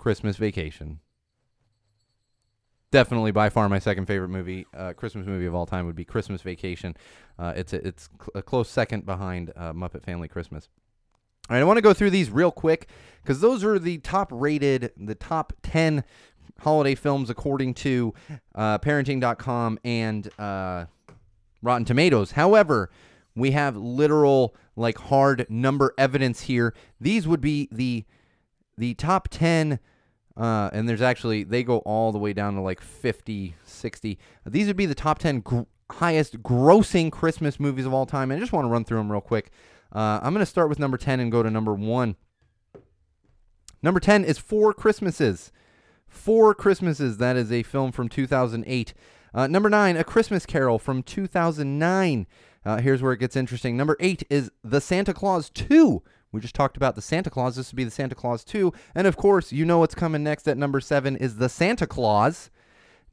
Christmas 0.00 0.38
Vacation. 0.38 0.98
Definitely, 2.90 3.32
by 3.32 3.50
far, 3.50 3.68
my 3.68 3.78
second 3.78 4.06
favorite 4.06 4.30
movie, 4.30 4.66
uh, 4.74 4.94
Christmas 4.94 5.26
movie 5.26 5.44
of 5.44 5.54
all 5.54 5.66
time, 5.66 5.84
would 5.84 5.94
be 5.94 6.06
Christmas 6.06 6.40
Vacation. 6.40 6.96
Uh, 7.38 7.52
it's 7.54 7.74
a, 7.74 7.86
it's 7.86 8.08
cl- 8.18 8.30
a 8.34 8.42
close 8.42 8.70
second 8.70 9.04
behind 9.04 9.52
uh, 9.54 9.74
Muppet 9.74 10.02
Family 10.02 10.26
Christmas. 10.26 10.70
All 11.50 11.54
right, 11.54 11.60
I 11.60 11.64
want 11.64 11.76
to 11.76 11.82
go 11.82 11.92
through 11.92 12.08
these 12.10 12.30
real 12.30 12.50
quick 12.50 12.88
because 13.22 13.42
those 13.42 13.62
are 13.62 13.78
the 13.78 13.98
top 13.98 14.30
rated, 14.32 14.90
the 14.96 15.14
top 15.14 15.52
10 15.64 16.02
holiday 16.60 16.94
films 16.94 17.28
according 17.28 17.74
to 17.74 18.14
uh, 18.54 18.78
parenting.com 18.78 19.78
and 19.84 20.30
uh, 20.38 20.86
Rotten 21.60 21.84
Tomatoes. 21.84 22.32
However, 22.32 22.90
we 23.36 23.50
have 23.50 23.76
literal, 23.76 24.56
like 24.76 24.96
hard 24.96 25.44
number 25.50 25.92
evidence 25.98 26.40
here. 26.40 26.74
These 26.98 27.28
would 27.28 27.42
be 27.42 27.68
the 27.70 28.06
the 28.78 28.94
top 28.94 29.28
10 29.28 29.78
uh, 30.40 30.70
and 30.72 30.88
there's 30.88 31.02
actually 31.02 31.44
they 31.44 31.62
go 31.62 31.78
all 31.78 32.12
the 32.12 32.18
way 32.18 32.32
down 32.32 32.54
to 32.54 32.62
like 32.62 32.80
50 32.80 33.54
60 33.62 34.18
these 34.46 34.66
would 34.66 34.76
be 34.76 34.86
the 34.86 34.94
top 34.94 35.18
10 35.18 35.40
gr- 35.40 35.60
highest 35.92 36.42
grossing 36.42 37.12
christmas 37.12 37.60
movies 37.60 37.84
of 37.84 37.92
all 37.92 38.06
time. 38.06 38.30
And 38.30 38.38
i 38.38 38.40
just 38.40 38.52
want 38.52 38.64
to 38.64 38.70
run 38.70 38.84
through 38.84 38.98
them 38.98 39.12
real 39.12 39.20
quick. 39.20 39.50
Uh, 39.92 40.18
i'm 40.22 40.32
going 40.32 40.44
to 40.44 40.46
start 40.46 40.70
with 40.70 40.78
number 40.78 40.96
10 40.96 41.20
and 41.20 41.30
go 41.30 41.42
to 41.42 41.50
number 41.50 41.74
1 41.74 42.16
number 43.82 44.00
10 44.00 44.24
is 44.24 44.38
four 44.38 44.72
christmases. 44.72 45.52
Four 46.08 46.54
christmases 46.54 47.18
that 47.18 47.36
is 47.36 47.52
a 47.52 47.62
film 47.62 47.92
from 47.92 48.08
2008 48.08 48.94
uh, 49.34 49.46
number 49.46 49.68
9 49.68 49.96
a 49.98 50.04
christmas 50.04 50.46
carol 50.46 50.78
from 50.78 51.02
2009 51.02 52.26
uh, 52.64 52.78
here's 52.78 53.00
where 53.00 53.12
it 53.12 53.20
gets 53.20 53.36
interesting. 53.36 53.74
Number 53.74 53.96
8 54.00 54.24
is 54.28 54.50
the 54.62 54.80
santa 54.80 55.14
clause 55.14 55.50
2 55.50 56.02
we 56.32 56.40
just 56.40 56.54
talked 56.54 56.76
about 56.76 56.94
the 56.94 57.02
Santa 57.02 57.30
Clause. 57.30 57.56
This 57.56 57.72
would 57.72 57.76
be 57.76 57.84
the 57.84 57.90
Santa 57.90 58.14
Clause 58.14 58.44
2. 58.44 58.72
And 58.94 59.06
of 59.06 59.16
course, 59.16 59.52
you 59.52 59.64
know 59.64 59.78
what's 59.78 59.94
coming 59.94 60.22
next 60.22 60.46
at 60.46 60.56
number 60.56 60.80
7 60.80 61.16
is 61.16 61.36
the 61.36 61.48
Santa 61.48 61.86
Clause. 61.86 62.50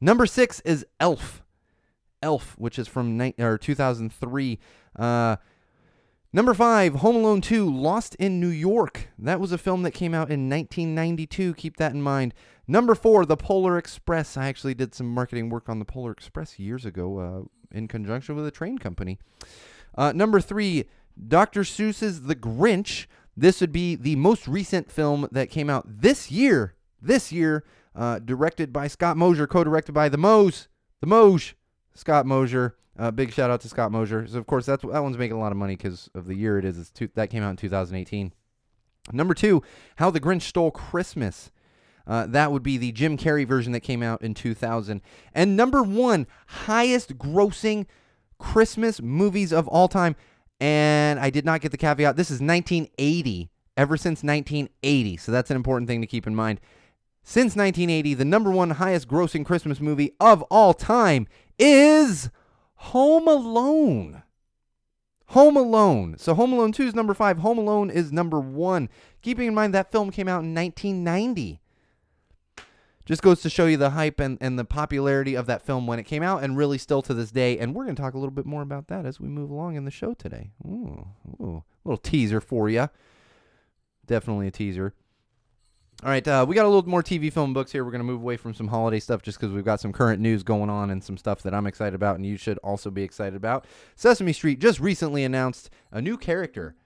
Number 0.00 0.26
6 0.26 0.60
is 0.60 0.86
Elf. 1.00 1.42
Elf, 2.22 2.54
which 2.58 2.78
is 2.78 2.86
from 2.86 3.16
ni- 3.16 3.34
or 3.38 3.58
2003. 3.58 4.58
Uh, 4.96 5.36
number 6.32 6.54
5, 6.54 6.94
Home 6.96 7.16
Alone 7.16 7.40
2, 7.40 7.72
Lost 7.72 8.14
in 8.16 8.40
New 8.40 8.48
York. 8.48 9.08
That 9.18 9.40
was 9.40 9.52
a 9.52 9.58
film 9.58 9.82
that 9.82 9.92
came 9.92 10.14
out 10.14 10.30
in 10.30 10.48
1992. 10.48 11.54
Keep 11.54 11.76
that 11.78 11.92
in 11.92 12.02
mind. 12.02 12.34
Number 12.68 12.94
4, 12.94 13.26
The 13.26 13.36
Polar 13.36 13.78
Express. 13.78 14.36
I 14.36 14.46
actually 14.46 14.74
did 14.74 14.94
some 14.94 15.12
marketing 15.12 15.48
work 15.48 15.68
on 15.68 15.78
the 15.78 15.84
Polar 15.84 16.12
Express 16.12 16.58
years 16.58 16.84
ago 16.84 17.18
uh, 17.18 17.76
in 17.76 17.88
conjunction 17.88 18.36
with 18.36 18.46
a 18.46 18.50
train 18.52 18.78
company. 18.78 19.18
Uh, 19.96 20.12
number 20.12 20.40
3, 20.40 20.84
Dr. 21.26 21.62
Seuss's 21.62 22.22
The 22.22 22.36
Grinch. 22.36 23.06
This 23.36 23.60
would 23.60 23.72
be 23.72 23.94
the 23.94 24.16
most 24.16 24.48
recent 24.48 24.90
film 24.90 25.28
that 25.32 25.50
came 25.50 25.70
out 25.70 25.84
this 25.86 26.30
year. 26.30 26.74
This 27.00 27.30
year, 27.30 27.64
uh, 27.94 28.18
directed 28.18 28.72
by 28.72 28.88
Scott 28.88 29.16
Mosier, 29.16 29.46
co-directed 29.46 29.92
by 29.92 30.08
the 30.08 30.16
Mose, 30.16 30.68
the 31.00 31.06
Moj, 31.06 31.54
Scott 31.94 32.26
Mosier. 32.26 32.76
Uh, 32.98 33.12
big 33.12 33.32
shout 33.32 33.50
out 33.50 33.60
to 33.60 33.68
Scott 33.68 33.92
Mosier. 33.92 34.26
So 34.26 34.38
of 34.38 34.46
course 34.46 34.66
that's 34.66 34.82
that 34.82 35.02
one's 35.02 35.18
making 35.18 35.36
a 35.36 35.40
lot 35.40 35.52
of 35.52 35.58
money 35.58 35.76
because 35.76 36.10
of 36.14 36.26
the 36.26 36.34
year 36.34 36.58
it 36.58 36.64
is. 36.64 36.78
It's 36.78 36.90
two, 36.90 37.08
that 37.14 37.30
came 37.30 37.42
out 37.42 37.50
in 37.50 37.56
2018. 37.56 38.32
Number 39.12 39.34
two, 39.34 39.62
How 39.96 40.10
the 40.10 40.20
Grinch 40.20 40.42
Stole 40.42 40.70
Christmas. 40.70 41.50
Uh, 42.06 42.26
that 42.26 42.50
would 42.50 42.62
be 42.62 42.78
the 42.78 42.90
Jim 42.92 43.18
Carrey 43.18 43.46
version 43.46 43.72
that 43.72 43.80
came 43.80 44.02
out 44.02 44.22
in 44.22 44.32
2000. 44.32 45.02
And 45.34 45.56
number 45.56 45.82
one, 45.82 46.26
highest 46.46 47.18
grossing 47.18 47.86
Christmas 48.38 49.02
movies 49.02 49.52
of 49.52 49.68
all 49.68 49.88
time. 49.88 50.16
And 50.60 51.20
I 51.20 51.30
did 51.30 51.44
not 51.44 51.60
get 51.60 51.70
the 51.70 51.78
caveat. 51.78 52.16
This 52.16 52.30
is 52.30 52.40
1980, 52.40 53.50
ever 53.76 53.96
since 53.96 54.22
1980. 54.22 55.16
So 55.16 55.32
that's 55.32 55.50
an 55.50 55.56
important 55.56 55.88
thing 55.88 56.00
to 56.00 56.06
keep 56.06 56.26
in 56.26 56.34
mind. 56.34 56.60
Since 57.22 57.56
1980, 57.56 58.14
the 58.14 58.24
number 58.24 58.50
one 58.50 58.70
highest 58.70 59.06
grossing 59.06 59.44
Christmas 59.44 59.80
movie 59.80 60.14
of 60.18 60.42
all 60.44 60.74
time 60.74 61.28
is 61.58 62.30
Home 62.76 63.28
Alone. 63.28 64.22
Home 65.26 65.56
Alone. 65.56 66.16
So 66.16 66.34
Home 66.34 66.54
Alone 66.54 66.72
2 66.72 66.88
is 66.88 66.94
number 66.94 67.12
five. 67.12 67.38
Home 67.38 67.58
Alone 67.58 67.90
is 67.90 68.10
number 68.12 68.40
one. 68.40 68.88
Keeping 69.20 69.48
in 69.48 69.54
mind 69.54 69.74
that 69.74 69.92
film 69.92 70.10
came 70.10 70.26
out 70.26 70.42
in 70.42 70.54
1990. 70.54 71.60
Just 73.08 73.22
goes 73.22 73.40
to 73.40 73.48
show 73.48 73.64
you 73.64 73.78
the 73.78 73.90
hype 73.90 74.20
and, 74.20 74.36
and 74.40 74.58
the 74.58 74.66
popularity 74.66 75.34
of 75.34 75.46
that 75.46 75.62
film 75.62 75.86
when 75.86 75.98
it 75.98 76.04
came 76.04 76.22
out 76.22 76.44
and 76.44 76.58
really 76.58 76.76
still 76.76 77.00
to 77.00 77.14
this 77.14 77.30
day. 77.30 77.58
And 77.58 77.74
we're 77.74 77.84
going 77.84 77.96
to 77.96 78.02
talk 78.02 78.12
a 78.12 78.18
little 78.18 78.30
bit 78.30 78.44
more 78.44 78.60
about 78.60 78.88
that 78.88 79.06
as 79.06 79.18
we 79.18 79.28
move 79.28 79.48
along 79.48 79.76
in 79.76 79.86
the 79.86 79.90
show 79.90 80.12
today. 80.12 80.50
Ooh, 80.66 81.08
ooh 81.40 81.64
little 81.84 81.96
teaser 81.96 82.40
for 82.40 82.68
you. 82.68 82.90
Definitely 84.06 84.48
a 84.48 84.50
teaser. 84.50 84.92
All 86.04 86.10
right, 86.10 86.26
uh, 86.28 86.44
we 86.46 86.54
got 86.54 86.66
a 86.66 86.68
little 86.68 86.88
more 86.88 87.02
TV 87.02 87.32
film 87.32 87.54
books 87.54 87.72
here. 87.72 87.82
We're 87.82 87.90
going 87.90 88.00
to 88.00 88.04
move 88.04 88.20
away 88.20 88.36
from 88.36 88.52
some 88.52 88.68
holiday 88.68 89.00
stuff 89.00 89.22
just 89.22 89.40
because 89.40 89.52
we've 89.52 89.64
got 89.64 89.80
some 89.80 89.92
current 89.92 90.20
news 90.20 90.42
going 90.42 90.70
on 90.70 90.90
and 90.90 91.02
some 91.02 91.16
stuff 91.16 91.42
that 91.42 91.54
I'm 91.54 91.66
excited 91.66 91.94
about 91.94 92.16
and 92.16 92.26
you 92.26 92.36
should 92.36 92.58
also 92.58 92.90
be 92.90 93.02
excited 93.02 93.34
about. 93.34 93.64
Sesame 93.96 94.34
Street 94.34 94.60
just 94.60 94.80
recently 94.80 95.24
announced 95.24 95.70
a 95.90 96.02
new 96.02 96.18
character. 96.18 96.76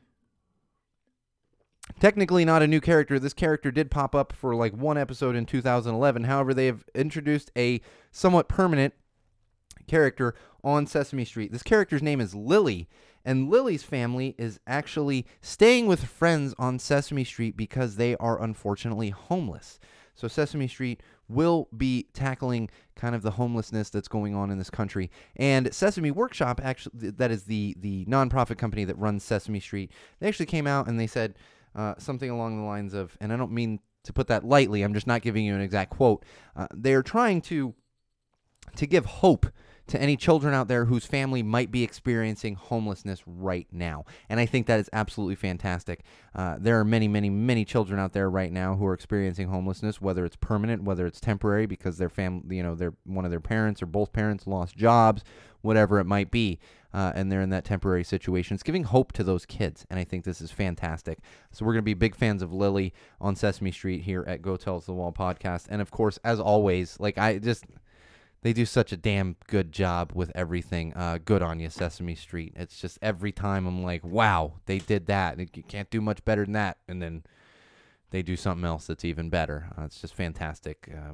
Technically, 2.00 2.44
not 2.44 2.62
a 2.62 2.66
new 2.66 2.80
character. 2.80 3.18
This 3.18 3.34
character 3.34 3.70
did 3.70 3.90
pop 3.90 4.14
up 4.14 4.32
for 4.32 4.54
like 4.54 4.72
one 4.72 4.98
episode 4.98 5.36
in 5.36 5.46
2011. 5.46 6.24
However, 6.24 6.52
they 6.52 6.66
have 6.66 6.84
introduced 6.94 7.50
a 7.56 7.80
somewhat 8.10 8.48
permanent 8.48 8.94
character 9.86 10.34
on 10.64 10.86
Sesame 10.86 11.24
Street. 11.24 11.52
This 11.52 11.62
character's 11.62 12.02
name 12.02 12.20
is 12.20 12.34
Lily, 12.34 12.88
and 13.24 13.50
Lily's 13.50 13.82
family 13.82 14.34
is 14.38 14.60
actually 14.66 15.26
staying 15.40 15.86
with 15.86 16.04
friends 16.04 16.54
on 16.58 16.78
Sesame 16.78 17.24
Street 17.24 17.56
because 17.56 17.96
they 17.96 18.16
are 18.16 18.42
unfortunately 18.42 19.10
homeless. 19.10 19.78
So 20.14 20.28
Sesame 20.28 20.68
Street 20.68 21.02
will 21.28 21.68
be 21.76 22.08
tackling 22.12 22.68
kind 22.94 23.14
of 23.14 23.22
the 23.22 23.32
homelessness 23.32 23.90
that's 23.90 24.08
going 24.08 24.34
on 24.34 24.50
in 24.50 24.58
this 24.58 24.70
country. 24.70 25.10
And 25.36 25.72
Sesame 25.74 26.10
Workshop, 26.10 26.60
actually, 26.62 27.10
that 27.10 27.30
is 27.30 27.44
the 27.44 27.74
the 27.78 28.04
nonprofit 28.04 28.58
company 28.58 28.84
that 28.84 28.98
runs 28.98 29.24
Sesame 29.24 29.60
Street. 29.60 29.90
They 30.20 30.28
actually 30.28 30.46
came 30.46 30.66
out 30.66 30.86
and 30.86 31.00
they 31.00 31.06
said 31.06 31.34
uh, 31.74 31.94
something 31.98 32.30
along 32.30 32.58
the 32.58 32.64
lines 32.64 32.94
of, 32.94 33.16
and 33.20 33.32
I 33.32 33.36
don't 33.36 33.52
mean 33.52 33.80
to 34.04 34.12
put 34.12 34.28
that 34.28 34.44
lightly. 34.44 34.82
I'm 34.82 34.94
just 34.94 35.06
not 35.06 35.22
giving 35.22 35.44
you 35.44 35.54
an 35.54 35.60
exact 35.60 35.90
quote. 35.90 36.24
Uh, 36.56 36.66
they 36.74 36.94
are 36.94 37.02
trying 37.02 37.40
to 37.42 37.74
to 38.76 38.86
give 38.86 39.04
hope 39.04 39.46
to 39.88 40.00
any 40.00 40.16
children 40.16 40.54
out 40.54 40.68
there 40.68 40.84
whose 40.86 41.04
family 41.04 41.42
might 41.42 41.70
be 41.70 41.82
experiencing 41.82 42.54
homelessness 42.54 43.22
right 43.26 43.66
now. 43.72 44.04
And 44.28 44.38
I 44.38 44.46
think 44.46 44.66
that 44.66 44.80
is 44.80 44.88
absolutely 44.92 45.34
fantastic. 45.34 46.04
Uh, 46.34 46.56
there 46.58 46.78
are 46.78 46.84
many, 46.84 47.08
many, 47.08 47.28
many 47.28 47.64
children 47.64 47.98
out 47.98 48.12
there 48.12 48.30
right 48.30 48.52
now 48.52 48.76
who 48.76 48.86
are 48.86 48.94
experiencing 48.94 49.48
homelessness, 49.48 50.00
whether 50.00 50.24
it's 50.24 50.36
permanent, 50.36 50.84
whether 50.84 51.06
it's 51.06 51.20
temporary, 51.20 51.66
because 51.66 51.98
their 51.98 52.08
family, 52.08 52.56
you 52.56 52.62
know, 52.62 52.74
their 52.74 52.94
one 53.04 53.24
of 53.24 53.30
their 53.30 53.40
parents 53.40 53.82
or 53.82 53.86
both 53.86 54.12
parents 54.12 54.46
lost 54.46 54.76
jobs, 54.76 55.24
whatever 55.62 55.98
it 55.98 56.04
might 56.04 56.30
be. 56.30 56.58
Uh, 56.94 57.10
and 57.14 57.32
they're 57.32 57.40
in 57.40 57.48
that 57.48 57.64
temporary 57.64 58.04
situation. 58.04 58.54
It's 58.54 58.62
giving 58.62 58.84
hope 58.84 59.12
to 59.12 59.24
those 59.24 59.46
kids, 59.46 59.86
and 59.88 59.98
I 59.98 60.04
think 60.04 60.24
this 60.24 60.42
is 60.42 60.50
fantastic. 60.50 61.20
So 61.50 61.64
we're 61.64 61.72
going 61.72 61.80
to 61.80 61.86
be 61.86 61.94
big 61.94 62.14
fans 62.14 62.42
of 62.42 62.52
Lily 62.52 62.92
on 63.18 63.34
Sesame 63.34 63.72
Street 63.72 64.02
here 64.02 64.24
at 64.28 64.42
Go 64.42 64.56
Tells 64.58 64.84
the 64.84 64.92
Wall 64.92 65.10
podcast, 65.10 65.68
and 65.70 65.80
of 65.80 65.90
course, 65.90 66.18
as 66.22 66.38
always, 66.38 67.00
like 67.00 67.16
I 67.16 67.38
just 67.38 67.64
they 68.42 68.52
do 68.52 68.66
such 68.66 68.92
a 68.92 68.96
damn 68.96 69.36
good 69.46 69.72
job 69.72 70.12
with 70.14 70.32
everything. 70.34 70.92
Uh, 70.94 71.18
good 71.24 71.42
on 71.42 71.60
you, 71.60 71.70
Sesame 71.70 72.16
Street. 72.16 72.52
It's 72.56 72.80
just 72.80 72.98
every 73.00 73.32
time 73.32 73.66
I'm 73.66 73.82
like, 73.84 74.04
wow, 74.04 74.54
they 74.66 74.78
did 74.78 75.06
that. 75.06 75.38
You 75.38 75.62
can't 75.62 75.90
do 75.90 76.00
much 76.00 76.24
better 76.24 76.44
than 76.44 76.54
that. 76.54 76.78
And 76.88 77.00
then 77.00 77.22
they 78.10 78.22
do 78.22 78.36
something 78.36 78.64
else 78.64 78.88
that's 78.88 79.04
even 79.04 79.30
better. 79.30 79.70
Uh, 79.78 79.84
it's 79.84 80.00
just 80.00 80.14
fantastic. 80.14 80.88
Uh, 80.92 81.12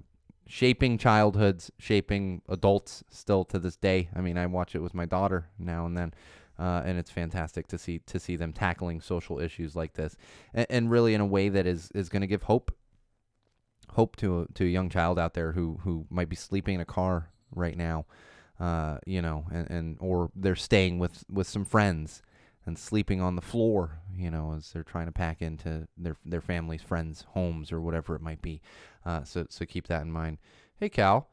shaping 0.48 0.96
childhoods, 0.98 1.70
shaping 1.78 2.42
adults 2.48 3.04
still 3.10 3.44
to 3.44 3.58
this 3.58 3.76
day. 3.76 4.08
I 4.16 4.20
mean, 4.20 4.38
I 4.38 4.46
watch 4.46 4.74
it 4.74 4.80
with 4.80 4.94
my 4.94 5.04
daughter 5.04 5.50
now 5.58 5.86
and 5.86 5.96
then. 5.96 6.14
Uh, 6.58 6.82
and 6.84 6.98
it's 6.98 7.10
fantastic 7.10 7.68
to 7.68 7.78
see 7.78 8.00
to 8.00 8.18
see 8.18 8.34
them 8.34 8.52
tackling 8.52 9.00
social 9.00 9.38
issues 9.38 9.76
like 9.76 9.92
this, 9.92 10.16
and, 10.52 10.66
and 10.68 10.90
really 10.90 11.14
in 11.14 11.20
a 11.20 11.24
way 11.26 11.48
that 11.48 11.68
is 11.68 11.88
is 11.94 12.08
going 12.08 12.22
to 12.22 12.26
give 12.26 12.42
hope 12.42 12.74
hope 13.90 14.16
to 14.16 14.40
a, 14.40 14.46
to 14.54 14.64
a 14.64 14.68
young 14.68 14.88
child 14.88 15.20
out 15.20 15.34
there 15.34 15.52
who 15.52 15.78
who 15.84 16.04
might 16.10 16.28
be 16.28 16.34
sleeping 16.34 16.74
in 16.74 16.80
a 16.80 16.84
car 16.84 17.30
right 17.54 17.76
now, 17.76 18.06
uh, 18.58 18.98
you 19.06 19.22
know, 19.22 19.46
and, 19.52 19.70
and 19.70 19.96
or 20.00 20.32
they're 20.34 20.56
staying 20.56 20.98
with 20.98 21.22
with 21.30 21.46
some 21.46 21.64
friends 21.64 22.22
and 22.68 22.78
sleeping 22.78 23.20
on 23.20 23.34
the 23.34 23.42
floor, 23.42 23.98
you 24.16 24.30
know, 24.30 24.54
as 24.56 24.70
they're 24.72 24.84
trying 24.84 25.06
to 25.06 25.12
pack 25.12 25.42
into 25.42 25.88
their 25.96 26.16
their 26.24 26.40
family's 26.40 26.82
friends' 26.82 27.24
homes 27.30 27.72
or 27.72 27.80
whatever 27.80 28.14
it 28.14 28.22
might 28.22 28.40
be. 28.40 28.60
Uh, 29.04 29.24
so 29.24 29.46
so 29.48 29.66
keep 29.66 29.88
that 29.88 30.02
in 30.02 30.12
mind. 30.12 30.38
Hey 30.78 30.88
Cal, 30.88 31.28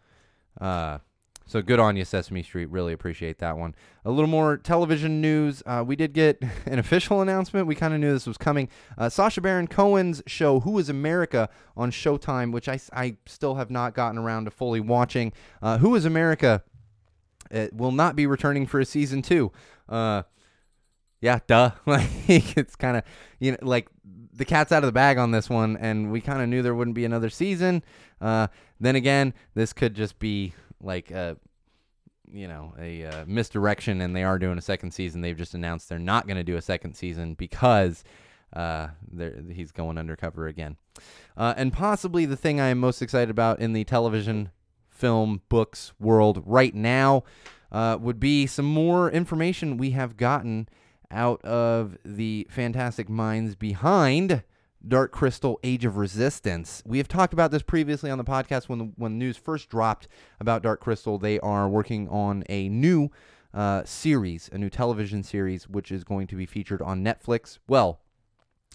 uh, 0.60 1.00
so 1.46 1.62
good 1.62 1.80
on 1.80 1.96
you, 1.96 2.06
Sesame 2.06 2.42
Street. 2.42 2.70
Really 2.72 2.94
appreciate 2.94 3.38
that 3.40 3.58
one. 3.58 3.76
A 4.04 4.10
little 4.10 4.30
more 4.30 4.58
television 4.58 5.22
news. 5.22 5.62
Uh, 5.66 5.84
we 5.86 5.96
did 5.96 6.14
get 6.14 6.42
an 6.66 6.80
official 6.80 7.22
announcement. 7.22 7.68
We 7.68 7.76
kind 7.76 7.94
of 7.94 8.00
knew 8.00 8.14
this 8.14 8.26
was 8.26 8.38
coming. 8.38 8.70
Uh, 8.98 9.10
Sacha 9.10 9.42
Baron 9.42 9.68
Cohen's 9.68 10.24
show, 10.26 10.62
Who 10.62 10.80
is 10.80 10.90
America, 10.90 11.50
on 11.78 11.92
Showtime, 11.92 12.52
which 12.52 12.68
I, 12.68 12.80
I 12.94 13.18
still 13.28 13.56
have 13.56 13.70
not 13.70 13.94
gotten 13.94 14.18
around 14.18 14.46
to 14.46 14.52
fully 14.52 14.80
watching. 14.80 15.34
Uh, 15.62 15.78
Who 15.78 15.94
is 15.96 16.06
America 16.06 16.64
it 17.52 17.74
will 17.74 17.92
not 17.92 18.16
be 18.16 18.26
returning 18.26 18.66
for 18.66 18.80
a 18.80 18.86
season 18.86 19.22
two. 19.22 19.52
Yeah, 21.26 21.40
duh. 21.48 21.72
Like 21.88 22.56
it's 22.56 22.76
kind 22.76 22.98
of 22.98 23.04
you 23.40 23.54
know 23.54 23.58
like 23.64 23.88
the 24.32 24.46
cat's 24.46 24.72
out 24.72 24.84
of 24.84 24.88
the 24.88 24.94
bag 24.94 25.18
on 25.18 25.32
this 25.32 25.50
one, 25.50 25.76
and 25.78 26.12
we 26.12 26.22
kind 26.22 26.40
of 26.40 26.48
knew 26.48 26.62
there 26.62 26.76
wouldn't 26.76 26.94
be 26.94 27.04
another 27.04 27.32
season. 27.32 27.84
Uh, 28.22 28.48
then 28.80 28.96
again, 28.96 29.34
this 29.56 29.74
could 29.74 29.96
just 29.96 30.20
be 30.20 30.54
like 30.80 31.10
a 31.10 31.36
you 32.32 32.48
know 32.48 32.76
a 32.80 33.06
uh, 33.06 33.26
misdirection, 33.26 34.02
and 34.02 34.16
they 34.16 34.24
are 34.24 34.38
doing 34.38 34.60
a 34.60 34.62
second 34.62 34.92
season. 34.92 35.22
They've 35.22 35.36
just 35.36 35.56
announced 35.56 35.90
they're 35.90 35.98
not 35.98 36.28
going 36.28 36.38
to 36.38 36.44
do 36.44 36.58
a 36.58 36.62
second 36.62 36.94
season 36.94 37.34
because 37.34 38.04
uh, 38.54 38.90
he's 39.52 39.72
going 39.72 39.98
undercover 39.98 40.46
again. 40.46 40.78
Uh, 41.36 41.56
and 41.58 41.74
possibly 41.74 42.28
the 42.28 42.38
thing 42.38 42.62
I 42.62 42.68
am 42.68 42.78
most 42.78 43.02
excited 43.02 43.32
about 43.32 43.60
in 43.60 43.74
the 43.74 43.84
television, 43.84 44.52
film, 44.92 45.42
books 45.50 45.92
world 46.00 46.44
right 46.46 46.76
now 46.76 47.24
uh, 47.72 47.98
would 48.00 48.20
be 48.20 48.46
some 48.46 48.66
more 48.66 49.10
information 49.10 49.78
we 49.78 49.90
have 49.92 50.18
gotten 50.18 50.70
out 51.12 51.44
of 51.44 51.98
the 52.04 52.48
fantastic 52.50 53.10
minds 53.10 53.56
behind 53.56 54.44
Dark 54.88 55.12
Crystal 55.12 55.60
Age 55.64 55.86
of 55.86 55.98
Resistance. 55.98 56.84
We 56.86 56.98
have 57.00 57.08
talked 57.08 57.34
about 57.34 57.52
this 57.52 57.64
previously 57.64 58.12
on 58.12 58.18
the 58.18 58.24
podcast 58.24 58.70
when 58.70 58.80
the, 58.80 58.92
when 58.96 59.18
news 59.18 59.38
first 59.38 59.70
dropped 59.70 60.08
about 60.40 60.62
Dark 60.62 60.80
Crystal. 60.80 61.18
They 61.18 61.40
are 61.40 61.68
working 61.68 62.08
on 62.10 62.44
a 62.50 62.70
new 62.70 63.10
uh, 63.54 63.84
series, 63.86 64.50
a 64.52 64.58
new 64.58 64.70
television 64.70 65.24
series, 65.24 65.68
which 65.68 65.92
is 65.92 66.04
going 66.04 66.28
to 66.28 66.36
be 66.36 66.46
featured 66.46 66.82
on 66.82 67.04
Netflix. 67.04 67.58
Well, 67.68 68.00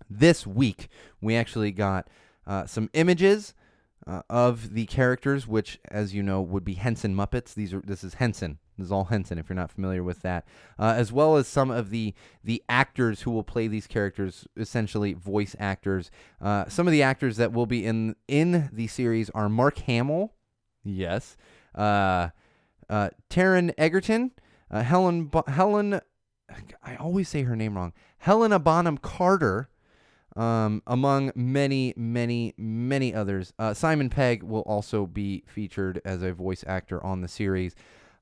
this 0.09 0.47
week 0.47 0.89
we 1.21 1.37
actually 1.37 1.71
got 1.71 2.09
uh, 2.47 2.67
some 2.67 2.91
images 2.93 3.55
uh, 4.07 4.23
of 4.31 4.75
the 4.75 4.87
characters, 4.87 5.47
which, 5.47 5.79
as 5.89 6.15
you 6.15 6.23
know, 6.23 6.41
would 6.41 6.65
be 6.65 6.75
Henson 6.75 7.15
Muppets. 7.15 7.55
These 7.55 7.75
are 7.75 7.81
this 7.81 8.03
is 8.03 8.15
Henson 8.15 8.59
all 8.91 9.05
Henson, 9.05 9.39
if 9.39 9.49
you're 9.49 9.57
not 9.57 9.71
familiar 9.71 10.03
with 10.03 10.23
that, 10.23 10.47
uh, 10.79 10.95
as 10.97 11.13
well 11.13 11.37
as 11.37 11.47
some 11.47 11.71
of 11.71 11.91
the 11.91 12.15
the 12.45 12.63
actors 12.69 13.23
who 13.23 13.31
will 13.31 13.45
play 13.45 13.69
these 13.69 13.87
characters, 13.87 14.47
essentially 14.57 15.13
voice 15.13 15.55
actors. 15.59 16.11
Uh, 16.41 16.69
some 16.69 16.87
of 16.87 16.93
the 16.93 17.03
actors 17.03 17.37
that 17.37 17.53
will 17.53 17.67
be 17.67 17.85
in 17.85 18.17
in 18.29 18.71
the 18.73 18.87
series 18.87 19.29
are 19.31 19.49
Mark 19.49 19.79
Hamill, 19.79 20.33
yes, 20.85 21.37
uh, 21.75 22.29
uh, 22.89 23.11
Taron 23.29 23.73
Egerton, 23.77 24.33
uh, 24.71 24.83
Helen 24.83 25.31
Helen. 25.47 26.01
I 26.83 26.97
always 26.97 27.29
say 27.29 27.43
her 27.43 27.55
name 27.55 27.77
wrong. 27.77 27.93
Helena 28.19 28.59
Bonham 28.59 28.99
Carter. 28.99 29.69
Um, 30.37 30.81
among 30.87 31.33
many, 31.35 31.93
many, 31.97 32.55
many 32.57 33.13
others. 33.13 33.53
Uh, 33.59 33.75
Simon 33.75 34.09
Pegg 34.09 34.45
will 34.45 34.61
also 34.61 35.05
be 35.05 35.43
featured 35.49 36.01
as 36.05 36.23
a 36.23 36.33
voice 36.33 36.63
actor 36.69 37.05
on 37.05 37.21
the 37.21 37.27
series. 37.27 37.75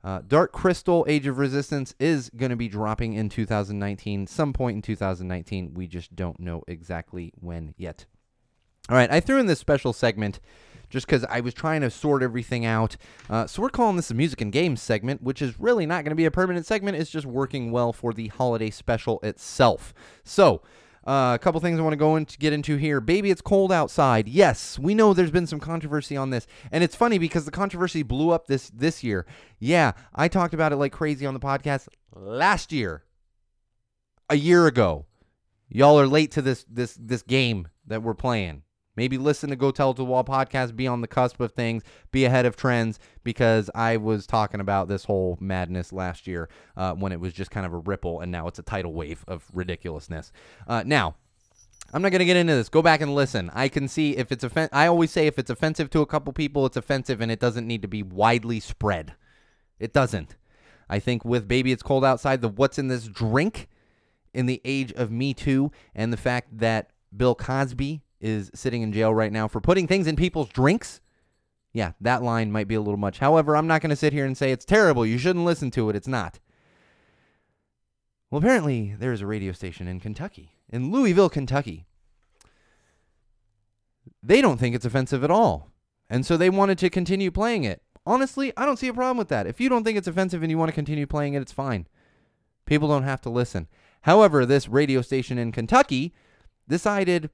Uh, 0.04 0.20
Dark 0.26 0.52
Crystal 0.52 1.04
Age 1.08 1.26
of 1.26 1.38
Resistance 1.38 1.94
is 1.98 2.30
going 2.30 2.50
to 2.50 2.56
be 2.56 2.68
dropping 2.68 3.14
in 3.14 3.28
2019, 3.28 4.26
some 4.26 4.52
point 4.52 4.76
in 4.76 4.82
2019. 4.82 5.74
We 5.74 5.86
just 5.86 6.14
don't 6.14 6.38
know 6.38 6.62
exactly 6.68 7.32
when 7.40 7.74
yet. 7.76 8.06
All 8.88 8.96
right, 8.96 9.10
I 9.10 9.20
threw 9.20 9.38
in 9.38 9.46
this 9.46 9.58
special 9.58 9.92
segment 9.92 10.40
just 10.88 11.06
because 11.06 11.24
I 11.24 11.40
was 11.40 11.52
trying 11.52 11.82
to 11.82 11.90
sort 11.90 12.22
everything 12.22 12.64
out. 12.64 12.96
Uh, 13.28 13.46
so 13.46 13.60
we're 13.60 13.68
calling 13.68 13.96
this 13.96 14.10
a 14.10 14.14
music 14.14 14.40
and 14.40 14.52
games 14.52 14.80
segment, 14.80 15.22
which 15.22 15.42
is 15.42 15.60
really 15.60 15.84
not 15.84 16.04
going 16.04 16.10
to 16.10 16.16
be 16.16 16.24
a 16.24 16.30
permanent 16.30 16.64
segment. 16.64 16.96
It's 16.96 17.10
just 17.10 17.26
working 17.26 17.70
well 17.70 17.92
for 17.92 18.14
the 18.14 18.28
holiday 18.28 18.70
special 18.70 19.20
itself. 19.22 19.92
So 20.24 20.62
uh, 21.08 21.34
a 21.34 21.38
couple 21.38 21.58
things 21.62 21.78
I 21.78 21.82
want 21.82 21.94
to 21.94 21.98
go 21.98 22.16
into 22.16 22.36
get 22.36 22.52
into 22.52 22.76
here. 22.76 23.00
Baby, 23.00 23.30
it's 23.30 23.40
cold 23.40 23.72
outside. 23.72 24.28
Yes, 24.28 24.78
we 24.78 24.94
know 24.94 25.14
there's 25.14 25.30
been 25.30 25.46
some 25.46 25.58
controversy 25.58 26.18
on 26.18 26.28
this, 26.28 26.46
and 26.70 26.84
it's 26.84 26.94
funny 26.94 27.16
because 27.16 27.46
the 27.46 27.50
controversy 27.50 28.02
blew 28.02 28.28
up 28.30 28.46
this 28.46 28.68
this 28.68 29.02
year. 29.02 29.24
Yeah, 29.58 29.92
I 30.14 30.28
talked 30.28 30.52
about 30.52 30.70
it 30.70 30.76
like 30.76 30.92
crazy 30.92 31.24
on 31.24 31.32
the 31.32 31.40
podcast 31.40 31.88
last 32.14 32.72
year, 32.72 33.04
a 34.28 34.34
year 34.34 34.66
ago. 34.66 35.06
Y'all 35.70 35.98
are 35.98 36.06
late 36.06 36.30
to 36.32 36.42
this 36.42 36.66
this 36.68 36.94
this 37.00 37.22
game 37.22 37.68
that 37.86 38.02
we're 38.02 38.12
playing. 38.12 38.62
Maybe 38.98 39.16
listen 39.16 39.50
to 39.50 39.54
Go 39.54 39.70
Tell 39.70 39.94
to 39.94 39.98
the 39.98 40.04
Wall 40.04 40.24
podcast, 40.24 40.74
be 40.74 40.88
on 40.88 41.02
the 41.02 41.06
cusp 41.06 41.38
of 41.38 41.52
things, 41.52 41.84
be 42.10 42.24
ahead 42.24 42.46
of 42.46 42.56
trends, 42.56 42.98
because 43.22 43.70
I 43.72 43.96
was 43.96 44.26
talking 44.26 44.58
about 44.58 44.88
this 44.88 45.04
whole 45.04 45.38
madness 45.40 45.92
last 45.92 46.26
year 46.26 46.48
uh, 46.76 46.94
when 46.94 47.12
it 47.12 47.20
was 47.20 47.32
just 47.32 47.52
kind 47.52 47.64
of 47.64 47.72
a 47.72 47.78
ripple, 47.78 48.18
and 48.18 48.32
now 48.32 48.48
it's 48.48 48.58
a 48.58 48.62
tidal 48.64 48.92
wave 48.92 49.24
of 49.28 49.44
ridiculousness. 49.54 50.32
Uh, 50.66 50.82
now, 50.84 51.14
I'm 51.92 52.02
not 52.02 52.10
going 52.10 52.18
to 52.18 52.24
get 52.24 52.36
into 52.36 52.56
this. 52.56 52.68
Go 52.68 52.82
back 52.82 53.00
and 53.00 53.14
listen. 53.14 53.52
I 53.54 53.68
can 53.68 53.86
see 53.86 54.16
if 54.16 54.32
it's 54.32 54.42
offen- 54.42 54.68
I 54.72 54.88
always 54.88 55.12
say 55.12 55.28
if 55.28 55.38
it's 55.38 55.48
offensive 55.48 55.90
to 55.90 56.00
a 56.00 56.06
couple 56.06 56.32
people, 56.32 56.66
it's 56.66 56.76
offensive 56.76 57.20
and 57.20 57.30
it 57.30 57.38
doesn't 57.38 57.68
need 57.68 57.82
to 57.82 57.88
be 57.88 58.02
widely 58.02 58.58
spread. 58.58 59.14
It 59.78 59.92
doesn't. 59.92 60.34
I 60.90 60.98
think 60.98 61.24
with 61.24 61.46
Baby 61.46 61.70
It's 61.70 61.84
Cold 61.84 62.04
Outside, 62.04 62.40
the 62.40 62.48
what's 62.48 62.80
in 62.80 62.88
this 62.88 63.06
drink 63.06 63.68
in 64.34 64.46
the 64.46 64.60
age 64.64 64.92
of 64.94 65.12
Me 65.12 65.34
Too 65.34 65.70
and 65.94 66.12
the 66.12 66.16
fact 66.16 66.58
that 66.58 66.90
Bill 67.16 67.36
Cosby 67.36 68.02
is 68.20 68.50
sitting 68.54 68.82
in 68.82 68.92
jail 68.92 69.14
right 69.14 69.32
now 69.32 69.48
for 69.48 69.60
putting 69.60 69.86
things 69.86 70.06
in 70.06 70.16
people's 70.16 70.48
drinks. 70.48 71.00
Yeah, 71.72 71.92
that 72.00 72.22
line 72.22 72.50
might 72.50 72.68
be 72.68 72.74
a 72.74 72.80
little 72.80 72.98
much. 72.98 73.18
However, 73.18 73.56
I'm 73.56 73.66
not 73.66 73.80
going 73.82 73.90
to 73.90 73.96
sit 73.96 74.12
here 74.12 74.24
and 74.24 74.36
say 74.36 74.50
it's 74.50 74.64
terrible. 74.64 75.06
You 75.06 75.18
shouldn't 75.18 75.44
listen 75.44 75.70
to 75.72 75.90
it. 75.90 75.96
It's 75.96 76.08
not. 76.08 76.38
Well, 78.30 78.40
apparently, 78.40 78.94
there's 78.98 79.20
a 79.20 79.26
radio 79.26 79.52
station 79.52 79.88
in 79.88 80.00
Kentucky, 80.00 80.52
in 80.68 80.90
Louisville, 80.90 81.30
Kentucky. 81.30 81.86
They 84.22 84.40
don't 84.40 84.58
think 84.58 84.74
it's 84.74 84.84
offensive 84.84 85.24
at 85.24 85.30
all. 85.30 85.70
And 86.10 86.26
so 86.26 86.36
they 86.36 86.50
wanted 86.50 86.78
to 86.78 86.90
continue 86.90 87.30
playing 87.30 87.64
it. 87.64 87.82
Honestly, 88.06 88.52
I 88.56 88.64
don't 88.64 88.78
see 88.78 88.88
a 88.88 88.94
problem 88.94 89.18
with 89.18 89.28
that. 89.28 89.46
If 89.46 89.60
you 89.60 89.68
don't 89.68 89.84
think 89.84 89.98
it's 89.98 90.08
offensive 90.08 90.42
and 90.42 90.50
you 90.50 90.58
want 90.58 90.70
to 90.70 90.74
continue 90.74 91.06
playing 91.06 91.34
it, 91.34 91.42
it's 91.42 91.52
fine. 91.52 91.86
People 92.64 92.88
don't 92.88 93.02
have 93.02 93.20
to 93.22 93.30
listen. 93.30 93.68
However, 94.02 94.44
this 94.44 94.68
radio 94.68 95.02
station 95.02 95.38
in 95.38 95.52
Kentucky 95.52 96.14
decided, 96.66 97.30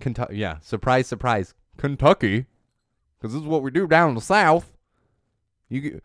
Kentucky, 0.00 0.36
yeah, 0.36 0.58
surprise, 0.60 1.06
surprise, 1.06 1.54
Kentucky, 1.76 2.46
because 3.18 3.32
this 3.32 3.42
is 3.42 3.48
what 3.48 3.62
we 3.62 3.70
do 3.70 3.86
down 3.86 4.10
in 4.10 4.14
the 4.14 4.20
South. 4.20 4.72
You, 5.68 6.00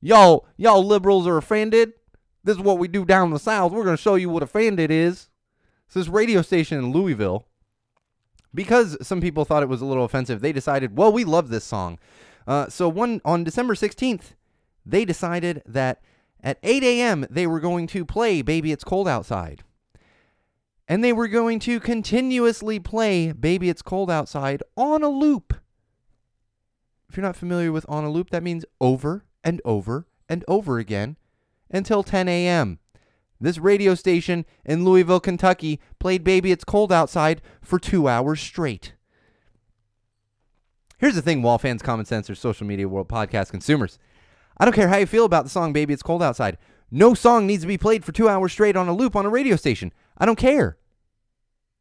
y'all, 0.00 0.46
y'all 0.56 0.84
liberals 0.84 1.26
are 1.26 1.36
offended. 1.36 1.92
This 2.44 2.56
is 2.56 2.62
what 2.62 2.78
we 2.78 2.88
do 2.88 3.04
down 3.04 3.28
in 3.28 3.32
the 3.32 3.38
South. 3.38 3.72
We're 3.72 3.84
going 3.84 3.96
to 3.96 4.02
show 4.02 4.14
you 4.14 4.30
what 4.30 4.42
offended 4.42 4.90
is. 4.90 5.28
So 5.88 5.98
this 5.98 6.08
radio 6.08 6.42
station 6.42 6.78
in 6.78 6.92
Louisville, 6.92 7.46
because 8.54 8.96
some 9.06 9.20
people 9.20 9.44
thought 9.44 9.62
it 9.62 9.68
was 9.68 9.82
a 9.82 9.86
little 9.86 10.04
offensive, 10.04 10.40
they 10.40 10.52
decided, 10.52 10.96
well, 10.96 11.12
we 11.12 11.24
love 11.24 11.48
this 11.48 11.64
song. 11.64 11.98
Uh, 12.46 12.68
so 12.68 12.88
one 12.88 13.20
on 13.24 13.44
December 13.44 13.74
16th, 13.74 14.34
they 14.86 15.04
decided 15.04 15.62
that 15.66 16.00
at 16.42 16.58
8 16.62 16.82
a.m., 16.82 17.26
they 17.28 17.46
were 17.46 17.60
going 17.60 17.86
to 17.88 18.04
play 18.04 18.42
Baby 18.42 18.72
It's 18.72 18.84
Cold 18.84 19.08
Outside. 19.08 19.62
And 20.90 21.04
they 21.04 21.12
were 21.12 21.28
going 21.28 21.60
to 21.60 21.78
continuously 21.78 22.80
play 22.80 23.30
Baby 23.30 23.68
It's 23.68 23.80
Cold 23.80 24.10
Outside 24.10 24.60
on 24.76 25.04
a 25.04 25.08
loop. 25.08 25.54
If 27.08 27.16
you're 27.16 27.22
not 27.22 27.36
familiar 27.36 27.70
with 27.70 27.86
on 27.88 28.02
a 28.02 28.10
loop, 28.10 28.30
that 28.30 28.42
means 28.42 28.64
over 28.80 29.24
and 29.44 29.62
over 29.64 30.08
and 30.28 30.44
over 30.48 30.80
again 30.80 31.16
until 31.70 32.02
10 32.02 32.26
a.m. 32.26 32.80
This 33.40 33.56
radio 33.56 33.94
station 33.94 34.44
in 34.64 34.84
Louisville, 34.84 35.20
Kentucky 35.20 35.78
played 36.00 36.24
Baby 36.24 36.50
It's 36.50 36.64
Cold 36.64 36.92
Outside 36.92 37.40
for 37.62 37.78
two 37.78 38.08
hours 38.08 38.40
straight. 38.40 38.94
Here's 40.98 41.14
the 41.14 41.22
thing, 41.22 41.40
wall 41.40 41.58
fans, 41.58 41.82
common 41.82 42.04
sense, 42.04 42.28
or 42.28 42.34
social 42.34 42.66
media 42.66 42.88
world, 42.88 43.08
podcast 43.08 43.52
consumers. 43.52 44.00
I 44.58 44.64
don't 44.64 44.74
care 44.74 44.88
how 44.88 44.96
you 44.96 45.06
feel 45.06 45.24
about 45.24 45.44
the 45.44 45.50
song 45.50 45.72
Baby 45.72 45.94
It's 45.94 46.02
Cold 46.02 46.20
Outside. 46.20 46.58
No 46.90 47.14
song 47.14 47.46
needs 47.46 47.62
to 47.62 47.68
be 47.68 47.78
played 47.78 48.04
for 48.04 48.10
two 48.10 48.28
hours 48.28 48.50
straight 48.50 48.74
on 48.74 48.88
a 48.88 48.92
loop 48.92 49.14
on 49.14 49.24
a 49.24 49.30
radio 49.30 49.54
station. 49.54 49.92
I 50.18 50.26
don't 50.26 50.34
care. 50.34 50.78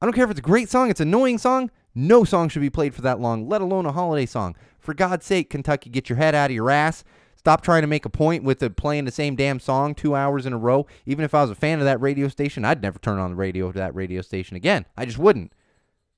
I 0.02 0.06
don't 0.06 0.14
care 0.14 0.24
if 0.24 0.32
it's 0.32 0.40
a 0.40 0.44
great 0.44 0.70
song, 0.70 0.90
it's 0.90 1.02
an 1.02 1.10
annoying 1.10 1.38
song. 1.38 1.72
No 1.94 2.24
song 2.24 2.48
should 2.48 2.62
be 2.62 2.70
played 2.70 2.96
for 2.96 3.02
that 3.02 3.20
long, 3.20 3.50
let 3.50 3.62
alone 3.62 3.86
a 3.86 3.92
holiday 3.92 4.26
song. 4.26 4.56
For 4.80 4.94
God's 4.94 5.26
sake, 5.26 5.50
Kentucky, 5.50 5.90
get 5.90 6.08
your 6.08 6.18
head 6.18 6.34
out 6.36 6.52
of 6.52 6.56
your 6.56 6.70
ass. 6.70 7.04
Stop 7.36 7.62
trying 7.62 7.82
to 7.82 7.88
make 7.88 8.06
a 8.06 8.10
point 8.10 8.44
with 8.44 8.60
the 8.60 8.70
playing 8.70 9.06
the 9.06 9.12
same 9.12 9.36
damn 9.36 9.60
song 9.60 9.96
two 9.96 10.16
hours 10.16 10.46
in 10.46 10.54
a 10.54 10.58
row. 10.58 10.86
Even 11.06 11.26
if 11.26 11.34
I 11.34 11.42
was 11.42 11.50
a 11.50 11.56
fan 11.56 11.80
of 11.80 11.86
that 11.86 12.00
radio 12.00 12.28
station, 12.28 12.64
I'd 12.64 12.82
never 12.82 13.00
turn 13.00 13.18
on 13.18 13.32
the 13.32 13.36
radio 13.36 13.72
to 13.72 13.78
that 13.78 13.96
radio 13.96 14.22
station 14.22 14.56
again. 14.56 14.86
I 14.96 15.06
just 15.06 15.18
wouldn't. 15.18 15.54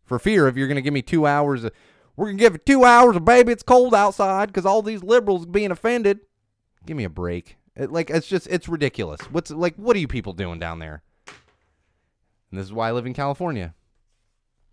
For 0.04 0.20
fear 0.20 0.48
if 0.48 0.58
you're 0.58 0.68
going 0.68 0.76
to 0.76 0.82
give 0.82 0.94
me 0.94 1.02
two 1.02 1.26
hours 1.26 1.64
of, 1.64 1.72
we're 2.16 2.26
going 2.26 2.38
to 2.38 2.44
give 2.44 2.56
it 2.56 2.66
two 2.66 2.84
hours 2.84 3.16
of 3.16 3.26
baby, 3.26 3.52
it's 3.52 3.64
cold 3.64 3.96
outside 3.96 4.48
because 4.48 4.66
all 4.66 4.82
these 4.82 5.04
liberals 5.04 5.46
being 5.46 5.72
offended. 5.72 6.20
Give 6.86 6.98
me 6.98 7.04
a 7.04 7.10
break. 7.10 7.58
It, 7.76 7.92
like 7.92 8.10
it's 8.10 8.28
just 8.28 8.48
it's 8.48 8.68
ridiculous. 8.68 9.22
What's 9.32 9.52
like 9.52 9.76
what 9.76 9.96
are 9.96 10.00
you 10.00 10.08
people 10.08 10.34
doing 10.34 10.60
down 10.60 10.80
there? 10.80 11.04
And 12.52 12.60
this 12.60 12.66
is 12.66 12.74
why 12.74 12.90
I 12.90 12.92
live 12.92 13.06
in 13.06 13.14
California. 13.14 13.74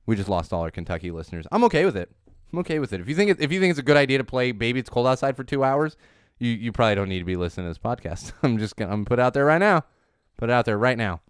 We 0.06 0.16
just 0.16 0.28
lost 0.28 0.52
all 0.52 0.62
our 0.62 0.70
Kentucky 0.70 1.10
listeners. 1.10 1.46
I'm 1.52 1.64
okay 1.64 1.84
with 1.84 1.96
it. 1.96 2.10
I'm 2.52 2.58
okay 2.60 2.78
with 2.78 2.92
it. 2.92 3.00
If 3.00 3.08
you 3.08 3.14
think 3.14 3.30
it, 3.30 3.40
if 3.40 3.52
you 3.52 3.60
think 3.60 3.70
it's 3.70 3.78
a 3.78 3.84
good 3.84 3.96
idea 3.96 4.18
to 4.18 4.24
play 4.24 4.52
"Baby 4.52 4.80
It's 4.80 4.88
Cold 4.88 5.06
Outside" 5.06 5.36
for 5.36 5.44
two 5.44 5.62
hours, 5.62 5.96
you 6.38 6.50
you 6.50 6.72
probably 6.72 6.94
don't 6.94 7.08
need 7.08 7.18
to 7.18 7.24
be 7.24 7.36
listening 7.36 7.66
to 7.66 7.70
this 7.70 7.78
podcast. 7.78 8.32
I'm 8.42 8.58
just 8.58 8.76
gonna 8.76 8.92
I'm 8.92 9.04
put 9.04 9.18
out 9.18 9.34
there 9.34 9.44
right 9.44 9.58
now. 9.58 9.84
Put 10.38 10.50
it 10.50 10.52
out 10.52 10.64
there 10.64 10.78
right 10.78 10.96
now. 10.96 11.20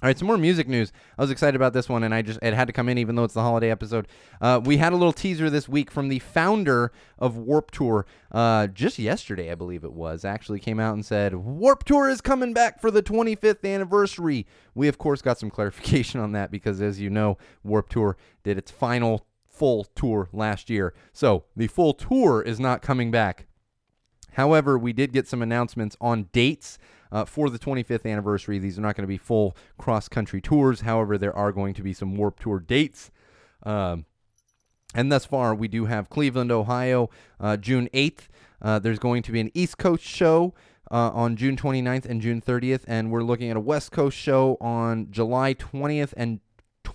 All 0.00 0.06
right, 0.06 0.16
some 0.16 0.28
more 0.28 0.38
music 0.38 0.68
news. 0.68 0.92
I 1.18 1.22
was 1.22 1.32
excited 1.32 1.56
about 1.56 1.72
this 1.72 1.88
one, 1.88 2.04
and 2.04 2.14
I 2.14 2.22
just 2.22 2.38
it 2.40 2.54
had 2.54 2.68
to 2.68 2.72
come 2.72 2.88
in, 2.88 2.98
even 2.98 3.16
though 3.16 3.24
it's 3.24 3.34
the 3.34 3.42
holiday 3.42 3.68
episode. 3.68 4.06
Uh, 4.40 4.60
we 4.64 4.76
had 4.76 4.92
a 4.92 4.96
little 4.96 5.12
teaser 5.12 5.50
this 5.50 5.68
week 5.68 5.90
from 5.90 6.06
the 6.06 6.20
founder 6.20 6.92
of 7.18 7.36
Warped 7.36 7.74
Tour. 7.74 8.06
Uh, 8.30 8.68
just 8.68 9.00
yesterday, 9.00 9.50
I 9.50 9.56
believe 9.56 9.82
it 9.82 9.92
was, 9.92 10.24
actually 10.24 10.60
came 10.60 10.78
out 10.78 10.94
and 10.94 11.04
said 11.04 11.34
Warped 11.34 11.88
Tour 11.88 12.08
is 12.08 12.20
coming 12.20 12.54
back 12.54 12.80
for 12.80 12.92
the 12.92 13.02
25th 13.02 13.68
anniversary. 13.68 14.46
We 14.72 14.86
of 14.86 14.98
course 14.98 15.20
got 15.20 15.40
some 15.40 15.50
clarification 15.58 16.20
on 16.20 16.30
that 16.30 16.52
because, 16.52 16.80
as 16.80 17.00
you 17.00 17.10
know, 17.10 17.36
Warped 17.64 17.90
Tour 17.90 18.16
did 18.44 18.56
its 18.56 18.70
final 18.70 19.26
full 19.48 19.82
tour 19.96 20.28
last 20.32 20.70
year, 20.70 20.94
so 21.12 21.42
the 21.56 21.66
full 21.66 21.92
tour 21.92 22.40
is 22.40 22.60
not 22.60 22.82
coming 22.82 23.10
back. 23.10 23.48
However, 24.34 24.78
we 24.78 24.92
did 24.92 25.12
get 25.12 25.26
some 25.26 25.42
announcements 25.42 25.96
on 26.00 26.28
dates 26.32 26.78
uh, 27.12 27.24
for 27.24 27.50
the 27.50 27.58
25th 27.58 28.10
anniversary. 28.10 28.58
These 28.58 28.78
are 28.78 28.82
not 28.82 28.96
going 28.96 29.04
to 29.04 29.08
be 29.08 29.18
full 29.18 29.56
cross 29.78 30.08
country 30.08 30.40
tours. 30.40 30.82
However, 30.82 31.18
there 31.18 31.34
are 31.34 31.52
going 31.52 31.74
to 31.74 31.82
be 31.82 31.92
some 31.92 32.16
Warped 32.16 32.42
Tour 32.42 32.60
dates. 32.60 33.10
Um, 33.62 34.06
and 34.94 35.12
thus 35.12 35.24
far, 35.24 35.54
we 35.54 35.68
do 35.68 35.84
have 35.84 36.08
Cleveland, 36.08 36.50
Ohio, 36.50 37.10
uh, 37.38 37.56
June 37.56 37.88
8th. 37.92 38.28
Uh, 38.60 38.78
there's 38.78 38.98
going 38.98 39.22
to 39.22 39.32
be 39.32 39.40
an 39.40 39.50
East 39.54 39.78
Coast 39.78 40.02
show 40.02 40.54
uh, 40.90 41.10
on 41.10 41.36
June 41.36 41.56
29th 41.56 42.06
and 42.06 42.20
June 42.20 42.40
30th. 42.40 42.84
And 42.88 43.10
we're 43.10 43.22
looking 43.22 43.50
at 43.50 43.56
a 43.56 43.60
West 43.60 43.92
Coast 43.92 44.16
show 44.16 44.56
on 44.60 45.10
July 45.10 45.54
20th 45.54 46.14
and 46.16 46.40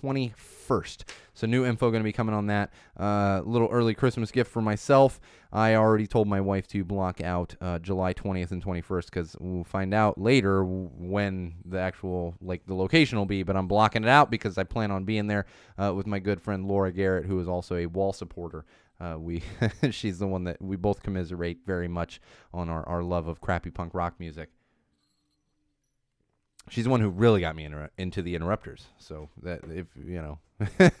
21st. 0.04 1.04
So 1.32 1.46
new 1.46 1.64
info 1.64 1.90
going 1.90 2.02
to 2.02 2.04
be 2.04 2.12
coming 2.12 2.34
on 2.34 2.46
that. 2.46 2.70
Uh, 2.98 3.40
little 3.44 3.68
early 3.68 3.94
Christmas 3.94 4.30
gift 4.30 4.50
for 4.50 4.62
myself. 4.62 5.20
I 5.52 5.74
already 5.76 6.06
told 6.06 6.28
my 6.28 6.40
wife 6.40 6.66
to 6.68 6.84
block 6.84 7.20
out 7.20 7.54
uh, 7.60 7.78
July 7.78 8.12
20th 8.12 8.50
and 8.50 8.62
21st 8.62 9.04
because 9.06 9.36
we'll 9.40 9.64
find 9.64 9.94
out 9.94 10.20
later 10.20 10.64
when 10.64 11.54
the 11.64 11.78
actual 11.78 12.34
like 12.40 12.66
the 12.66 12.74
location 12.74 13.18
will 13.18 13.26
be. 13.26 13.42
But 13.42 13.56
I'm 13.56 13.68
blocking 13.68 14.04
it 14.04 14.08
out 14.08 14.30
because 14.30 14.58
I 14.58 14.64
plan 14.64 14.90
on 14.90 15.04
being 15.04 15.26
there 15.26 15.46
uh, 15.78 15.94
with 15.94 16.06
my 16.06 16.18
good 16.18 16.40
friend 16.40 16.66
Laura 16.66 16.92
Garrett, 16.92 17.26
who 17.26 17.40
is 17.40 17.48
also 17.48 17.76
a 17.76 17.86
wall 17.86 18.12
supporter. 18.12 18.64
Uh, 19.00 19.16
we 19.18 19.42
she's 19.90 20.18
the 20.18 20.26
one 20.26 20.44
that 20.44 20.60
we 20.60 20.76
both 20.76 21.02
commiserate 21.02 21.58
very 21.66 21.88
much 21.88 22.20
on 22.52 22.68
our, 22.68 22.86
our 22.88 23.02
love 23.02 23.26
of 23.26 23.40
crappy 23.40 23.70
punk 23.70 23.92
rock 23.92 24.14
music 24.18 24.50
she's 26.68 26.84
the 26.84 26.90
one 26.90 27.00
who 27.00 27.08
really 27.08 27.40
got 27.40 27.56
me 27.56 27.64
inter- 27.64 27.90
into 27.98 28.22
the 28.22 28.34
interrupters. 28.34 28.86
So 28.98 29.28
that 29.42 29.60
if 29.70 29.86
you 29.96 30.22
know, 30.22 30.38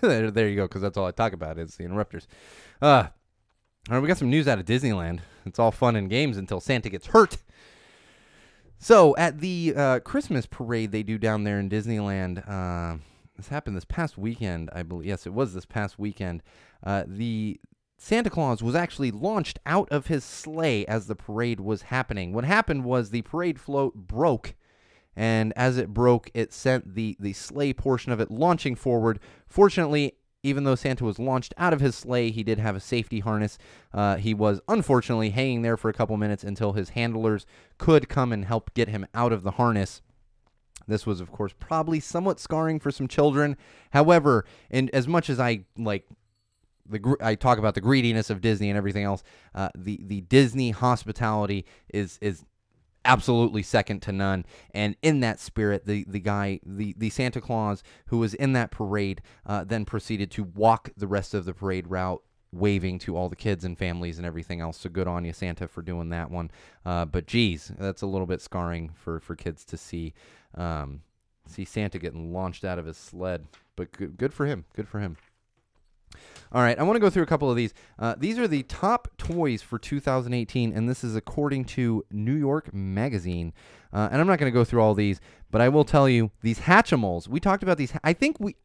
there, 0.00 0.48
you 0.48 0.56
go, 0.56 0.66
because 0.66 0.82
that's 0.82 0.96
all 0.96 1.06
I 1.06 1.12
talk 1.12 1.32
about 1.32 1.58
is 1.58 1.76
the 1.76 1.84
interrupters. 1.84 2.26
Uh, 2.80 3.08
all 3.88 3.96
right, 3.96 4.00
we 4.00 4.08
got 4.08 4.18
some 4.18 4.30
news 4.30 4.48
out 4.48 4.58
of 4.58 4.64
Disneyland. 4.64 5.20
It's 5.44 5.58
all 5.58 5.70
fun 5.70 5.96
and 5.96 6.08
games 6.08 6.36
until 6.36 6.60
Santa 6.60 6.88
gets 6.88 7.06
hurt. 7.06 7.36
So 8.78 9.14
at 9.16 9.40
the 9.40 9.72
uh, 9.76 10.00
Christmas 10.00 10.46
parade 10.46 10.92
they 10.92 11.02
do 11.02 11.18
down 11.18 11.44
there 11.44 11.58
in 11.58 11.70
Disneyland, 11.70 12.48
uh, 12.48 12.98
this 13.36 13.48
happened 13.48 13.76
this 13.76 13.84
past 13.84 14.16
weekend, 14.18 14.70
I 14.72 14.82
believe. 14.82 15.06
Yes, 15.06 15.26
it 15.26 15.32
was 15.32 15.54
this 15.54 15.64
past 15.64 15.98
weekend. 15.98 16.42
Uh, 16.82 17.04
the 17.06 17.60
Santa 17.96 18.30
Claus 18.30 18.62
was 18.62 18.74
actually 18.74 19.10
launched 19.10 19.58
out 19.64 19.88
of 19.90 20.08
his 20.08 20.24
sleigh 20.24 20.84
as 20.86 21.06
the 21.06 21.16
parade 21.16 21.60
was 21.60 21.82
happening. 21.82 22.32
What 22.32 22.44
happened 22.44 22.84
was 22.84 23.10
the 23.10 23.22
parade 23.22 23.58
float 23.58 23.94
broke 23.94 24.54
and 25.16 25.52
as 25.56 25.76
it 25.76 25.94
broke, 25.94 26.30
it 26.34 26.52
sent 26.52 26.94
the, 26.94 27.16
the 27.20 27.32
sleigh 27.32 27.72
portion 27.72 28.12
of 28.12 28.20
it 28.20 28.30
launching 28.30 28.74
forward. 28.74 29.20
Fortunately, 29.46 30.14
even 30.42 30.64
though 30.64 30.74
Santa 30.74 31.04
was 31.04 31.18
launched 31.18 31.54
out 31.56 31.72
of 31.72 31.80
his 31.80 31.94
sleigh, 31.94 32.30
he 32.30 32.42
did 32.42 32.58
have 32.58 32.76
a 32.76 32.80
safety 32.80 33.20
harness. 33.20 33.56
Uh, 33.92 34.16
he 34.16 34.34
was 34.34 34.60
unfortunately 34.68 35.30
hanging 35.30 35.62
there 35.62 35.76
for 35.76 35.88
a 35.88 35.94
couple 35.94 36.16
minutes 36.18 36.44
until 36.44 36.74
his 36.74 36.90
handlers 36.90 37.46
could 37.78 38.08
come 38.08 38.30
and 38.32 38.44
help 38.44 38.72
get 38.74 38.88
him 38.88 39.06
out 39.14 39.32
of 39.32 39.42
the 39.42 39.52
harness. 39.52 40.02
This 40.86 41.06
was, 41.06 41.20
of 41.20 41.32
course, 41.32 41.54
probably 41.58 41.98
somewhat 41.98 42.38
scarring 42.38 42.78
for 42.78 42.90
some 42.90 43.08
children. 43.08 43.56
However, 43.92 44.44
and 44.70 44.90
as 44.90 45.08
much 45.08 45.30
as 45.30 45.40
I 45.40 45.64
like 45.78 46.06
the 46.86 47.16
I 47.20 47.34
talk 47.34 47.58
about 47.58 47.74
the 47.74 47.80
greediness 47.80 48.28
of 48.28 48.42
Disney 48.42 48.68
and 48.68 48.76
everything 48.76 49.04
else, 49.04 49.22
uh, 49.54 49.70
the 49.74 50.00
the 50.04 50.20
Disney 50.22 50.72
hospitality 50.72 51.64
is 51.88 52.18
is 52.20 52.44
absolutely 53.04 53.62
second 53.62 54.00
to 54.02 54.12
none. 54.12 54.44
And 54.72 54.96
in 55.02 55.20
that 55.20 55.40
spirit, 55.40 55.84
the 55.84 56.04
the 56.08 56.20
guy, 56.20 56.60
the 56.64 56.94
the 56.96 57.10
Santa 57.10 57.40
Claus 57.40 57.82
who 58.06 58.18
was 58.18 58.34
in 58.34 58.52
that 58.54 58.70
parade, 58.70 59.22
uh, 59.46 59.64
then 59.64 59.84
proceeded 59.84 60.30
to 60.32 60.44
walk 60.44 60.90
the 60.96 61.06
rest 61.06 61.34
of 61.34 61.44
the 61.44 61.54
parade 61.54 61.88
route. 61.88 62.22
Waving 62.52 63.00
to 63.00 63.16
all 63.16 63.28
the 63.28 63.34
kids 63.34 63.64
and 63.64 63.76
families 63.76 64.16
and 64.16 64.24
everything 64.24 64.60
else. 64.60 64.78
So 64.78 64.88
good 64.88 65.08
on 65.08 65.24
you, 65.24 65.32
Santa, 65.32 65.66
for 65.66 65.82
doing 65.82 66.10
that 66.10 66.30
one. 66.30 66.52
Uh, 66.86 67.04
but 67.04 67.26
geez, 67.26 67.72
that's 67.76 68.02
a 68.02 68.06
little 68.06 68.28
bit 68.28 68.40
scarring 68.40 68.90
for, 68.94 69.18
for 69.18 69.34
kids 69.34 69.64
to 69.64 69.76
see 69.76 70.14
um, 70.54 71.00
see 71.48 71.64
Santa 71.64 71.98
getting 71.98 72.32
launched 72.32 72.64
out 72.64 72.78
of 72.78 72.86
his 72.86 72.96
sled. 72.96 73.46
but 73.76 73.90
good, 73.92 74.16
good 74.16 74.32
for 74.32 74.46
him. 74.46 74.64
Good 74.74 74.88
for 74.88 75.00
him. 75.00 75.16
All 76.52 76.62
right, 76.62 76.78
I 76.78 76.82
want 76.82 76.96
to 76.96 77.00
go 77.00 77.10
through 77.10 77.22
a 77.22 77.26
couple 77.26 77.50
of 77.50 77.56
these. 77.56 77.74
Uh, 77.98 78.14
these 78.16 78.38
are 78.38 78.48
the 78.48 78.62
top 78.64 79.08
toys 79.18 79.62
for 79.62 79.78
2018, 79.78 80.72
and 80.72 80.88
this 80.88 81.04
is 81.04 81.16
according 81.16 81.64
to 81.66 82.04
New 82.10 82.34
York 82.34 82.72
Magazine. 82.72 83.52
Uh, 83.92 84.08
and 84.10 84.20
I'm 84.20 84.26
not 84.26 84.38
going 84.38 84.50
to 84.52 84.54
go 84.54 84.64
through 84.64 84.82
all 84.82 84.94
these, 84.94 85.20
but 85.50 85.60
I 85.60 85.68
will 85.68 85.84
tell 85.84 86.08
you 86.08 86.30
these 86.42 86.60
Hatchimals. 86.60 87.28
We 87.28 87.40
talked 87.40 87.62
about 87.62 87.78
these. 87.78 87.92
I 88.02 88.12
think 88.12 88.38
we 88.40 88.56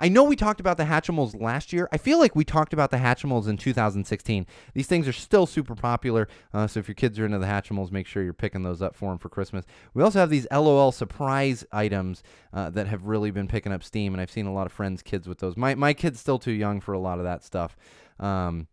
I 0.00 0.08
know 0.08 0.24
we 0.24 0.36
talked 0.36 0.60
about 0.60 0.76
the 0.76 0.84
Hatchimals 0.84 1.40
last 1.40 1.72
year. 1.72 1.88
I 1.92 1.98
feel 1.98 2.18
like 2.18 2.36
we 2.36 2.44
talked 2.44 2.72
about 2.72 2.90
the 2.90 2.98
Hatchimals 2.98 3.48
in 3.48 3.56
2016. 3.56 4.46
These 4.74 4.86
things 4.86 5.08
are 5.08 5.12
still 5.12 5.46
super 5.46 5.74
popular. 5.74 6.28
Uh, 6.52 6.66
so 6.66 6.80
if 6.80 6.88
your 6.88 6.94
kids 6.94 7.18
are 7.18 7.26
into 7.26 7.38
the 7.38 7.46
Hatchimals, 7.46 7.90
make 7.90 8.06
sure 8.06 8.22
you're 8.22 8.32
picking 8.32 8.62
those 8.62 8.82
up 8.82 8.94
for 8.94 9.10
them 9.10 9.18
for 9.18 9.28
Christmas. 9.28 9.64
We 9.94 10.02
also 10.02 10.20
have 10.20 10.30
these 10.30 10.46
LOL 10.52 10.92
surprise 10.92 11.64
items 11.72 12.22
uh, 12.52 12.70
that 12.70 12.86
have 12.86 13.04
really 13.06 13.30
been 13.30 13.48
picking 13.48 13.72
up 13.72 13.82
steam, 13.82 14.14
and 14.14 14.20
I've 14.20 14.30
seen 14.30 14.46
a 14.46 14.52
lot 14.52 14.66
of 14.66 14.72
friends' 14.72 15.02
kids 15.02 15.26
with 15.26 15.38
those. 15.38 15.56
My 15.56 15.74
my 15.74 15.92
kid's 15.92 16.20
still 16.20 16.38
too 16.38 16.52
young 16.52 16.80
for 16.80 16.92
a 16.92 16.98
lot 16.98 17.18
of 17.18 17.24
that 17.24 17.42
stuff. 17.42 17.76
Um, 18.20 18.68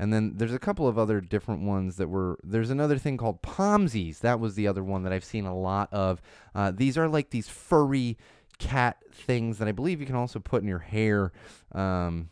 and 0.00 0.14
then 0.14 0.32
there's 0.36 0.54
a 0.54 0.58
couple 0.58 0.88
of 0.88 0.98
other 0.98 1.20
different 1.20 1.60
ones 1.60 1.96
that 1.96 2.08
were. 2.08 2.38
There's 2.42 2.70
another 2.70 2.96
thing 2.96 3.18
called 3.18 3.42
Pomsies. 3.42 4.20
That 4.20 4.40
was 4.40 4.54
the 4.54 4.66
other 4.66 4.82
one 4.82 5.02
that 5.02 5.12
I've 5.12 5.24
seen 5.24 5.44
a 5.44 5.54
lot 5.54 5.92
of. 5.92 6.22
Uh, 6.54 6.70
these 6.70 6.96
are 6.96 7.06
like 7.06 7.28
these 7.28 7.48
furry 7.48 8.16
cat 8.60 8.98
things 9.12 9.58
that 9.58 9.66
I 9.66 9.72
believe 9.72 10.00
you 10.00 10.06
can 10.06 10.14
also 10.14 10.38
put 10.38 10.62
in 10.62 10.68
your 10.68 10.78
hair. 10.78 11.32
Um, 11.72 12.30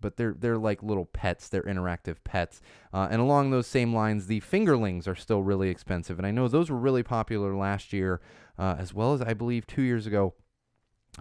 but 0.00 0.16
they're 0.16 0.34
they're 0.38 0.58
like 0.58 0.82
little 0.82 1.06
pets. 1.06 1.48
They're 1.48 1.62
interactive 1.62 2.16
pets. 2.24 2.60
Uh, 2.92 3.08
and 3.10 3.20
along 3.20 3.50
those 3.50 3.66
same 3.66 3.94
lines, 3.94 4.26
the 4.26 4.40
fingerlings 4.40 5.08
are 5.08 5.14
still 5.14 5.42
really 5.42 5.70
expensive. 5.70 6.18
And 6.18 6.26
I 6.26 6.30
know 6.30 6.46
those 6.46 6.70
were 6.70 6.76
really 6.76 7.02
popular 7.02 7.56
last 7.56 7.92
year, 7.92 8.20
uh, 8.58 8.76
as 8.78 8.92
well 8.92 9.14
as 9.14 9.22
I 9.22 9.32
believe 9.32 9.66
two 9.66 9.82
years 9.82 10.06
ago. 10.06 10.34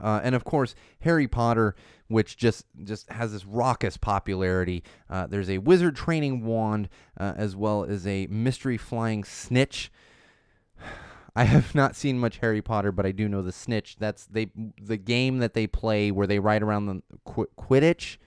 Uh, 0.02 0.20
and 0.24 0.36
of 0.36 0.44
course, 0.44 0.76
Harry 1.02 1.28
Potter, 1.28 1.76
which 2.08 2.38
just 2.38 2.66
just 2.84 3.10
has 3.10 3.32
this 3.32 3.46
raucous 3.46 3.98
popularity. 3.98 4.84
Uh, 5.10 5.28
there's 5.28 5.50
a 5.50 5.60
wizard 5.60 5.96
training 5.96 6.44
wand, 6.44 6.90
uh, 7.18 7.34
as 7.38 7.56
well 7.56 7.84
as 7.84 8.06
a 8.06 8.28
mystery 8.28 8.78
flying 8.78 9.24
snitch. 9.24 9.92
I 11.38 11.44
have 11.44 11.76
not 11.76 11.96
seen 11.96 12.18
much 12.18 12.40
Harry 12.40 12.64
Potter, 12.64 12.92
but 12.92 13.06
I 13.06 13.12
do 13.12 13.30
know 13.30 13.44
the 13.44 13.52
Snitch. 13.52 13.98
That's 14.00 14.26
they 14.26 14.48
the 14.82 14.98
game 14.98 15.38
that 15.38 15.54
they 15.54 15.68
play 15.68 16.10
where 16.10 16.26
they 16.26 16.40
ride 16.40 16.64
around 16.64 16.88
the 16.88 17.04
qu- 17.26 17.50
Quidditch. 17.56 18.18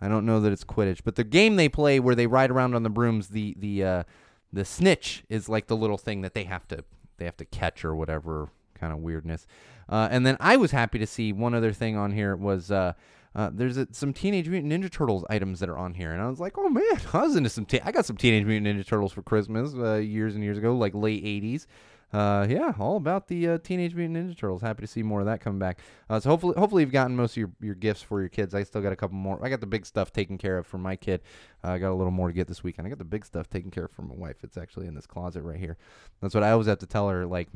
I 0.00 0.08
don't 0.08 0.24
know 0.24 0.40
that 0.40 0.50
it's 0.50 0.64
Quidditch, 0.64 1.00
but 1.04 1.16
the 1.16 1.24
game 1.24 1.56
they 1.56 1.68
play 1.68 2.00
where 2.00 2.14
they 2.14 2.26
ride 2.26 2.50
around 2.50 2.74
on 2.74 2.84
the 2.84 2.88
brooms, 2.90 3.28
the 3.28 3.54
the 3.58 3.84
uh, 3.84 4.02
the 4.50 4.64
Snitch 4.64 5.24
is 5.28 5.50
like 5.50 5.66
the 5.66 5.76
little 5.76 5.98
thing 5.98 6.22
that 6.22 6.32
they 6.32 6.44
have 6.44 6.66
to 6.68 6.84
they 7.18 7.26
have 7.26 7.36
to 7.36 7.44
catch 7.44 7.84
or 7.84 7.94
whatever 7.94 8.48
kind 8.74 8.94
of 8.94 9.00
weirdness. 9.00 9.46
Uh, 9.86 10.08
and 10.10 10.24
then 10.24 10.38
I 10.40 10.56
was 10.56 10.70
happy 10.70 10.98
to 10.98 11.06
see 11.06 11.34
one 11.34 11.52
other 11.52 11.74
thing 11.74 11.98
on 11.98 12.12
here 12.12 12.34
was 12.34 12.70
uh, 12.70 12.94
uh, 13.34 13.50
there's 13.52 13.76
a, 13.76 13.88
some 13.92 14.14
Teenage 14.14 14.48
Mutant 14.48 14.72
Ninja 14.72 14.90
Turtles 14.90 15.26
items 15.28 15.60
that 15.60 15.68
are 15.68 15.76
on 15.76 15.92
here, 15.92 16.12
and 16.12 16.22
I 16.22 16.30
was 16.30 16.40
like, 16.40 16.56
oh 16.56 16.70
man, 16.70 16.98
I 17.12 17.26
was 17.26 17.36
into 17.36 17.50
some. 17.50 17.66
I 17.84 17.92
got 17.92 18.06
some 18.06 18.16
Teenage 18.16 18.46
Mutant 18.46 18.74
Ninja 18.74 18.86
Turtles 18.86 19.12
for 19.12 19.20
Christmas 19.20 19.74
uh, 19.74 19.96
years 19.96 20.34
and 20.34 20.42
years 20.42 20.56
ago, 20.56 20.74
like 20.74 20.94
late 20.94 21.22
'80s 21.22 21.66
uh, 22.12 22.46
yeah, 22.48 22.72
all 22.78 22.96
about 22.96 23.28
the 23.28 23.48
uh, 23.48 23.58
Teenage 23.58 23.94
Mutant 23.94 24.16
Ninja 24.16 24.38
Turtles. 24.38 24.62
Happy 24.62 24.82
to 24.82 24.86
see 24.86 25.02
more 25.02 25.20
of 25.20 25.26
that 25.26 25.40
coming 25.40 25.58
back. 25.58 25.80
Uh, 26.08 26.20
so 26.20 26.30
hopefully, 26.30 26.54
hopefully 26.56 26.82
you've 26.82 26.92
gotten 26.92 27.16
most 27.16 27.32
of 27.32 27.36
your, 27.38 27.50
your 27.60 27.74
gifts 27.74 28.00
for 28.02 28.20
your 28.20 28.28
kids. 28.28 28.54
I 28.54 28.62
still 28.62 28.80
got 28.80 28.92
a 28.92 28.96
couple 28.96 29.16
more. 29.16 29.44
I 29.44 29.48
got 29.48 29.60
the 29.60 29.66
big 29.66 29.84
stuff 29.84 30.12
taken 30.12 30.38
care 30.38 30.58
of 30.58 30.66
for 30.66 30.78
my 30.78 30.94
kid. 30.94 31.22
Uh, 31.64 31.70
I 31.70 31.78
got 31.78 31.90
a 31.90 31.94
little 31.94 32.12
more 32.12 32.28
to 32.28 32.34
get 32.34 32.46
this 32.46 32.62
weekend. 32.62 32.86
I 32.86 32.90
got 32.90 32.98
the 32.98 33.04
big 33.04 33.24
stuff 33.24 33.50
taken 33.50 33.70
care 33.70 33.86
of 33.86 33.92
for 33.92 34.02
my 34.02 34.14
wife. 34.14 34.36
It's 34.44 34.56
actually 34.56 34.86
in 34.86 34.94
this 34.94 35.06
closet 35.06 35.42
right 35.42 35.58
here. 35.58 35.76
That's 36.22 36.34
what 36.34 36.44
I 36.44 36.52
always 36.52 36.68
have 36.68 36.78
to 36.78 36.86
tell 36.86 37.08
her. 37.08 37.26
Like 37.26 37.48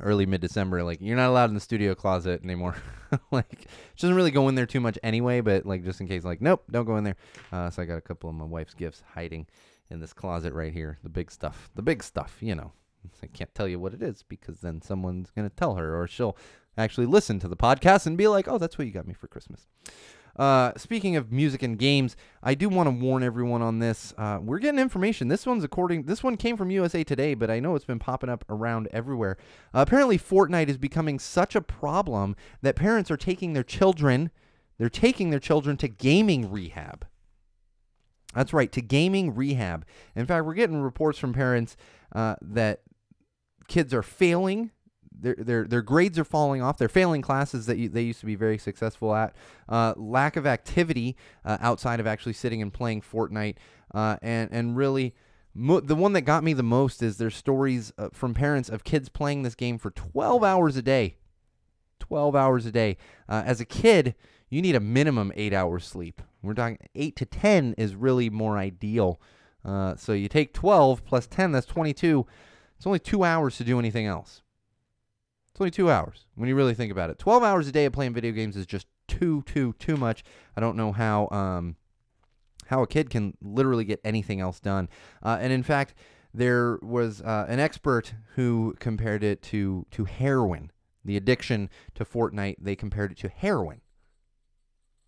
early 0.00 0.24
mid 0.24 0.40
December, 0.40 0.82
like 0.82 0.98
you're 1.00 1.16
not 1.16 1.28
allowed 1.28 1.50
in 1.50 1.54
the 1.54 1.60
studio 1.60 1.94
closet 1.94 2.42
anymore. 2.42 2.76
like 3.30 3.66
she 3.94 4.02
doesn't 4.02 4.16
really 4.16 4.30
go 4.30 4.48
in 4.48 4.54
there 4.54 4.66
too 4.66 4.80
much 4.80 4.98
anyway, 5.02 5.42
but 5.42 5.66
like 5.66 5.84
just 5.84 6.00
in 6.00 6.08
case, 6.08 6.24
like 6.24 6.40
nope, 6.40 6.64
don't 6.70 6.86
go 6.86 6.96
in 6.96 7.04
there. 7.04 7.16
Uh, 7.52 7.68
so 7.68 7.82
I 7.82 7.84
got 7.84 7.98
a 7.98 8.02
couple 8.02 8.30
of 8.30 8.36
my 8.36 8.44
wife's 8.44 8.74
gifts 8.74 9.02
hiding 9.14 9.46
in 9.90 10.00
this 10.00 10.12
closet 10.12 10.54
right 10.54 10.72
here. 10.72 10.98
The 11.02 11.08
big 11.08 11.30
stuff, 11.30 11.70
the 11.74 11.82
big 11.82 12.02
stuff, 12.02 12.38
you 12.40 12.54
know. 12.54 12.72
I 13.22 13.26
can't 13.26 13.54
tell 13.54 13.68
you 13.68 13.78
what 13.78 13.94
it 13.94 14.02
is 14.02 14.22
because 14.22 14.60
then 14.60 14.82
someone's 14.82 15.30
going 15.30 15.48
to 15.48 15.54
tell 15.54 15.74
her 15.74 16.00
or 16.00 16.06
she'll 16.06 16.36
actually 16.76 17.06
listen 17.06 17.38
to 17.40 17.48
the 17.48 17.56
podcast 17.56 18.06
and 18.06 18.16
be 18.16 18.28
like, 18.28 18.48
oh, 18.48 18.58
that's 18.58 18.78
what 18.78 18.86
you 18.86 18.92
got 18.92 19.06
me 19.06 19.14
for 19.14 19.28
Christmas. 19.28 19.66
Uh, 20.36 20.72
speaking 20.76 21.16
of 21.16 21.32
music 21.32 21.62
and 21.62 21.78
games, 21.78 22.16
I 22.42 22.54
do 22.54 22.68
want 22.68 22.86
to 22.86 22.90
warn 22.92 23.22
everyone 23.22 23.62
on 23.62 23.78
this. 23.78 24.14
Uh, 24.16 24.38
we're 24.40 24.58
getting 24.58 24.80
information. 24.80 25.28
This 25.28 25.44
one's 25.44 25.64
according. 25.64 26.04
This 26.04 26.22
one 26.22 26.36
came 26.36 26.56
from 26.56 26.70
USA 26.70 27.04
Today, 27.04 27.34
but 27.34 27.50
I 27.50 27.60
know 27.60 27.74
it's 27.74 27.84
been 27.84 27.98
popping 27.98 28.30
up 28.30 28.44
around 28.48 28.88
everywhere. 28.92 29.36
Uh, 29.74 29.84
apparently, 29.86 30.18
Fortnite 30.18 30.68
is 30.68 30.78
becoming 30.78 31.18
such 31.18 31.54
a 31.54 31.60
problem 31.60 32.36
that 32.62 32.76
parents 32.76 33.10
are 33.10 33.16
taking 33.16 33.52
their 33.52 33.64
children. 33.64 34.30
They're 34.78 34.88
taking 34.88 35.30
their 35.30 35.40
children 35.40 35.76
to 35.78 35.88
gaming 35.88 36.50
rehab. 36.50 37.06
That's 38.34 38.52
right, 38.52 38.70
to 38.72 38.80
gaming 38.80 39.34
rehab. 39.34 39.84
In 40.14 40.24
fact, 40.24 40.46
we're 40.46 40.54
getting 40.54 40.80
reports 40.80 41.18
from 41.18 41.32
parents 41.32 41.76
uh, 42.14 42.36
that 42.40 42.82
kids 43.70 43.94
are 43.94 44.02
failing. 44.02 44.70
Their, 45.12 45.36
their, 45.38 45.64
their 45.64 45.82
grades 45.82 46.18
are 46.18 46.24
falling 46.24 46.60
off. 46.60 46.76
They're 46.76 46.88
failing 46.88 47.22
classes 47.22 47.66
that 47.66 47.78
you, 47.78 47.88
they 47.88 48.02
used 48.02 48.20
to 48.20 48.26
be 48.26 48.34
very 48.34 48.58
successful 48.58 49.14
at. 49.14 49.34
Uh, 49.68 49.94
lack 49.96 50.36
of 50.36 50.46
activity 50.46 51.16
uh, 51.44 51.56
outside 51.60 52.00
of 52.00 52.06
actually 52.06 52.32
sitting 52.32 52.60
and 52.60 52.72
playing 52.72 53.00
Fortnite. 53.00 53.56
Uh, 53.94 54.16
and, 54.22 54.50
and 54.52 54.76
really, 54.76 55.14
mo- 55.54 55.80
the 55.80 55.94
one 55.94 56.12
that 56.14 56.22
got 56.22 56.42
me 56.42 56.52
the 56.52 56.62
most 56.62 57.02
is 57.02 57.16
there's 57.16 57.36
stories 57.36 57.92
uh, 57.96 58.08
from 58.12 58.34
parents 58.34 58.68
of 58.68 58.82
kids 58.82 59.08
playing 59.08 59.42
this 59.42 59.54
game 59.54 59.78
for 59.78 59.90
12 59.90 60.42
hours 60.42 60.76
a 60.76 60.82
day. 60.82 61.16
12 62.00 62.34
hours 62.34 62.66
a 62.66 62.72
day. 62.72 62.96
Uh, 63.28 63.42
as 63.44 63.60
a 63.60 63.64
kid, 63.64 64.14
you 64.48 64.60
need 64.60 64.74
a 64.74 64.80
minimum 64.80 65.32
eight 65.36 65.52
hours 65.52 65.86
sleep. 65.86 66.20
We're 66.42 66.54
talking 66.54 66.78
eight 66.94 67.14
to 67.16 67.26
10 67.26 67.74
is 67.78 67.94
really 67.94 68.30
more 68.30 68.58
ideal. 68.58 69.20
Uh, 69.64 69.94
so 69.96 70.12
you 70.12 70.28
take 70.28 70.54
12 70.54 71.04
plus 71.04 71.26
10, 71.26 71.52
that's 71.52 71.66
22. 71.66 72.26
It's 72.80 72.86
only 72.86 72.98
two 72.98 73.24
hours 73.24 73.58
to 73.58 73.64
do 73.64 73.78
anything 73.78 74.06
else. 74.06 74.40
It's 75.50 75.60
only 75.60 75.70
two 75.70 75.90
hours 75.90 76.24
when 76.34 76.48
you 76.48 76.56
really 76.56 76.72
think 76.72 76.90
about 76.90 77.10
it. 77.10 77.18
12 77.18 77.42
hours 77.42 77.68
a 77.68 77.72
day 77.72 77.84
of 77.84 77.92
playing 77.92 78.14
video 78.14 78.32
games 78.32 78.56
is 78.56 78.64
just 78.64 78.86
too, 79.06 79.42
too, 79.42 79.74
too 79.78 79.98
much. 79.98 80.24
I 80.56 80.62
don't 80.62 80.78
know 80.78 80.90
how 80.90 81.28
um, 81.28 81.76
how 82.68 82.82
a 82.82 82.86
kid 82.86 83.10
can 83.10 83.36
literally 83.42 83.84
get 83.84 84.00
anything 84.02 84.40
else 84.40 84.60
done. 84.60 84.88
Uh, 85.22 85.36
and 85.38 85.52
in 85.52 85.62
fact, 85.62 85.92
there 86.32 86.78
was 86.80 87.20
uh, 87.20 87.44
an 87.50 87.60
expert 87.60 88.14
who 88.36 88.74
compared 88.80 89.22
it 89.24 89.42
to 89.42 89.84
to 89.90 90.06
heroin. 90.06 90.72
The 91.04 91.18
addiction 91.18 91.68
to 91.96 92.06
Fortnite, 92.06 92.56
they 92.62 92.76
compared 92.76 93.12
it 93.12 93.18
to 93.18 93.28
heroin. 93.28 93.82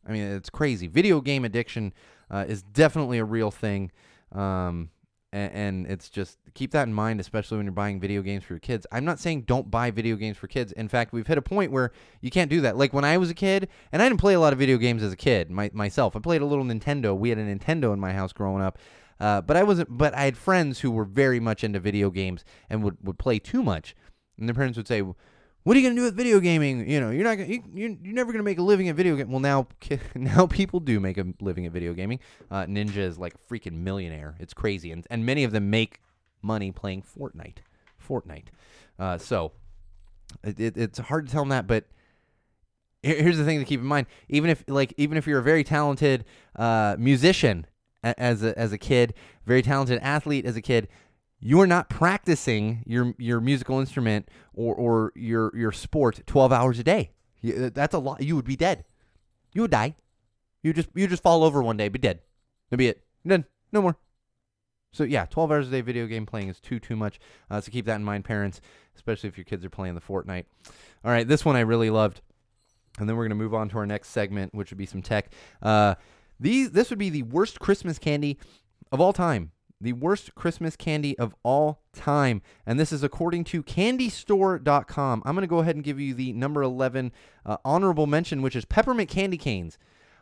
I 0.07 0.13
mean, 0.13 0.25
it's 0.25 0.51
crazy. 0.51 0.89
Video 0.89 1.23
game 1.23 1.43
addiction 1.43 1.95
uh, 2.31 2.45
is 2.47 2.63
definitely 2.63 3.17
a 3.17 3.25
real 3.25 3.51
thing. 3.51 3.93
Um, 4.31 4.91
and, 5.33 5.53
and 5.53 5.87
it's 5.87 6.09
just 6.09 6.39
keep 6.55 6.73
that 6.73 6.87
in 6.87 6.95
mind, 6.95 7.21
especially 7.21 7.57
when 7.57 7.67
you're 7.67 7.73
buying 7.73 7.99
video 8.01 8.23
games 8.23 8.45
for 8.45 8.53
your 8.53 8.61
kids. 8.61 8.87
I'm 8.93 9.05
not 9.05 9.19
saying 9.19 9.43
don't 9.43 9.71
buy 9.71 9.91
video 9.91 10.17
games 10.17 10.37
for 10.37 10.47
kids. 10.47 10.73
In 10.73 10.89
fact, 10.89 11.13
we've 11.13 11.27
hit 11.27 11.39
a 11.39 11.43
point 11.43 11.73
where 11.73 11.93
you 12.21 12.31
can't 12.31 12.51
do 12.51 12.61
that. 12.61 12.77
Like 12.77 12.93
when 12.93 13.05
I 13.05 13.17
was 13.17 13.31
a 13.31 13.35
kid, 13.35 13.69
and 13.91 14.03
I 14.03 14.09
didn't 14.09 14.21
play 14.21 14.35
a 14.35 14.41
lot 14.41 14.53
of 14.53 14.59
video 14.59 14.77
games 14.77 15.03
as 15.03 15.13
a 15.13 15.17
kid 15.17 15.51
my, 15.51 15.71
myself. 15.73 16.15
I 16.15 16.21
played 16.21 16.43
a 16.43 16.47
little 16.47 16.65
Nintendo. 16.65 17.17
We 17.17 17.31
had 17.31 17.39
a 17.39 17.45
Nintendo 17.45 17.93
in 17.93 18.01
my 18.01 18.13
house 18.13 18.33
growing 18.33 18.63
up. 18.63 18.79
Uh, 19.21 19.41
but 19.41 19.57
I 19.57 19.63
wasn't. 19.63 19.97
But 19.97 20.15
I 20.15 20.25
had 20.25 20.37
friends 20.37 20.81
who 20.81 20.91
were 20.91 21.05
very 21.05 21.39
much 21.39 21.63
into 21.63 21.79
video 21.79 22.11
games 22.11 22.45
and 22.69 22.83
would, 22.83 22.97
would 23.03 23.19
play 23.19 23.39
too 23.39 23.63
much, 23.63 23.95
and 24.37 24.49
their 24.49 24.55
parents 24.55 24.77
would 24.77 24.89
say, 24.89 25.03
what 25.65 25.77
are 25.77 25.81
you 25.81 25.87
gonna 25.87 25.99
do 25.99 26.05
with 26.05 26.17
video 26.17 26.41
gaming? 26.41 26.89
You 26.89 27.01
know, 27.01 27.11
you're 27.11 27.25
not 27.25 27.37
gonna, 27.37 27.49
you, 27.49 27.63
you're, 27.73 27.91
you're 28.03 28.15
never 28.15 28.33
gonna 28.33 28.43
make 28.43 28.59
a 28.59 28.63
living 28.63 28.89
at 28.89 28.97
video 28.97 29.15
game. 29.17 29.31
Well, 29.31 29.41
now, 29.41 29.69
now 30.15 30.47
people 30.47 30.81
do 30.81 30.99
make 30.99 31.19
a 31.19 31.27
living 31.41 31.67
at 31.67 31.73
video 31.73 31.95
gaming. 31.95 32.19
Uh, 32.51 32.65
Ninja 32.65 32.97
is 32.97 33.19
like 33.19 33.35
a 33.35 33.53
freaking 33.53 33.75
millionaire. 33.75 34.35
It's 34.41 34.55
crazy, 34.55 34.91
and 34.91 35.07
and 35.11 35.25
many 35.25 35.45
of 35.45 35.53
them 35.53 35.71
make 35.71 36.01
money 36.43 36.73
playing 36.73 37.03
Fortnite. 37.03 37.59
Fortnite. 38.07 38.47
Uh, 38.99 39.19
so 39.19 39.53
it, 40.43 40.59
it, 40.59 40.77
it's 40.77 40.99
hard 40.99 41.27
to 41.27 41.33
tell 41.33 41.43
them 41.43 41.51
that, 41.51 41.67
but 41.67 41.85
here's 43.03 43.39
the 43.39 43.45
thing 43.45 43.59
to 43.61 43.65
keep 43.65 43.81
in 43.81 43.87
mind: 43.87 44.09
even 44.29 44.51
if 44.51 44.65
like 44.67 44.93
even 44.97 45.17
if 45.17 45.27
you're 45.27 45.39
a 45.39 45.45
very 45.45 45.63
talented 45.63 46.25
uh, 46.57 46.97
musician 46.99 47.67
as 48.03 48.43
a 48.43 48.59
as 48.59 48.73
a 48.73 48.79
kid, 48.79 49.15
very 49.47 49.63
talented 49.63 50.01
athlete 50.03 50.45
as 50.45 50.57
a 50.57 50.63
kid, 50.63 50.89
you 51.45 51.61
are 51.61 51.67
not 51.67 51.91
practicing 51.91 52.85
your 52.87 53.15
your 53.19 53.41
musical 53.41 53.81
instrument 53.81 54.29
or 54.55 54.75
or 54.75 55.13
your 55.17 55.55
your 55.57 55.73
sport 55.73 56.23
12 56.27 56.53
hours 56.53 56.79
a 56.79 56.85
day. 56.85 57.11
That's 57.43 57.95
a 57.95 57.99
lot. 57.99 58.23
You 58.23 58.37
would 58.37 58.45
be 58.45 58.57
dead. 58.57 58.85
You 59.53 59.63
would 59.63 59.73
die. 59.73 59.97
You 60.63 60.73
just 60.73 60.89
you 60.95 61.07
just 61.09 61.23
fall 61.23 61.43
over 61.43 61.61
one 61.61 61.77
day, 61.77 61.89
be 61.89 61.99
dead. 61.99 62.21
That'd 62.71 62.79
be 62.79 62.87
it. 62.87 63.03
Done. 63.27 63.45
No 63.73 63.83
more. 63.83 63.97
So 64.93 65.05
yeah, 65.05 65.25
12 65.25 65.51
hours 65.51 65.69
a 65.69 65.71
day 65.71 65.81
video 65.81 66.07
game 66.07 66.27
playing 66.27 66.49
is 66.49 66.61
too 66.61 66.79
too 66.79 66.95
much. 66.95 67.19
Uh, 67.51 67.61
so 67.61 67.73
keep 67.73 67.87
that 67.87 67.97
in 67.97 68.05
mind, 68.05 68.25
parents, 68.25 68.61
especially 68.95 69.29
if 69.29 69.37
your 69.37 69.45
kids 69.45 69.65
are 69.65 69.71
playing 69.71 69.97
the 69.97 70.01
Fortnite. 70.01 70.45
All 71.05 71.11
right, 71.11 71.27
this 71.27 71.45
one 71.45 71.57
I 71.57 71.61
really 71.61 71.91
loved, 71.91 72.21
and 72.99 73.09
then 73.09 73.17
we're 73.17 73.25
gonna 73.25 73.35
move 73.35 73.55
on 73.55 73.69
to 73.71 73.79
our 73.79 73.87
next 73.87 74.11
segment, 74.11 74.55
which 74.55 74.71
would 74.71 74.79
be 74.79 74.87
some 74.87 75.03
tech. 75.03 75.33
Uh, 75.61 75.97
these 76.39 76.71
this 76.71 76.91
would 76.91 77.01
be 77.01 77.11
the 77.11 77.23
worst 77.23 77.59
Christmas 77.59 77.99
candy 77.99 78.39
of 78.93 79.01
all 79.01 79.13
time 79.13 79.51
the 79.83 79.93
worst 79.93 80.35
Christmas 80.35 80.77
candy 80.77 81.19
of 81.19 81.35
all 81.43 81.83
time. 81.93 82.41
And 82.65 82.79
this 82.79 82.93
is 82.93 83.03
according 83.03 83.45
to 83.45 83.63
candystore.com. 83.63 85.23
I'm 85.27 85.35
going 85.35 85.43
to 85.43 85.49
go 85.49 85.59
ahead 85.59 85.75
and 85.75 85.85
give 85.85 86.01
you 86.01 86.15
the 86.15 86.33
number 86.33 86.63
11 86.63 87.13
uh, 87.45 87.57
honorable 87.65 88.07
mention, 88.07 88.43
which 88.43 88.57
is 88.57 88.65
peppermint 88.65 89.11
candy 89.11 89.37
canes. 89.37 89.79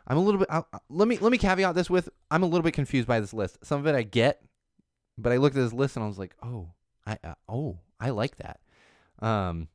I'm 0.07 0.17
a 0.17 0.21
little 0.21 0.39
bit. 0.39 0.49
Uh, 0.51 0.63
let 0.89 1.07
me 1.07 1.17
let 1.19 1.31
me 1.31 1.37
caveat 1.37 1.75
this 1.75 1.89
with 1.89 2.09
I'm 2.31 2.43
a 2.43 2.47
little 2.47 2.63
bit 2.63 2.73
confused 2.73 3.07
by 3.07 3.19
this 3.19 3.33
list. 3.33 3.59
Some 3.63 3.79
of 3.79 3.87
it 3.87 3.95
I 3.95 4.01
get, 4.01 4.41
but 5.17 5.31
I 5.31 5.37
looked 5.37 5.55
at 5.55 5.61
this 5.61 5.73
list 5.73 5.95
and 5.95 6.03
I 6.03 6.07
was 6.07 6.17
like, 6.17 6.35
oh, 6.41 6.69
I 7.05 7.19
uh, 7.23 7.35
oh 7.47 7.77
I 7.99 8.09
like 8.09 8.37
that. 8.37 8.59
Um, 9.19 9.67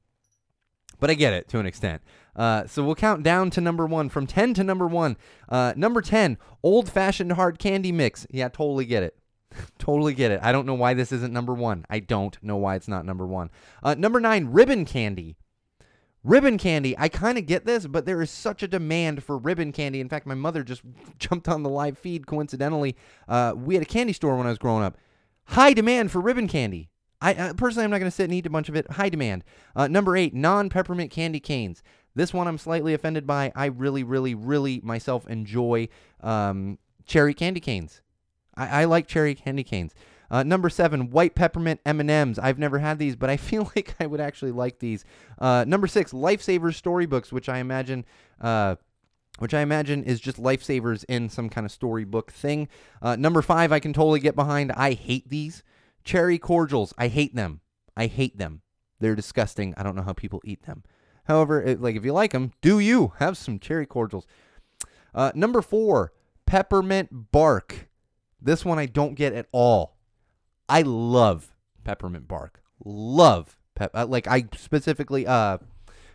but 0.98 1.10
I 1.10 1.14
get 1.14 1.32
it 1.32 1.48
to 1.48 1.60
an 1.60 1.66
extent. 1.66 2.02
Uh, 2.34 2.66
so 2.66 2.82
we'll 2.82 2.96
count 2.96 3.22
down 3.22 3.50
to 3.50 3.60
number 3.60 3.86
one 3.86 4.08
from 4.08 4.26
10 4.26 4.54
to 4.54 4.64
number 4.64 4.86
one. 4.86 5.16
Uh, 5.48 5.72
number 5.76 6.00
10, 6.00 6.38
old 6.62 6.90
fashioned 6.90 7.32
hard 7.32 7.58
candy 7.58 7.92
mix. 7.92 8.26
Yeah, 8.30 8.48
totally 8.48 8.84
get 8.84 9.02
it. 9.02 9.16
totally 9.78 10.14
get 10.14 10.30
it. 10.30 10.40
I 10.42 10.52
don't 10.52 10.66
know 10.66 10.74
why 10.74 10.94
this 10.94 11.12
isn't 11.12 11.32
number 11.32 11.54
one. 11.54 11.84
I 11.90 12.00
don't 12.00 12.36
know 12.42 12.56
why 12.56 12.76
it's 12.76 12.88
not 12.88 13.04
number 13.04 13.26
one. 13.26 13.50
Uh, 13.82 13.94
number 13.94 14.20
nine, 14.20 14.46
ribbon 14.46 14.84
candy. 14.84 15.36
Ribbon 16.24 16.58
candy. 16.58 16.96
I 16.98 17.08
kind 17.08 17.38
of 17.38 17.46
get 17.46 17.66
this, 17.66 17.86
but 17.86 18.04
there 18.04 18.20
is 18.20 18.30
such 18.30 18.62
a 18.62 18.68
demand 18.68 19.22
for 19.22 19.38
ribbon 19.38 19.70
candy. 19.70 20.00
In 20.00 20.08
fact, 20.08 20.26
my 20.26 20.34
mother 20.34 20.64
just 20.64 20.82
jumped 21.18 21.48
on 21.48 21.62
the 21.62 21.70
live 21.70 21.96
feed 21.96 22.26
coincidentally. 22.26 22.96
Uh, 23.28 23.54
we 23.56 23.74
had 23.74 23.82
a 23.82 23.86
candy 23.86 24.12
store 24.12 24.36
when 24.36 24.46
I 24.46 24.50
was 24.50 24.58
growing 24.58 24.82
up. 24.82 24.96
High 25.50 25.72
demand 25.72 26.10
for 26.10 26.20
ribbon 26.20 26.48
candy. 26.48 26.90
I 27.20 27.34
uh, 27.34 27.54
personally, 27.54 27.84
I'm 27.84 27.90
not 27.90 27.98
going 27.98 28.10
to 28.10 28.14
sit 28.14 28.24
and 28.24 28.34
eat 28.34 28.46
a 28.46 28.50
bunch 28.50 28.68
of 28.68 28.76
it. 28.76 28.90
High 28.90 29.08
demand. 29.08 29.44
Uh, 29.74 29.88
number 29.88 30.16
eight, 30.16 30.34
non-peppermint 30.34 31.10
candy 31.10 31.40
canes. 31.40 31.82
This 32.14 32.34
one 32.34 32.48
I'm 32.48 32.58
slightly 32.58 32.94
offended 32.94 33.26
by. 33.26 33.52
I 33.54 33.66
really, 33.66 34.02
really, 34.02 34.34
really 34.34 34.80
myself 34.82 35.26
enjoy 35.28 35.88
um, 36.22 36.78
cherry 37.04 37.34
candy 37.34 37.60
canes. 37.60 38.00
I, 38.56 38.82
I 38.82 38.84
like 38.84 39.06
cherry 39.06 39.34
candy 39.34 39.64
canes. 39.64 39.94
Uh, 40.30 40.42
number 40.42 40.68
seven, 40.68 41.10
white 41.10 41.34
peppermint 41.34 41.80
M&Ms. 41.86 42.38
I've 42.38 42.58
never 42.58 42.78
had 42.78 42.98
these, 42.98 43.16
but 43.16 43.30
I 43.30 43.36
feel 43.36 43.70
like 43.76 43.94
I 44.00 44.06
would 44.06 44.20
actually 44.20 44.52
like 44.52 44.78
these. 44.78 45.04
Uh, 45.38 45.64
number 45.66 45.86
six, 45.86 46.12
Lifesavers 46.12 46.74
storybooks, 46.74 47.32
which 47.32 47.48
I 47.48 47.58
imagine, 47.58 48.04
uh, 48.40 48.76
which 49.38 49.54
I 49.54 49.60
imagine 49.60 50.04
is 50.04 50.20
just 50.20 50.42
Lifesavers 50.42 51.04
in 51.08 51.28
some 51.28 51.48
kind 51.48 51.64
of 51.64 51.70
storybook 51.70 52.32
thing. 52.32 52.68
Uh, 53.00 53.16
number 53.16 53.42
five, 53.42 53.72
I 53.72 53.80
can 53.80 53.92
totally 53.92 54.20
get 54.20 54.34
behind. 54.34 54.72
I 54.72 54.92
hate 54.92 55.28
these 55.28 55.62
cherry 56.04 56.38
cordials. 56.38 56.92
I 56.98 57.08
hate 57.08 57.34
them. 57.34 57.60
I 57.96 58.06
hate 58.06 58.38
them. 58.38 58.62
They're 58.98 59.14
disgusting. 59.14 59.74
I 59.76 59.82
don't 59.82 59.94
know 59.94 60.02
how 60.02 60.12
people 60.12 60.40
eat 60.44 60.62
them. 60.62 60.82
However, 61.24 61.62
it, 61.62 61.80
like 61.80 61.96
if 61.96 62.04
you 62.04 62.12
like 62.12 62.32
them, 62.32 62.52
do 62.62 62.78
you 62.78 63.12
have 63.18 63.36
some 63.36 63.58
cherry 63.58 63.86
cordials? 63.86 64.26
Uh, 65.14 65.32
number 65.34 65.60
four, 65.60 66.12
peppermint 66.46 67.32
bark. 67.32 67.88
This 68.40 68.64
one 68.64 68.78
I 68.78 68.86
don't 68.86 69.14
get 69.14 69.32
at 69.32 69.46
all. 69.52 69.96
I 70.68 70.82
love 70.82 71.54
peppermint 71.84 72.28
bark. 72.28 72.62
Love 72.84 73.56
pep. 73.74 73.90
Uh, 73.94 74.06
like 74.06 74.26
I 74.26 74.46
specifically. 74.56 75.26
Uh, 75.26 75.58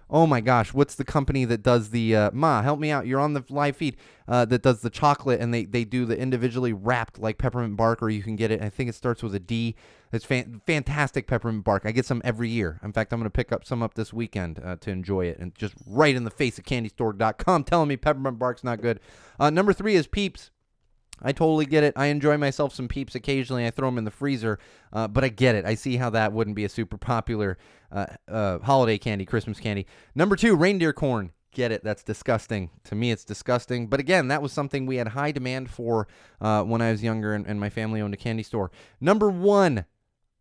oh 0.10 0.28
my 0.28 0.42
gosh, 0.42 0.74
what's 0.74 0.96
the 0.96 1.06
company 1.06 1.46
that 1.46 1.64
does 1.64 1.90
the 1.90 2.16
uh, 2.16 2.32
Ma? 2.34 2.62
Help 2.62 2.80
me 2.80 2.92
out. 2.92 3.08
You're 3.08 3.20
on 3.20 3.34
the 3.34 3.44
live 3.50 3.78
feed. 3.78 3.96
Uh, 4.28 4.46
that 4.46 4.62
does 4.62 4.82
the 4.82 4.90
chocolate, 4.90 5.40
and 5.40 5.54
they 5.54 5.66
they 5.66 5.84
do 5.84 6.06
the 6.06 6.18
individually 6.18 6.74
wrapped 6.74 7.18
like 7.18 7.38
peppermint 7.38 7.78
bark, 7.78 8.04
or 8.04 8.10
you 8.10 8.22
can 8.22 8.36
get 8.36 8.52
it. 8.52 8.62
I 8.62 8.70
think 8.70 8.90
it 8.90 8.96
starts 8.96 9.24
with 9.24 9.34
a 9.34 9.40
D. 9.40 9.76
It's 10.12 10.26
fan- 10.26 10.62
fantastic 10.66 11.28
peppermint 11.28 11.64
bark. 11.64 11.84
I 11.86 11.92
get 11.92 12.06
some 12.06 12.22
every 12.26 12.50
year. 12.50 12.80
In 12.84 12.92
fact, 12.92 13.14
I'm 13.14 13.20
going 13.20 13.26
to 13.26 13.30
pick 13.30 13.52
up 13.52 13.66
some 13.66 13.82
up 13.82 13.94
this 13.94 14.12
weekend 14.12 14.60
uh, 14.64 14.76
to 14.82 14.92
enjoy 14.92 15.26
it, 15.26 15.40
and 15.40 15.56
just 15.56 15.74
right 15.86 16.16
in 16.16 16.26
the 16.26 16.30
face 16.30 16.60
of 16.60 16.66
CandyStore.com 16.66 17.64
telling 17.64 17.88
me 17.88 17.98
peppermint 17.98 18.38
bark's 18.38 18.64
not 18.64 18.82
good. 18.82 19.00
Uh, 19.40 19.50
number 19.50 19.74
three 19.74 19.96
is 19.96 20.08
Peeps. 20.08 20.52
I 21.22 21.32
totally 21.32 21.66
get 21.66 21.84
it. 21.84 21.94
I 21.96 22.08
enjoy 22.08 22.38
myself 22.38 22.74
some 22.74 22.88
peeps 22.88 23.16
occasionally. 23.16 23.66
I 23.66 23.72
throw 23.72 23.88
them 23.88 23.98
in 23.98 24.06
the 24.06 24.12
freezer, 24.12 24.60
uh, 24.92 25.08
but 25.08 25.24
I 25.24 25.30
get 25.30 25.56
it. 25.56 25.66
I 25.66 25.76
see 25.76 25.98
how 25.98 26.10
that 26.12 26.34
wouldn't 26.34 26.56
be 26.56 26.66
a 26.66 26.70
super 26.70 26.98
popular 26.98 27.58
uh, 27.92 28.08
uh, 28.28 28.60
holiday 28.60 28.98
candy, 28.98 29.26
Christmas 29.26 29.60
candy. 29.60 29.86
Number 30.16 30.36
two, 30.36 30.56
reindeer 30.56 30.94
corn. 30.94 31.32
Get 31.54 31.74
it? 31.74 31.84
That's 31.84 32.04
disgusting. 32.04 32.70
To 32.86 32.96
me, 32.96 33.12
it's 33.12 33.26
disgusting. 33.26 33.88
But 33.88 34.00
again, 34.00 34.30
that 34.30 34.42
was 34.42 34.54
something 34.54 34.86
we 34.86 34.96
had 34.96 35.10
high 35.10 35.32
demand 35.32 35.70
for 35.70 36.08
uh, 36.40 36.64
when 36.64 36.82
I 36.82 36.92
was 36.92 37.04
younger 37.04 37.34
and, 37.34 37.46
and 37.46 37.60
my 37.60 37.70
family 37.70 38.02
owned 38.02 38.14
a 38.14 38.18
candy 38.18 38.44
store. 38.44 38.72
Number 39.02 39.30
one, 39.30 39.84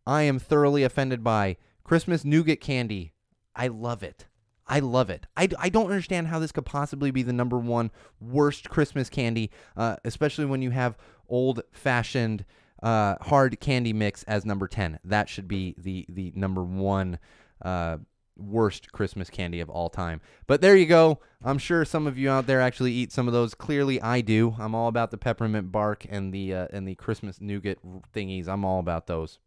I 0.07 0.23
am 0.23 0.39
thoroughly 0.39 0.83
offended 0.83 1.21
by 1.21 1.57
Christmas 1.83 2.23
nougat 2.23 2.61
candy. 2.61 3.11
I 3.53 3.67
love 3.67 4.03
it. 4.03 4.27
I 4.67 4.79
love 4.79 5.09
it. 5.09 5.25
I, 5.35 5.49
I 5.59 5.69
don't 5.69 5.87
understand 5.87 6.27
how 6.27 6.39
this 6.39 6.51
could 6.51 6.65
possibly 6.65 7.11
be 7.11 7.23
the 7.23 7.33
number 7.33 7.57
one 7.57 7.91
worst 8.19 8.69
Christmas 8.69 9.09
candy, 9.09 9.51
uh, 9.75 9.97
especially 10.05 10.45
when 10.45 10.61
you 10.61 10.71
have 10.71 10.97
old 11.27 11.61
fashioned 11.71 12.45
uh, 12.81 13.15
hard 13.21 13.59
candy 13.59 13.93
mix 13.93 14.23
as 14.23 14.45
number 14.45 14.67
10. 14.67 14.99
That 15.03 15.29
should 15.29 15.47
be 15.47 15.75
the, 15.77 16.05
the 16.09 16.31
number 16.35 16.63
one 16.63 17.19
uh, 17.61 17.97
worst 18.37 18.91
Christmas 18.91 19.29
candy 19.29 19.59
of 19.59 19.69
all 19.69 19.89
time. 19.89 20.21
But 20.47 20.61
there 20.61 20.75
you 20.75 20.85
go. 20.85 21.19
I'm 21.43 21.57
sure 21.57 21.85
some 21.85 22.07
of 22.07 22.17
you 22.17 22.29
out 22.29 22.47
there 22.47 22.61
actually 22.61 22.93
eat 22.93 23.11
some 23.11 23.27
of 23.27 23.33
those. 23.33 23.53
Clearly, 23.53 24.01
I 24.01 24.21
do. 24.21 24.55
I'm 24.59 24.75
all 24.75 24.87
about 24.87 25.11
the 25.11 25.17
peppermint 25.17 25.71
bark 25.71 26.05
and 26.09 26.33
the 26.33 26.53
uh, 26.53 26.67
and 26.71 26.87
the 26.87 26.95
Christmas 26.95 27.41
nougat 27.41 27.79
thingies. 28.13 28.47
I'm 28.47 28.65
all 28.65 28.79
about 28.79 29.07
those. 29.07 29.39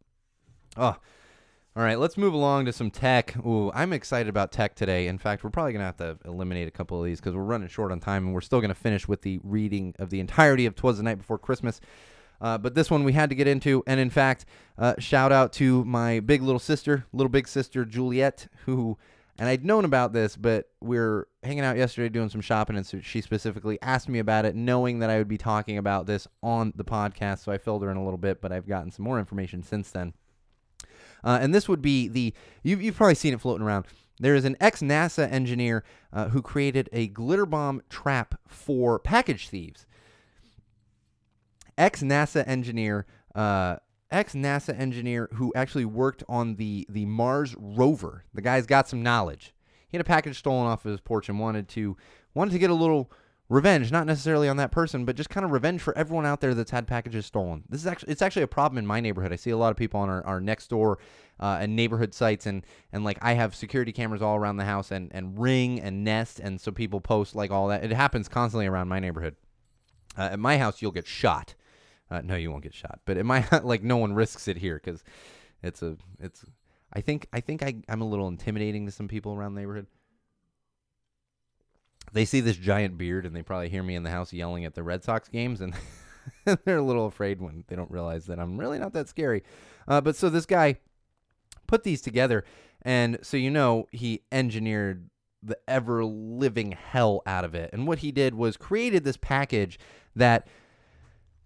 Oh, 0.76 0.96
all 1.76 1.82
right, 1.82 1.98
let's 1.98 2.16
move 2.16 2.34
along 2.34 2.66
to 2.66 2.72
some 2.72 2.88
tech. 2.88 3.36
Ooh, 3.44 3.72
I'm 3.74 3.92
excited 3.92 4.28
about 4.28 4.52
tech 4.52 4.76
today. 4.76 5.08
In 5.08 5.18
fact, 5.18 5.42
we're 5.42 5.50
probably 5.50 5.72
going 5.72 5.80
to 5.80 5.86
have 5.86 5.96
to 5.96 6.18
eliminate 6.24 6.68
a 6.68 6.70
couple 6.70 7.00
of 7.00 7.04
these 7.04 7.18
because 7.18 7.34
we're 7.34 7.42
running 7.42 7.66
short 7.66 7.90
on 7.90 7.98
time 7.98 8.26
and 8.26 8.32
we're 8.32 8.42
still 8.42 8.60
going 8.60 8.68
to 8.68 8.76
finish 8.76 9.08
with 9.08 9.22
the 9.22 9.40
reading 9.42 9.92
of 9.98 10.10
the 10.10 10.20
entirety 10.20 10.66
of 10.66 10.76
Twas 10.76 10.98
the 10.98 11.02
Night 11.02 11.18
Before 11.18 11.36
Christmas. 11.36 11.80
Uh, 12.40 12.58
but 12.58 12.76
this 12.76 12.92
one 12.92 13.02
we 13.02 13.12
had 13.12 13.28
to 13.30 13.34
get 13.34 13.48
into. 13.48 13.82
And 13.88 13.98
in 13.98 14.08
fact, 14.08 14.44
uh, 14.78 14.94
shout 14.98 15.32
out 15.32 15.52
to 15.54 15.84
my 15.84 16.20
big 16.20 16.42
little 16.42 16.60
sister, 16.60 17.06
little 17.12 17.28
big 17.28 17.48
sister, 17.48 17.84
Juliet, 17.84 18.46
who, 18.66 18.96
and 19.36 19.48
I'd 19.48 19.64
known 19.64 19.84
about 19.84 20.12
this, 20.12 20.36
but 20.36 20.68
we 20.80 20.96
are 20.96 21.26
hanging 21.42 21.64
out 21.64 21.76
yesterday 21.76 22.08
doing 22.08 22.28
some 22.28 22.40
shopping. 22.40 22.76
And 22.76 22.86
so 22.86 23.00
she 23.00 23.20
specifically 23.20 23.80
asked 23.82 24.08
me 24.08 24.20
about 24.20 24.44
it, 24.44 24.54
knowing 24.54 25.00
that 25.00 25.10
I 25.10 25.18
would 25.18 25.26
be 25.26 25.38
talking 25.38 25.78
about 25.78 26.06
this 26.06 26.28
on 26.40 26.72
the 26.76 26.84
podcast. 26.84 27.40
So 27.40 27.50
I 27.50 27.58
filled 27.58 27.82
her 27.82 27.90
in 27.90 27.96
a 27.96 28.04
little 28.04 28.16
bit, 28.16 28.40
but 28.40 28.52
I've 28.52 28.68
gotten 28.68 28.92
some 28.92 29.04
more 29.04 29.18
information 29.18 29.64
since 29.64 29.90
then. 29.90 30.12
Uh, 31.24 31.38
and 31.40 31.54
this 31.54 31.68
would 31.68 31.82
be 31.82 32.06
the, 32.06 32.34
you've, 32.62 32.82
you've 32.82 32.96
probably 32.96 33.14
seen 33.14 33.32
it 33.32 33.40
floating 33.40 33.66
around. 33.66 33.86
There 34.20 34.34
is 34.34 34.44
an 34.44 34.56
ex 34.60 34.80
NASA 34.80 35.30
engineer 35.30 35.82
uh, 36.12 36.28
who 36.28 36.40
created 36.42 36.88
a 36.92 37.08
glitter 37.08 37.46
bomb 37.46 37.82
trap 37.88 38.36
for 38.46 38.98
package 38.98 39.48
thieves. 39.48 39.86
Ex 41.76 42.02
NASA 42.02 42.46
engineer, 42.46 43.06
uh, 43.34 43.76
ex 44.10 44.34
NASA 44.34 44.78
engineer 44.78 45.28
who 45.34 45.52
actually 45.56 45.84
worked 45.84 46.22
on 46.28 46.54
the 46.54 46.86
the 46.88 47.04
Mars 47.06 47.56
rover. 47.58 48.24
The 48.32 48.42
guy's 48.42 48.66
got 48.66 48.88
some 48.88 49.02
knowledge. 49.02 49.52
He 49.88 49.96
had 49.96 50.00
a 50.00 50.08
package 50.08 50.38
stolen 50.38 50.66
off 50.66 50.84
of 50.84 50.92
his 50.92 51.00
porch 51.00 51.28
and 51.28 51.40
wanted 51.40 51.68
to 51.70 51.96
wanted 52.34 52.52
to 52.52 52.58
get 52.60 52.70
a 52.70 52.74
little 52.74 53.10
revenge, 53.49 53.92
not 53.92 54.07
necessarily 54.07 54.49
on 54.49 54.57
that 54.57 54.72
person, 54.72 55.05
but 55.05 55.16
just 55.16 55.30
kind 55.30 55.45
of 55.45 55.53
revenge 55.53 55.82
for 55.82 55.97
everyone 55.97 56.26
out 56.26 56.40
there 56.40 56.55
that's 56.55 56.70
had 56.70 56.86
packages 56.86 57.26
stolen. 57.26 57.64
This 57.68 57.80
is 57.80 57.86
actually 57.86 58.12
it's 58.12 58.22
actually 58.22 58.42
a 58.42 58.49
problem 58.49 58.78
in 58.78 58.86
my 58.86 59.01
neighborhood. 59.01 59.32
I 59.32 59.36
see 59.36 59.51
a 59.51 59.57
lot 59.57 59.70
of 59.70 59.76
people 59.76 60.01
on 60.01 60.09
our, 60.09 60.24
our 60.24 60.40
next 60.40 60.68
door 60.68 60.99
uh, 61.40 61.59
and 61.61 61.76
neighborhood 61.76 62.14
sites 62.14 62.47
and 62.47 62.64
and 62.92 63.05
like 63.05 63.18
I 63.20 63.34
have 63.34 63.55
security 63.55 63.92
cameras 63.92 64.22
all 64.22 64.36
around 64.36 64.57
the 64.57 64.64
house 64.64 64.90
and 64.90 65.11
and 65.12 65.38
ring 65.38 65.80
and 65.80 66.05
nest 66.05 66.40
and 66.40 66.61
so 66.61 66.72
people 66.72 67.01
post 67.01 67.34
like 67.34 67.51
all 67.51 67.68
that. 67.68 67.84
It 67.84 67.92
happens 67.92 68.28
constantly 68.28 68.66
around 68.66 68.88
my 68.88 69.01
neighborhood. 69.01 69.36
Uh, 70.16 70.30
at 70.32 70.38
my 70.38 70.59
house, 70.59 70.80
you'll 70.80 70.92
get 70.92 71.07
shot. 71.07 71.55
Uh, 72.11 72.20
no, 72.22 72.36
you 72.36 72.51
won't 72.51 72.62
get 72.62 72.74
shot. 72.74 73.01
But 73.05 73.16
at 73.16 73.26
my 73.26 73.47
like 73.62 73.82
no 73.82 73.97
one 73.97 74.14
risks 74.14 74.49
it 74.49 74.57
here 74.57 74.80
because 74.82 75.05
it's 75.62 75.82
a 75.82 75.97
it's. 76.20 76.45
I 76.97 77.01
think 77.01 77.26
I 77.32 77.40
think 77.40 77.62
I 77.62 77.74
I'm 77.88 78.01
a 78.01 78.09
little 78.09 78.28
intimidating 78.28 78.86
to 78.86 78.92
some 78.92 79.09
people 79.09 79.34
around 79.34 79.55
the 79.55 79.61
neighborhood 79.61 79.88
they 82.14 82.24
see 82.24 82.40
this 82.40 82.56
giant 82.56 82.96
beard 82.96 83.26
and 83.26 83.36
they 83.36 83.42
probably 83.42 83.68
hear 83.68 83.82
me 83.82 83.94
in 83.96 84.02
the 84.04 84.10
house 84.10 84.32
yelling 84.32 84.64
at 84.64 84.74
the 84.74 84.82
Red 84.82 85.04
Sox 85.04 85.28
games 85.28 85.60
and 85.60 85.74
they're 86.64 86.78
a 86.78 86.82
little 86.82 87.06
afraid 87.06 87.40
when 87.40 87.64
they 87.68 87.76
don't 87.76 87.90
realize 87.90 88.26
that 88.26 88.38
I'm 88.38 88.56
really 88.58 88.78
not 88.78 88.92
that 88.94 89.08
scary. 89.08 89.42
Uh, 89.86 90.00
but 90.00 90.16
so 90.16 90.30
this 90.30 90.46
guy 90.46 90.76
put 91.66 91.82
these 91.82 92.00
together 92.00 92.44
and 92.82 93.18
so 93.22 93.36
you 93.36 93.50
know 93.50 93.86
he 93.90 94.22
engineered 94.32 95.10
the 95.42 95.58
ever 95.68 96.04
living 96.04 96.72
hell 96.72 97.20
out 97.26 97.44
of 97.44 97.54
it. 97.54 97.68
And 97.72 97.86
what 97.86 97.98
he 97.98 98.12
did 98.12 98.34
was 98.34 98.56
created 98.56 99.04
this 99.04 99.18
package 99.18 99.78
that 100.16 100.46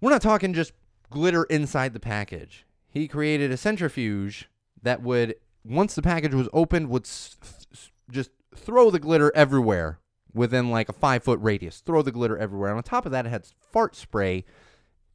we're 0.01 0.11
not 0.11 0.23
talking 0.23 0.53
just 0.53 0.73
glitter 1.11 1.45
inside 1.45 1.95
the 1.95 2.01
package. 2.01 2.65
He 2.89 3.09
created 3.09 3.51
a 3.51 3.57
centrifuge 3.57 4.49
that 4.83 5.03
would 5.03 5.35
once 5.65 5.95
the 5.95 6.03
package 6.03 6.35
was 6.35 6.49
opened 6.53 6.89
would 6.91 7.05
s- 7.05 7.37
s- 7.73 7.91
just 8.11 8.31
throw 8.55 8.91
the 8.91 9.01
glitter 9.01 9.33
everywhere 9.35 9.99
within 10.35 10.71
like 10.71 10.89
a 10.89 10.93
five 10.93 11.23
foot 11.23 11.39
radius. 11.43 11.81
Throw 11.81 12.03
the 12.03 12.13
glitter 12.13 12.39
everywhere. 12.39 12.71
And 12.71 12.77
on 12.77 12.83
top 12.83 13.07
of 13.07 13.13
that, 13.13 13.27
it 13.27 13.31
had 13.31 13.47
fart 13.47 13.97
spray 13.97 14.45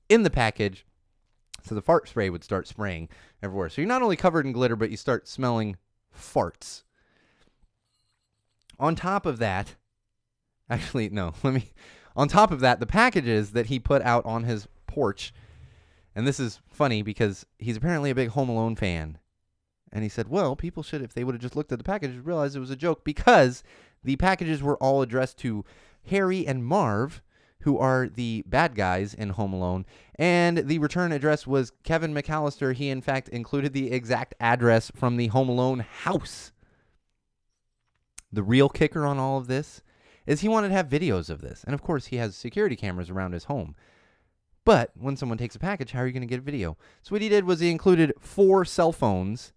in 0.09 0.23
the 0.23 0.29
package. 0.29 0.85
So 1.63 1.75
the 1.75 1.81
fart 1.81 2.09
spray 2.09 2.29
would 2.29 2.43
start 2.43 2.67
spraying 2.67 3.09
everywhere. 3.41 3.69
So 3.69 3.81
you're 3.81 3.87
not 3.87 4.01
only 4.01 4.15
covered 4.15 4.45
in 4.45 4.51
glitter, 4.51 4.75
but 4.75 4.89
you 4.91 4.97
start 4.97 5.27
smelling 5.27 5.77
farts. 6.15 6.83
On 8.79 8.95
top 8.95 9.25
of 9.25 9.37
that, 9.39 9.75
actually, 10.69 11.09
no, 11.09 11.33
let 11.43 11.53
me. 11.53 11.71
On 12.15 12.27
top 12.27 12.51
of 12.51 12.59
that, 12.59 12.79
the 12.79 12.85
packages 12.85 13.51
that 13.51 13.67
he 13.67 13.79
put 13.79 14.01
out 14.03 14.25
on 14.25 14.43
his 14.43 14.67
porch 14.85 15.33
And 16.15 16.27
this 16.27 16.39
is 16.39 16.59
funny 16.69 17.01
because 17.01 17.45
he's 17.57 17.77
apparently 17.77 18.11
a 18.11 18.15
big 18.15 18.29
Home 18.29 18.49
Alone 18.49 18.75
fan. 18.75 19.17
And 19.91 20.03
he 20.03 20.09
said, 20.09 20.27
well, 20.27 20.55
people 20.55 20.83
should, 20.83 21.01
if 21.01 21.13
they 21.13 21.23
would 21.23 21.33
have 21.33 21.41
just 21.41 21.55
looked 21.55 21.71
at 21.71 21.77
the 21.77 21.83
package, 21.83 22.17
realize 22.23 22.55
it 22.55 22.59
was 22.59 22.71
a 22.71 22.75
joke 22.75 23.03
because 23.03 23.63
the 24.03 24.15
packages 24.15 24.61
were 24.61 24.77
all 24.77 25.01
addressed 25.01 25.37
to 25.39 25.65
Harry 26.07 26.45
and 26.45 26.65
Marv, 26.65 27.21
who 27.61 27.77
are 27.77 28.09
the 28.09 28.43
bad 28.45 28.75
guys 28.75 29.13
in 29.13 29.29
Home 29.29 29.53
Alone. 29.53 29.85
And 30.15 30.57
the 30.57 30.79
return 30.79 31.11
address 31.11 31.47
was 31.47 31.71
Kevin 31.83 32.13
McAllister. 32.13 32.73
He, 32.73 32.89
in 32.89 33.01
fact, 33.01 33.29
included 33.29 33.73
the 33.73 33.91
exact 33.91 34.35
address 34.39 34.91
from 34.95 35.15
the 35.17 35.27
Home 35.27 35.49
Alone 35.49 35.79
house. 35.79 36.51
The 38.31 38.43
real 38.43 38.67
kicker 38.67 39.05
on 39.05 39.17
all 39.17 39.37
of 39.37 39.47
this 39.47 39.81
is 40.25 40.41
he 40.41 40.49
wanted 40.49 40.69
to 40.69 40.75
have 40.75 40.89
videos 40.89 41.29
of 41.29 41.41
this. 41.41 41.63
And 41.63 41.73
of 41.73 41.81
course, 41.81 42.07
he 42.07 42.17
has 42.17 42.35
security 42.35 42.75
cameras 42.75 43.09
around 43.09 43.33
his 43.33 43.45
home. 43.45 43.75
But 44.65 44.91
when 44.95 45.17
someone 45.17 45.37
takes 45.37 45.55
a 45.55 45.59
package, 45.59 45.91
how 45.91 45.99
are 45.99 46.07
you 46.07 46.13
going 46.13 46.21
to 46.21 46.27
get 46.27 46.39
a 46.39 46.43
video? 46.43 46.77
So 47.01 47.11
what 47.11 47.21
he 47.21 47.29
did 47.29 47.45
was 47.45 47.59
he 47.59 47.69
included 47.69 48.13
four 48.19 48.65
cell 48.65 48.91
phones 48.91 49.53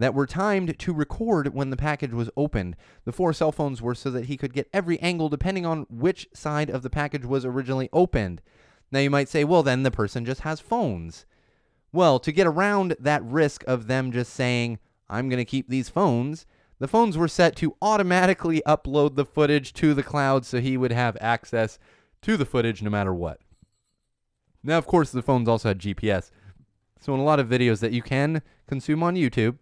that 0.00 0.14
were 0.14 0.26
timed 0.26 0.78
to 0.78 0.94
record 0.94 1.52
when 1.52 1.68
the 1.68 1.76
package 1.76 2.12
was 2.12 2.30
opened. 2.34 2.74
The 3.04 3.12
four 3.12 3.34
cell 3.34 3.52
phones 3.52 3.82
were 3.82 3.94
so 3.94 4.10
that 4.10 4.24
he 4.24 4.38
could 4.38 4.54
get 4.54 4.70
every 4.72 4.98
angle 5.00 5.28
depending 5.28 5.66
on 5.66 5.86
which 5.90 6.26
side 6.32 6.70
of 6.70 6.80
the 6.82 6.88
package 6.88 7.26
was 7.26 7.44
originally 7.44 7.90
opened. 7.92 8.40
Now 8.90 9.00
you 9.00 9.10
might 9.10 9.28
say, 9.28 9.44
well, 9.44 9.62
then 9.62 9.82
the 9.82 9.90
person 9.90 10.24
just 10.24 10.40
has 10.40 10.58
phones. 10.58 11.26
Well, 11.92 12.18
to 12.20 12.32
get 12.32 12.46
around 12.46 12.96
that 12.98 13.22
risk 13.22 13.62
of 13.66 13.88
them 13.88 14.10
just 14.10 14.32
saying, 14.32 14.78
I'm 15.10 15.28
going 15.28 15.36
to 15.36 15.44
keep 15.44 15.68
these 15.68 15.90
phones, 15.90 16.46
the 16.78 16.88
phones 16.88 17.18
were 17.18 17.28
set 17.28 17.54
to 17.56 17.76
automatically 17.82 18.62
upload 18.66 19.16
the 19.16 19.26
footage 19.26 19.74
to 19.74 19.92
the 19.92 20.02
cloud 20.02 20.46
so 20.46 20.60
he 20.60 20.78
would 20.78 20.92
have 20.92 21.18
access 21.20 21.78
to 22.22 22.38
the 22.38 22.46
footage 22.46 22.80
no 22.80 22.88
matter 22.88 23.12
what. 23.12 23.38
Now, 24.62 24.78
of 24.78 24.86
course, 24.86 25.10
the 25.12 25.20
phones 25.20 25.46
also 25.46 25.68
had 25.68 25.78
GPS. 25.78 26.30
So, 27.00 27.12
in 27.12 27.20
a 27.20 27.24
lot 27.24 27.40
of 27.40 27.48
videos 27.48 27.80
that 27.80 27.92
you 27.92 28.02
can 28.02 28.42
consume 28.66 29.02
on 29.02 29.14
YouTube, 29.14 29.58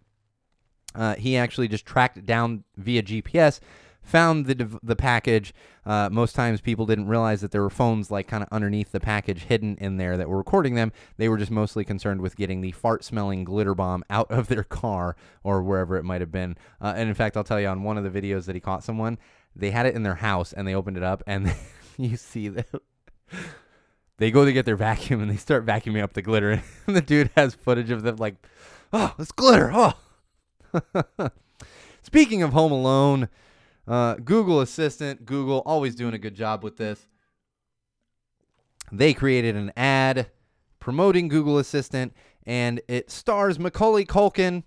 uh, 0.94 1.14
he 1.14 1.36
actually 1.36 1.68
just 1.68 1.86
tracked 1.86 2.24
down 2.24 2.64
via 2.76 3.02
GPS, 3.02 3.60
found 4.02 4.46
the 4.46 4.78
the 4.82 4.96
package. 4.96 5.54
Uh, 5.84 6.08
most 6.10 6.34
times, 6.34 6.60
people 6.60 6.86
didn't 6.86 7.06
realize 7.08 7.40
that 7.40 7.50
there 7.50 7.62
were 7.62 7.70
phones 7.70 8.10
like 8.10 8.26
kind 8.26 8.42
of 8.42 8.48
underneath 8.52 8.92
the 8.92 9.00
package, 9.00 9.44
hidden 9.44 9.76
in 9.80 9.96
there 9.96 10.16
that 10.16 10.28
were 10.28 10.36
recording 10.36 10.74
them. 10.74 10.92
They 11.16 11.28
were 11.28 11.38
just 11.38 11.50
mostly 11.50 11.84
concerned 11.84 12.20
with 12.20 12.36
getting 12.36 12.60
the 12.60 12.72
fart-smelling 12.72 13.44
glitter 13.44 13.74
bomb 13.74 14.04
out 14.10 14.30
of 14.30 14.48
their 14.48 14.64
car 14.64 15.16
or 15.42 15.62
wherever 15.62 15.96
it 15.96 16.04
might 16.04 16.20
have 16.20 16.32
been. 16.32 16.56
Uh, 16.80 16.94
and 16.96 17.08
in 17.08 17.14
fact, 17.14 17.36
I'll 17.36 17.44
tell 17.44 17.60
you 17.60 17.68
on 17.68 17.82
one 17.82 17.98
of 17.98 18.04
the 18.04 18.20
videos 18.20 18.46
that 18.46 18.54
he 18.54 18.60
caught 18.60 18.84
someone, 18.84 19.18
they 19.58 19.70
had 19.70 19.86
it 19.86 19.94
in 19.94 20.02
their 20.02 20.16
house 20.16 20.52
and 20.52 20.66
they 20.66 20.74
opened 20.74 20.96
it 20.96 21.02
up 21.02 21.22
and 21.26 21.54
you 21.96 22.16
see 22.16 22.48
that 22.48 22.68
they 24.18 24.30
go 24.30 24.44
to 24.44 24.52
get 24.52 24.64
their 24.64 24.76
vacuum 24.76 25.20
and 25.20 25.30
they 25.30 25.36
start 25.36 25.66
vacuuming 25.66 26.02
up 26.02 26.12
the 26.12 26.22
glitter 26.22 26.62
and 26.86 26.96
the 26.96 27.02
dude 27.02 27.30
has 27.36 27.54
footage 27.54 27.90
of 27.90 28.02
them 28.02 28.16
like 28.16 28.36
oh 28.92 29.14
it's 29.18 29.32
glitter 29.32 29.70
oh 29.72 29.94
speaking 32.02 32.42
of 32.42 32.52
home 32.52 32.72
alone 32.72 33.28
uh, 33.86 34.14
google 34.16 34.60
assistant 34.60 35.24
google 35.24 35.62
always 35.64 35.94
doing 35.94 36.14
a 36.14 36.18
good 36.18 36.34
job 36.34 36.62
with 36.62 36.76
this 36.76 37.08
they 38.90 39.12
created 39.12 39.56
an 39.56 39.72
ad 39.76 40.30
promoting 40.80 41.28
google 41.28 41.58
assistant 41.58 42.12
and 42.46 42.80
it 42.88 43.10
stars 43.10 43.58
macaulay 43.58 44.04
culkin 44.04 44.62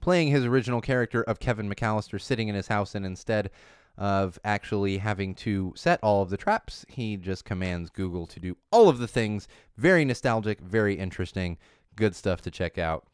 playing 0.00 0.28
his 0.28 0.44
original 0.44 0.80
character 0.80 1.22
of 1.22 1.38
kevin 1.38 1.68
mcallister 1.68 2.20
sitting 2.20 2.48
in 2.48 2.54
his 2.54 2.68
house 2.68 2.94
and 2.94 3.06
instead 3.06 3.50
of 3.96 4.38
actually 4.44 4.98
having 4.98 5.34
to 5.34 5.72
set 5.76 6.00
all 6.02 6.22
of 6.22 6.30
the 6.30 6.36
traps. 6.36 6.84
He 6.88 7.16
just 7.16 7.44
commands 7.44 7.90
Google 7.90 8.26
to 8.26 8.40
do 8.40 8.56
all 8.70 8.88
of 8.88 8.98
the 8.98 9.08
things. 9.08 9.46
Very 9.76 10.04
nostalgic, 10.04 10.60
very 10.60 10.94
interesting, 10.94 11.58
good 11.94 12.16
stuff 12.16 12.40
to 12.42 12.50
check 12.50 12.76
out. 12.76 13.06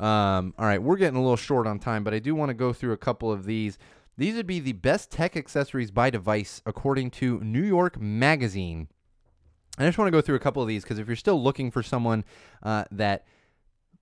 Um, 0.00 0.54
all 0.58 0.66
right, 0.66 0.82
we're 0.82 0.96
getting 0.96 1.16
a 1.16 1.22
little 1.22 1.36
short 1.36 1.66
on 1.66 1.78
time, 1.78 2.02
but 2.02 2.14
I 2.14 2.18
do 2.18 2.34
want 2.34 2.48
to 2.48 2.54
go 2.54 2.72
through 2.72 2.92
a 2.92 2.96
couple 2.96 3.30
of 3.30 3.44
these. 3.44 3.78
These 4.16 4.34
would 4.34 4.46
be 4.46 4.58
the 4.58 4.72
best 4.72 5.10
tech 5.10 5.36
accessories 5.36 5.90
by 5.90 6.10
device 6.10 6.62
according 6.66 7.10
to 7.12 7.38
New 7.40 7.62
York 7.62 8.00
Magazine. 8.00 8.88
I 9.78 9.86
just 9.86 9.98
want 9.98 10.08
to 10.08 10.12
go 10.12 10.20
through 10.20 10.36
a 10.36 10.40
couple 10.40 10.62
of 10.62 10.68
these 10.68 10.82
because 10.82 10.98
if 10.98 11.06
you're 11.06 11.16
still 11.16 11.42
looking 11.42 11.70
for 11.70 11.82
someone 11.82 12.24
uh, 12.62 12.84
that 12.90 13.24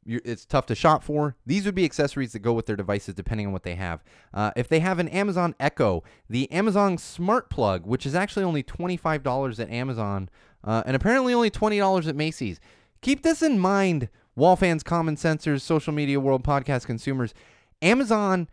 it's 0.09 0.47
tough 0.47 0.67
to 0.67 0.75
shop 0.75 1.05
for. 1.05 1.37
These 1.45 1.67
would 1.67 1.75
be 1.75 1.85
accessories 1.85 2.33
that 2.33 2.39
go 2.39 2.55
with 2.55 2.67
their 2.67 2.77
devices 2.77 3.15
depending 3.15 3.47
on 3.47 3.53
what 3.53 3.63
they 3.63 3.75
have. 3.75 4.03
Uh, 4.33 4.53
if 4.57 4.67
they 4.67 4.81
have 4.81 4.99
an 4.99 5.09
Amazon 5.09 5.55
Echo, 5.61 6.03
the 6.31 6.51
Amazon 6.51 6.97
Smart 6.97 7.51
Plug, 7.51 7.85
which 7.85 8.07
is 8.07 8.15
actually 8.15 8.45
only 8.45 8.63
$25 8.63 9.61
at 9.61 9.69
Amazon 9.69 10.31
uh, 10.65 10.83
and 10.87 10.97
apparently 10.97 11.35
only 11.35 11.51
$20 11.51 12.09
at 12.09 12.17
Macy's. 12.17 12.59
Keep 13.03 13.23
this 13.23 13.43
in 13.43 13.59
mind, 13.59 14.09
wall 14.39 14.57
fans, 14.57 14.83
common 14.83 15.17
sensors, 15.17 15.61
social 15.61 15.93
media 15.93 16.21
world, 16.21 16.45
podcast 16.45 16.87
consumers. 16.87 17.35
Amazon 17.83 18.49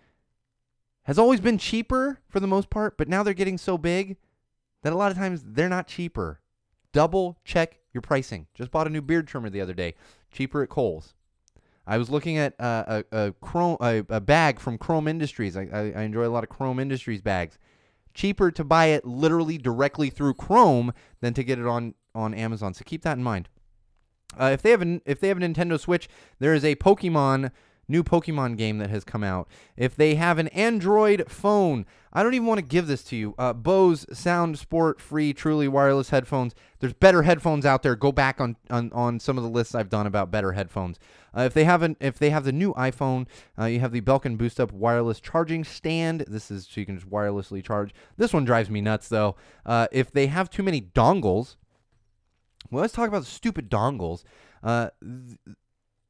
has 1.03 1.17
always 1.19 1.39
been 1.39 1.57
cheaper 1.57 2.19
for 2.27 2.39
the 2.39 2.47
most 2.47 2.69
part, 2.69 2.97
but 2.97 3.07
now 3.07 3.23
they're 3.23 3.33
getting 3.33 3.57
so 3.57 3.77
big 3.77 4.17
that 4.81 4.91
a 4.91 4.95
lot 4.95 5.11
of 5.11 5.17
times 5.17 5.43
they're 5.45 5.69
not 5.69 5.88
cheaper. 5.88 6.41
Double 6.91 7.38
check 7.45 7.79
your 7.93 8.01
pricing. 8.01 8.47
Just 8.53 8.71
bought 8.71 8.88
a 8.88 8.89
new 8.89 9.01
beard 9.01 9.27
trimmer 9.27 9.49
the 9.49 9.61
other 9.61 9.73
day, 9.73 9.93
cheaper 10.31 10.63
at 10.63 10.69
Kohl's. 10.69 11.13
I 11.88 11.99
was 11.99 12.09
looking 12.09 12.38
at 12.38 12.59
uh, 12.59 13.03
a 13.11 13.17
a, 13.17 13.31
Chrome, 13.33 13.77
a, 13.79 14.03
a 14.09 14.19
bag 14.19 14.59
from 14.59 14.77
Chrome 14.77 15.07
Industries. 15.07 15.55
I, 15.55 15.67
I, 15.71 15.93
I 15.95 16.01
enjoy 16.01 16.25
a 16.25 16.29
lot 16.29 16.43
of 16.43 16.49
Chrome 16.49 16.79
Industries 16.79 17.21
bags. 17.21 17.59
Cheaper 18.15 18.49
to 18.51 18.63
buy 18.63 18.88
it 18.88 19.05
literally 19.05 19.57
directly 19.57 20.09
through 20.09 20.33
Chrome 20.33 20.93
than 21.21 21.33
to 21.36 21.43
get 21.43 21.59
it 21.59 21.67
on 21.67 21.93
on 22.15 22.33
Amazon. 22.33 22.73
So 22.73 22.83
keep 22.86 23.03
that 23.03 23.17
in 23.17 23.23
mind. 23.23 23.49
Uh, 24.39 24.45
if 24.45 24.61
they 24.61 24.71
have 24.71 24.82
a 24.82 25.01
if 25.05 25.19
they 25.19 25.28
have 25.28 25.38
a 25.38 25.41
Nintendo 25.41 25.80
Switch, 25.80 26.09
there 26.39 26.53
is 26.53 26.65
a 26.65 26.76
Pokemon 26.76 27.51
new 27.88 28.03
Pokemon 28.03 28.57
game 28.57 28.78
that 28.80 28.89
has 28.89 29.03
come 29.03 29.23
out. 29.23 29.47
If 29.78 29.95
they 29.95 30.15
have 30.15 30.39
an 30.39 30.47
Android 30.49 31.30
phone, 31.30 31.86
I 32.11 32.23
don't 32.23 32.34
even 32.34 32.47
want 32.47 32.57
to 32.57 32.65
give 32.65 32.88
this 32.88 33.03
to 33.05 33.15
you. 33.15 33.36
Uh, 33.38 33.53
Bose 33.53 34.05
Sound 34.17 34.57
Sport 34.57 34.99
free, 34.99 35.34
truly 35.34 35.67
wireless 35.67 36.09
headphones. 36.09 36.55
There's 36.80 36.93
better 36.93 37.23
headphones 37.23 37.65
out 37.65 37.84
there. 37.84 37.95
Go 37.95 38.11
back 38.11 38.39
on 38.41 38.55
on, 38.69 38.91
on 38.93 39.19
some 39.19 39.38
of 39.38 39.43
the 39.43 39.49
lists 39.49 39.76
I've 39.76 39.89
done 39.89 40.07
about 40.07 40.32
better 40.32 40.53
headphones. 40.53 40.99
Uh, 41.38 41.41
if 41.41 41.53
they 41.53 41.65
haven't, 41.65 41.97
if 41.99 42.17
they 42.17 42.30
have 42.30 42.45
the 42.45 42.51
new 42.51 42.73
iPhone, 42.76 43.28
uh, 43.59 43.65
you 43.65 43.82
have 43.82 43.91
the 43.91 44.01
Belkin 44.01 44.38
Boost 44.38 44.59
Up 44.59 44.71
wireless 44.71 45.19
charging 45.19 45.63
stand. 45.63 46.21
This 46.28 46.49
is 46.49 46.67
so 46.69 46.80
you 46.80 46.86
can 46.86 46.95
just 46.95 47.09
wirelessly 47.09 47.63
charge. 47.63 47.93
This 48.17 48.34
one 48.34 48.45
drives 48.45 48.69
me 48.69 48.82
nuts 48.82 49.09
though. 49.09 49.36
Uh, 49.65 49.88
if 49.91 50.11
they 50.11 50.28
have 50.28 50.49
too 50.49 50.63
many 50.63 50.82
dongles, 50.82 51.55
well, 52.72 52.82
let's 52.82 52.93
talk 52.93 53.07
about 53.07 53.20
the 53.20 53.26
stupid 53.30 53.70
dongles. 53.70 54.24
Uh, 54.63 54.89
th- 55.01 55.38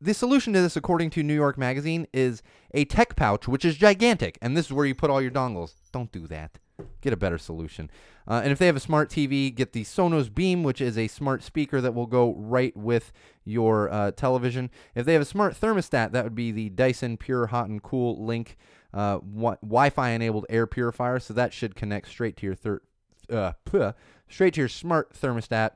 the 0.01 0.13
solution 0.13 0.53
to 0.53 0.61
this, 0.61 0.75
according 0.75 1.09
to 1.11 1.23
New 1.23 1.33
York 1.33 1.57
Magazine, 1.57 2.05
is 2.13 2.43
a 2.73 2.85
tech 2.85 3.15
pouch, 3.15 3.47
which 3.47 3.65
is 3.65 3.75
gigantic, 3.77 4.37
and 4.41 4.55
this 4.55 4.67
is 4.67 4.73
where 4.73 4.85
you 4.85 4.93
put 4.93 5.09
all 5.09 5.21
your 5.21 5.31
dongles. 5.31 5.73
Don't 5.91 6.11
do 6.11 6.27
that. 6.27 6.59
Get 7.01 7.13
a 7.13 7.17
better 7.17 7.37
solution. 7.37 7.89
Uh, 8.27 8.41
and 8.43 8.51
if 8.51 8.59
they 8.59 8.65
have 8.65 8.75
a 8.75 8.81
smart 8.81 9.09
TV, 9.09 9.53
get 9.53 9.71
the 9.71 9.83
Sonos 9.83 10.33
Beam, 10.33 10.63
which 10.63 10.81
is 10.81 10.97
a 10.97 11.07
smart 11.07 11.43
speaker 11.43 11.79
that 11.79 11.93
will 11.93 12.07
go 12.07 12.35
right 12.35 12.75
with 12.75 13.13
your 13.45 13.89
uh, 13.89 14.11
television. 14.11 14.69
If 14.93 15.05
they 15.05 15.13
have 15.13 15.21
a 15.21 15.25
smart 15.25 15.59
thermostat, 15.59 16.11
that 16.11 16.23
would 16.23 16.35
be 16.35 16.51
the 16.51 16.69
Dyson 16.69 17.17
Pure 17.17 17.47
Hot 17.47 17.69
and 17.69 17.81
Cool 17.81 18.25
Link 18.25 18.57
uh, 18.93 19.19
wi- 19.19 19.57
Wi-Fi 19.61 20.09
enabled 20.09 20.45
air 20.49 20.67
purifier. 20.67 21.19
So 21.19 21.33
that 21.33 21.53
should 21.53 21.75
connect 21.75 22.07
straight 22.09 22.35
to 22.37 22.45
your 22.45 22.55
thir- 22.55 22.81
uh, 23.29 23.53
straight 24.29 24.55
to 24.55 24.61
your 24.61 24.69
smart 24.69 25.13
thermostat. 25.13 25.71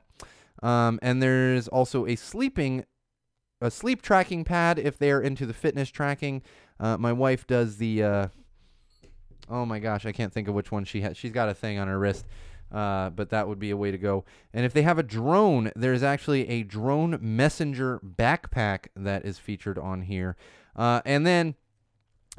Um, 0.62 1.00
and 1.02 1.22
there's 1.22 1.68
also 1.68 2.06
a 2.06 2.16
sleeping 2.16 2.86
a 3.62 3.70
sleep 3.70 4.02
tracking 4.02 4.46
pad 4.46 4.80
if 4.80 4.98
they're 4.98 5.20
into 5.20 5.46
the 5.46 5.54
fitness 5.54 5.90
tracking. 5.90 6.42
Uh, 6.80 6.98
my 6.98 7.12
wife 7.12 7.46
does 7.46 7.78
the. 7.78 8.04
Uh, 8.04 8.28
oh 9.50 9.66
my 9.66 9.80
gosh, 9.80 10.06
I 10.06 10.12
can't 10.12 10.32
think 10.32 10.48
of 10.48 10.56
which 10.56 10.72
one 10.72 10.86
she 10.86 11.02
has. 11.02 11.18
She's 11.18 11.32
got 11.32 11.50
a 11.50 11.54
thing 11.54 11.78
on 11.78 11.88
her 11.88 12.00
wrist. 12.00 12.26
Uh, 12.72 13.10
but 13.10 13.32
that 13.32 13.48
would 13.48 13.58
be 13.58 13.72
a 13.72 13.78
way 13.78 13.90
to 13.90 13.98
go. 13.98 14.24
And 14.54 14.64
if 14.64 14.74
they 14.74 14.84
have 14.84 15.00
a 15.00 15.04
drone, 15.04 15.72
there's 15.76 16.04
actually 16.04 16.48
a 16.48 16.62
drone 16.62 17.18
messenger 17.20 18.00
backpack 18.00 18.90
that 18.96 19.26
is 19.26 19.40
featured 19.40 19.80
on 19.80 20.04
here. 20.04 20.36
Uh, 20.76 21.02
and 21.04 21.26
then 21.26 21.56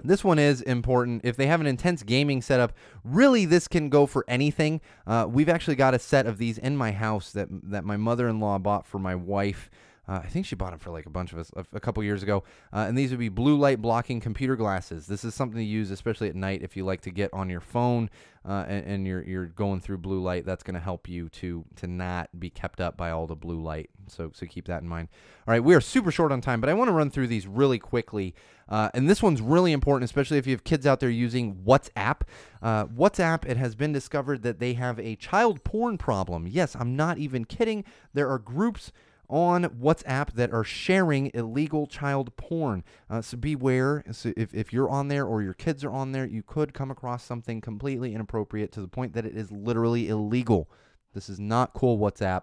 this 0.04 0.24
one 0.24 0.38
is 0.38 0.62
important. 0.62 1.22
If 1.24 1.36
they 1.36 1.46
have 1.46 1.60
an 1.60 1.66
intense 1.66 2.02
gaming 2.02 2.42
setup, 2.42 2.72
really 3.04 3.44
this 3.44 3.68
can 3.68 3.88
go 3.88 4.06
for 4.06 4.24
anything. 4.28 4.80
Uh, 5.06 5.26
we've 5.28 5.48
actually 5.48 5.76
got 5.76 5.94
a 5.94 5.98
set 5.98 6.26
of 6.26 6.38
these 6.38 6.58
in 6.58 6.76
my 6.76 6.92
house 6.92 7.32
that 7.32 7.48
that 7.50 7.84
my 7.84 7.96
mother-in-law 7.96 8.58
bought 8.58 8.86
for 8.86 8.98
my 8.98 9.14
wife. 9.14 9.70
Uh, 10.10 10.20
I 10.24 10.26
think 10.26 10.44
she 10.44 10.56
bought 10.56 10.70
them 10.70 10.80
for 10.80 10.90
like 10.90 11.06
a 11.06 11.10
bunch 11.10 11.32
of 11.32 11.38
us 11.38 11.52
a, 11.54 11.64
a 11.72 11.78
couple 11.78 12.02
years 12.02 12.24
ago. 12.24 12.42
Uh, 12.72 12.86
and 12.88 12.98
these 12.98 13.10
would 13.10 13.20
be 13.20 13.28
blue 13.28 13.56
light 13.56 13.80
blocking 13.80 14.20
computer 14.20 14.56
glasses. 14.56 15.06
This 15.06 15.24
is 15.24 15.36
something 15.36 15.58
to 15.58 15.64
use, 15.64 15.92
especially 15.92 16.28
at 16.28 16.34
night, 16.34 16.62
if 16.64 16.76
you 16.76 16.84
like 16.84 17.00
to 17.02 17.10
get 17.10 17.32
on 17.32 17.48
your 17.48 17.60
phone 17.60 18.10
uh, 18.44 18.64
and, 18.66 18.86
and, 18.86 19.06
you're 19.06 19.22
you're 19.22 19.46
going 19.46 19.80
through 19.80 19.98
blue 19.98 20.20
light. 20.20 20.44
That's 20.44 20.64
going 20.64 20.74
to 20.74 20.80
help 20.80 21.08
you 21.08 21.28
to 21.28 21.64
to 21.76 21.86
not 21.86 22.28
be 22.40 22.50
kept 22.50 22.80
up 22.80 22.96
by 22.96 23.10
all 23.10 23.28
the 23.28 23.36
blue 23.36 23.62
light. 23.62 23.90
So 24.08 24.32
so 24.34 24.46
keep 24.46 24.66
that 24.66 24.82
in 24.82 24.88
mind. 24.88 25.08
All 25.46 25.52
right, 25.52 25.62
we 25.62 25.74
are 25.76 25.80
super 25.80 26.10
short 26.10 26.32
on 26.32 26.40
time, 26.40 26.60
but 26.60 26.68
I 26.68 26.74
want 26.74 26.88
to 26.88 26.92
run 26.92 27.10
through 27.10 27.28
these 27.28 27.46
really 27.46 27.78
quickly. 27.78 28.34
Uh, 28.68 28.88
and 28.94 29.08
this 29.08 29.22
one's 29.22 29.40
really 29.40 29.72
important, 29.72 30.04
especially 30.04 30.38
if 30.38 30.46
you 30.46 30.52
have 30.52 30.64
kids 30.64 30.86
out 30.86 31.00
there 31.00 31.10
using 31.10 31.56
WhatsApp. 31.56 32.22
Uh, 32.62 32.86
WhatsApp, 32.86 33.44
it 33.44 33.56
has 33.56 33.74
been 33.74 33.92
discovered 33.92 34.42
that 34.42 34.58
they 34.58 34.74
have 34.74 34.98
a 34.98 35.16
child 35.16 35.62
porn 35.62 35.98
problem. 35.98 36.46
Yes, 36.48 36.74
I'm 36.74 36.96
not 36.96 37.18
even 37.18 37.44
kidding. 37.44 37.84
There 38.14 38.28
are 38.28 38.38
groups 38.38 38.92
on 39.30 39.64
WhatsApp 39.64 40.32
that 40.34 40.52
are 40.52 40.64
sharing 40.64 41.30
illegal 41.32 41.86
child 41.86 42.36
porn. 42.36 42.84
Uh, 43.08 43.22
so 43.22 43.36
beware. 43.36 44.04
So 44.10 44.32
if, 44.36 44.52
if 44.52 44.72
you're 44.72 44.90
on 44.90 45.08
there 45.08 45.24
or 45.24 45.40
your 45.40 45.54
kids 45.54 45.84
are 45.84 45.92
on 45.92 46.12
there, 46.12 46.26
you 46.26 46.42
could 46.42 46.74
come 46.74 46.90
across 46.90 47.24
something 47.24 47.60
completely 47.60 48.14
inappropriate 48.14 48.72
to 48.72 48.80
the 48.80 48.88
point 48.88 49.14
that 49.14 49.24
it 49.24 49.36
is 49.36 49.50
literally 49.50 50.08
illegal. 50.08 50.68
This 51.14 51.28
is 51.28 51.40
not 51.40 51.72
cool, 51.72 51.98
WhatsApp. 51.98 52.42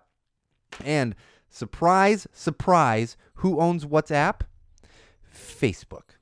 And 0.84 1.16
surprise, 1.50 2.28
surprise, 2.32 3.18
who 3.36 3.60
owns 3.60 3.86
WhatsApp? 3.86 4.42
Facebook. 5.34 6.16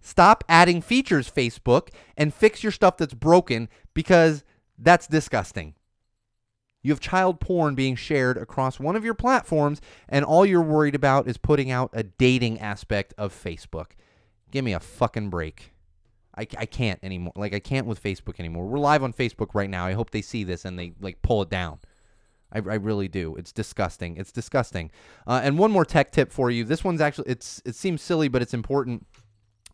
Stop 0.00 0.42
adding 0.48 0.80
features, 0.80 1.30
Facebook, 1.30 1.88
and 2.16 2.32
fix 2.32 2.62
your 2.62 2.72
stuff 2.72 2.96
that's 2.96 3.12
broken 3.12 3.68
because 3.92 4.42
that's 4.78 5.06
disgusting. 5.06 5.74
You 6.82 6.92
have 6.92 7.00
child 7.00 7.40
porn 7.40 7.74
being 7.74 7.96
shared 7.96 8.36
across 8.36 8.78
one 8.78 8.96
of 8.96 9.04
your 9.04 9.14
platforms, 9.14 9.80
and 10.08 10.24
all 10.24 10.46
you're 10.46 10.62
worried 10.62 10.94
about 10.94 11.28
is 11.28 11.36
putting 11.36 11.70
out 11.70 11.90
a 11.92 12.02
dating 12.02 12.60
aspect 12.60 13.14
of 13.18 13.32
Facebook. 13.32 13.92
Give 14.50 14.64
me 14.64 14.72
a 14.72 14.80
fucking 14.80 15.30
break. 15.30 15.72
I, 16.36 16.46
I 16.56 16.66
can't 16.66 17.00
anymore. 17.02 17.32
Like, 17.34 17.52
I 17.52 17.58
can't 17.58 17.86
with 17.86 18.02
Facebook 18.02 18.38
anymore. 18.38 18.66
We're 18.66 18.78
live 18.78 19.02
on 19.02 19.12
Facebook 19.12 19.54
right 19.54 19.68
now. 19.68 19.86
I 19.86 19.92
hope 19.92 20.10
they 20.10 20.22
see 20.22 20.44
this 20.44 20.64
and 20.64 20.78
they, 20.78 20.92
like, 21.00 21.20
pull 21.20 21.42
it 21.42 21.50
down. 21.50 21.80
I, 22.52 22.58
I 22.58 22.76
really 22.76 23.08
do. 23.08 23.34
It's 23.36 23.52
disgusting. 23.52 24.16
It's 24.16 24.32
disgusting. 24.32 24.90
Uh, 25.26 25.40
and 25.42 25.58
one 25.58 25.72
more 25.72 25.84
tech 25.84 26.12
tip 26.12 26.32
for 26.32 26.50
you. 26.50 26.64
This 26.64 26.84
one's 26.84 27.00
actually, 27.00 27.28
it's 27.28 27.60
it 27.64 27.74
seems 27.74 28.00
silly, 28.00 28.28
but 28.28 28.40
it's 28.40 28.54
important. 28.54 29.06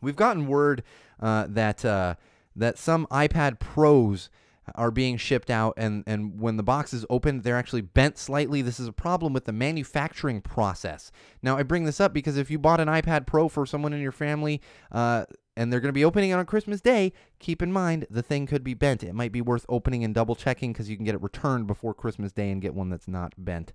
We've 0.01 0.17
gotten 0.17 0.47
word 0.47 0.83
uh, 1.21 1.47
that 1.51 1.85
uh, 1.85 2.15
that 2.57 2.79
some 2.79 3.07
iPad 3.13 3.61
Pros 3.61 4.29
are 4.75 4.91
being 4.91 5.17
shipped 5.17 5.51
out 5.51 5.75
and 5.77 6.05
and 6.07 6.41
when 6.41 6.57
the 6.57 6.63
box 6.63 6.93
is 6.93 7.05
opened 7.11 7.43
they're 7.43 7.57
actually 7.57 7.83
bent 7.83 8.19
slightly. 8.19 8.63
This 8.63 8.81
is 8.81 8.89
a 8.89 8.93
problem 8.93 9.33
with 9.33 9.45
the 9.45 9.53
manufacturing 9.53 10.41
process. 10.41 11.13
Now 11.43 11.57
i 11.57 11.63
bring 11.63 11.85
this 11.85 12.01
up 12.01 12.13
because 12.13 12.37
if 12.37 12.51
you 12.51 12.59
bought 12.59 12.81
an 12.81 12.89
ipad 12.89 13.27
pro 13.27 13.49
for 13.49 13.67
someone 13.67 13.93
in 13.93 14.01
your 14.01 14.13
family 14.13 14.61
uh, 14.93 15.25
and 15.57 15.73
they're 15.73 15.81
going 15.81 15.89
to 15.89 15.93
be 15.93 16.05
opening 16.05 16.31
it 16.31 16.35
on 16.35 16.47
christmas 16.47 16.81
day 16.81 17.13
keep 17.39 17.63
in 17.63 17.73
mind 17.73 18.07
the 18.11 18.23
thing 18.23 18.47
could 18.47 18.65
be 18.65 18.75
bent. 18.75 19.03
It 19.03 19.15
might 19.15 19.33
be 19.33 19.41
worth 19.41 19.67
opening 19.69 20.05
and 20.05 20.15
double 20.15 20.35
checking 20.35 20.73
because 20.73 20.89
you 20.89 20.97
can 20.97 21.05
get 21.05 21.15
it 21.15 21.23
returned 21.23 21.67
before 21.67 21.95
christmas 21.95 22.33
day 22.33 22.51
and 22.51 22.63
get 22.63 22.75
one 22.75 22.89
that's 22.89 23.09
not 23.09 23.33
bent. 23.37 23.73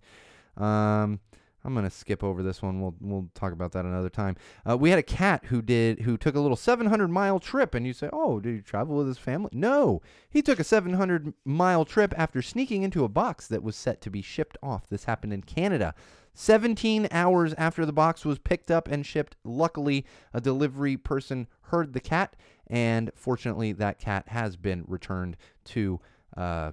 Um, 0.58 1.20
I'm 1.64 1.76
gonna 1.76 1.89
skip 1.89 2.24
over 2.24 2.41
this 2.41 2.62
one. 2.62 2.82
We'll 2.82 2.95
we'll 3.01 3.30
talk 3.34 3.51
about 3.51 3.74
that 3.74 3.86
another 3.86 4.10
time. 4.10 4.38
Uh, 4.68 4.78
we 4.78 4.89
had 4.91 4.99
a 4.99 5.03
cat 5.03 5.45
who 5.45 5.62
did 5.62 6.01
who 6.01 6.18
took 6.18 6.36
a 6.36 6.39
little 6.39 6.57
700 6.57 7.10
mile 7.10 7.39
trip, 7.39 7.76
and 7.76 7.86
you 7.86 7.93
say, 7.93 8.10
"Oh, 8.14 8.39
did 8.39 8.55
he 8.55 8.62
travel 8.62 8.95
with 8.95 9.07
his 9.07 9.18
family?" 9.18 9.49
No, 9.53 10.01
he 10.30 10.41
took 10.41 10.60
a 10.60 10.64
700 10.64 11.34
mile 11.43 11.86
trip 11.86 12.14
after 12.18 12.41
sneaking 12.41 12.84
into 12.84 13.03
a 13.03 13.10
box 13.10 13.47
that 13.47 13.64
was 13.64 13.76
set 13.76 14.01
to 14.01 14.10
be 14.10 14.22
shipped 14.22 14.57
off. 14.64 14.88
This 14.88 15.03
happened 15.05 15.34
in 15.34 15.43
Canada. 15.43 15.93
17 16.34 17.10
hours 17.12 17.53
after 17.57 17.86
the 17.86 17.91
box 17.91 18.24
was 18.24 18.39
picked 18.39 18.72
up 18.72 18.88
and 18.88 19.05
shipped, 19.05 19.36
luckily 19.43 20.05
a 20.34 20.39
delivery 20.39 20.95
person 20.95 21.47
heard 21.64 21.91
the 21.91 21.99
cat, 21.99 22.36
and 22.68 23.12
fortunately 23.14 23.74
that 23.74 23.99
cat 23.99 24.30
has 24.30 24.55
been 24.55 24.86
returned 24.88 25.36
to 25.66 25.99
uh, 26.38 26.72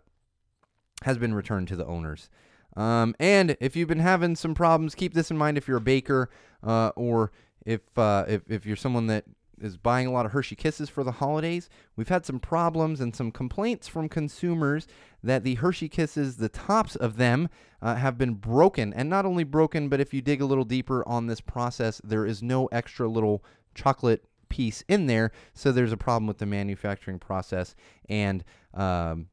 has 1.02 1.18
been 1.18 1.34
returned 1.34 1.68
to 1.68 1.76
the 1.76 1.86
owners. 1.86 2.30
Um, 2.76 3.14
and 3.18 3.56
if 3.60 3.74
you've 3.74 3.88
been 3.88 4.00
having 4.00 4.36
some 4.36 4.54
problems, 4.54 4.94
keep 4.94 5.14
this 5.14 5.30
in 5.30 5.36
mind 5.36 5.56
if 5.56 5.66
you're 5.66 5.78
a 5.78 5.80
baker 5.80 6.30
uh, 6.62 6.90
or 6.96 7.32
if, 7.64 7.80
uh, 7.96 8.24
if, 8.28 8.42
if 8.48 8.66
you're 8.66 8.76
someone 8.76 9.06
that 9.06 9.24
is 9.60 9.76
buying 9.76 10.06
a 10.06 10.12
lot 10.12 10.26
of 10.26 10.32
Hershey 10.32 10.54
Kisses 10.54 10.88
for 10.88 11.02
the 11.02 11.12
holidays. 11.12 11.68
We've 11.96 12.08
had 12.08 12.26
some 12.26 12.38
problems 12.38 13.00
and 13.00 13.14
some 13.14 13.30
complaints 13.30 13.88
from 13.88 14.08
consumers 14.08 14.86
that 15.22 15.44
the 15.44 15.54
Hershey 15.56 15.88
Kisses, 15.88 16.36
the 16.36 16.48
tops 16.48 16.94
of 16.96 17.16
them, 17.16 17.48
uh, 17.80 17.94
have 17.94 18.18
been 18.18 18.34
broken. 18.34 18.92
And 18.92 19.08
not 19.08 19.24
only 19.24 19.44
broken, 19.44 19.88
but 19.88 20.00
if 20.00 20.12
you 20.12 20.20
dig 20.20 20.40
a 20.40 20.46
little 20.46 20.64
deeper 20.64 21.06
on 21.08 21.26
this 21.26 21.40
process, 21.40 22.00
there 22.04 22.26
is 22.26 22.42
no 22.42 22.66
extra 22.66 23.08
little 23.08 23.42
chocolate 23.74 24.24
piece 24.48 24.84
in 24.88 25.06
there. 25.06 25.32
So 25.54 25.72
there's 25.72 25.92
a 25.92 25.96
problem 25.96 26.26
with 26.26 26.38
the 26.38 26.46
manufacturing 26.46 27.18
process. 27.18 27.74
And 28.08 28.44
um, 28.74 29.28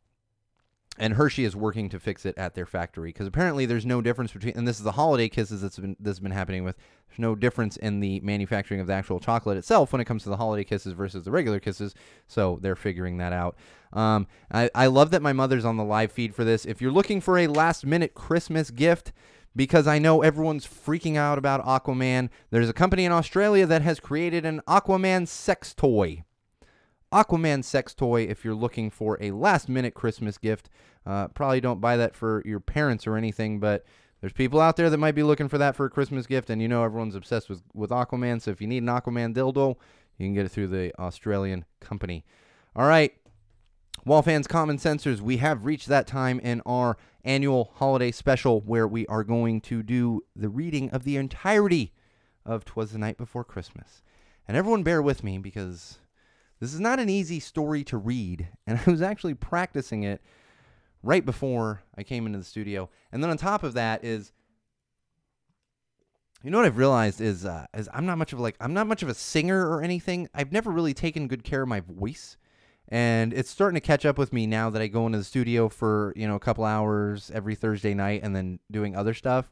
and 0.99 1.15
Hershey 1.15 1.43
is 1.43 1.55
working 1.55 1.89
to 1.89 1.99
fix 1.99 2.25
it 2.25 2.37
at 2.37 2.53
their 2.53 2.65
factory 2.65 3.09
because 3.09 3.27
apparently 3.27 3.65
there's 3.65 3.85
no 3.85 4.01
difference 4.01 4.31
between 4.31 4.55
and 4.55 4.67
this 4.67 4.77
is 4.77 4.83
the 4.83 4.91
holiday 4.91 5.27
kisses 5.27 5.61
that's 5.61 5.79
been 5.79 5.95
that's 5.99 6.19
been 6.19 6.31
happening 6.31 6.63
with 6.63 6.77
there's 7.13 7.19
no 7.19 7.35
difference 7.35 7.77
in 7.77 7.99
the 7.99 8.19
manufacturing 8.21 8.79
of 8.79 8.87
the 8.87 8.93
actual 8.93 9.19
chocolate 9.19 9.57
itself 9.57 9.91
when 9.91 10.01
it 10.01 10.05
comes 10.05 10.23
to 10.23 10.29
the 10.29 10.37
holiday 10.37 10.63
kisses 10.63 10.93
versus 10.93 11.23
the 11.23 11.31
regular 11.31 11.59
kisses. 11.59 11.93
So 12.27 12.57
they're 12.61 12.75
figuring 12.75 13.17
that 13.17 13.33
out. 13.33 13.55
Um, 13.91 14.25
I, 14.51 14.69
I 14.73 14.87
love 14.87 15.11
that 15.11 15.21
my 15.21 15.33
mother's 15.33 15.65
on 15.65 15.77
the 15.77 15.83
live 15.83 16.11
feed 16.11 16.33
for 16.33 16.43
this. 16.43 16.65
If 16.65 16.81
you're 16.81 16.91
looking 16.91 17.21
for 17.21 17.37
a 17.37 17.45
last 17.45 17.85
minute 17.85 18.15
Christmas 18.15 18.71
gift 18.71 19.11
because 19.55 19.85
I 19.85 19.99
know 19.99 20.23
everyone's 20.23 20.65
freaking 20.65 21.15
out 21.15 21.37
about 21.37 21.63
Aquaman 21.63 22.29
there's 22.49 22.69
a 22.69 22.73
company 22.73 23.05
in 23.05 23.11
Australia 23.11 23.67
that 23.67 23.83
has 23.83 23.99
created 23.99 24.45
an 24.45 24.61
Aquaman 24.67 25.27
sex 25.27 25.75
toy 25.75 26.23
Aquaman 27.13 27.63
sex 27.63 27.93
toy 27.93 28.23
if 28.23 28.43
you're 28.43 28.55
looking 28.55 28.89
for 28.89 29.17
a 29.21 29.31
last 29.31 29.69
minute 29.69 29.93
Christmas 29.93 30.37
gift. 30.37 30.69
Uh, 31.05 31.27
probably 31.29 31.61
don't 31.61 31.79
buy 31.79 31.95
that 31.97 32.15
for 32.15 32.41
your 32.45 32.59
parents 32.59 33.05
or 33.05 33.15
anything, 33.15 33.59
but 33.59 33.85
there's 34.19 34.33
people 34.33 34.59
out 34.59 34.77
there 34.77 34.89
that 34.89 34.97
might 34.97 35.15
be 35.15 35.23
looking 35.23 35.47
for 35.47 35.57
that 35.57 35.75
for 35.75 35.85
a 35.85 35.89
Christmas 35.89 36.25
gift, 36.25 36.49
and 36.49 36.61
you 36.61 36.67
know 36.67 36.83
everyone's 36.83 37.15
obsessed 37.15 37.49
with, 37.49 37.61
with 37.73 37.91
Aquaman, 37.91 38.41
so 38.41 38.51
if 38.51 38.61
you 38.61 38.67
need 38.67 38.83
an 38.83 38.89
Aquaman 38.89 39.35
dildo, 39.35 39.75
you 40.17 40.25
can 40.25 40.33
get 40.33 40.45
it 40.45 40.49
through 40.49 40.67
the 40.67 40.93
Australian 40.99 41.65
company. 41.81 42.25
All 42.75 42.87
right, 42.87 43.13
Wall 44.05 44.21
fans, 44.21 44.47
common 44.47 44.77
sensors, 44.77 45.21
we 45.21 45.37
have 45.37 45.65
reached 45.65 45.87
that 45.87 46.07
time 46.07 46.37
in 46.41 46.61
our 46.65 46.97
annual 47.23 47.71
holiday 47.75 48.11
special 48.11 48.59
where 48.59 48.85
we 48.85 49.07
are 49.07 49.23
going 49.23 49.61
to 49.61 49.81
do 49.81 50.21
the 50.35 50.49
reading 50.49 50.89
of 50.89 51.05
the 51.05 51.15
entirety 51.15 51.93
of 52.45 52.65
Twas 52.65 52.91
the 52.91 52.97
Night 52.97 53.17
Before 53.17 53.45
Christmas. 53.45 54.01
And 54.45 54.57
everyone 54.57 54.83
bear 54.83 55.01
with 55.01 55.23
me 55.23 55.37
because 55.37 55.99
this 56.63 56.73
is 56.73 56.79
not 56.79 56.97
an 56.97 57.09
easy 57.09 57.41
story 57.41 57.83
to 57.83 57.97
read, 57.97 58.47
and 58.67 58.79
I 58.79 58.89
was 58.89 59.01
actually 59.01 59.33
practicing 59.33 60.03
it 60.03 60.21
right 61.01 61.25
before 61.25 61.83
I 61.97 62.03
came 62.03 62.25
into 62.25 62.39
the 62.39 62.45
studio. 62.45 62.89
And 63.11 63.21
then 63.21 63.29
on 63.29 63.37
top 63.37 63.63
of 63.63 63.73
that 63.73 64.05
is 64.05 64.31
you 66.41 66.51
know 66.51 66.57
what 66.59 66.65
I've 66.65 66.77
realized 66.77 67.19
is 67.19 67.45
uh, 67.45 67.65
is 67.73 67.89
I'm 67.93 68.05
not 68.05 68.17
much 68.17 68.31
of 68.31 68.39
like 68.39 68.55
I'm 68.61 68.73
not 68.73 68.87
much 68.87 69.03
of 69.03 69.09
a 69.09 69.13
singer 69.13 69.69
or 69.69 69.81
anything. 69.81 70.29
I've 70.33 70.53
never 70.53 70.71
really 70.71 70.93
taken 70.93 71.27
good 71.27 71.43
care 71.43 71.63
of 71.63 71.67
my 71.67 71.81
voice, 71.81 72.37
and 72.87 73.33
it's 73.33 73.49
starting 73.49 73.75
to 73.75 73.85
catch 73.85 74.05
up 74.05 74.17
with 74.17 74.31
me 74.31 74.47
now 74.47 74.69
that 74.69 74.81
I 74.81 74.87
go 74.87 75.05
into 75.05 75.17
the 75.17 75.23
studio 75.25 75.67
for 75.67 76.13
you 76.15 76.27
know 76.27 76.35
a 76.35 76.39
couple 76.39 76.63
hours 76.63 77.29
every 77.33 77.55
Thursday 77.55 77.93
night 77.93 78.21
and 78.23 78.33
then 78.33 78.59
doing 78.71 78.95
other 78.95 79.13
stuff 79.13 79.51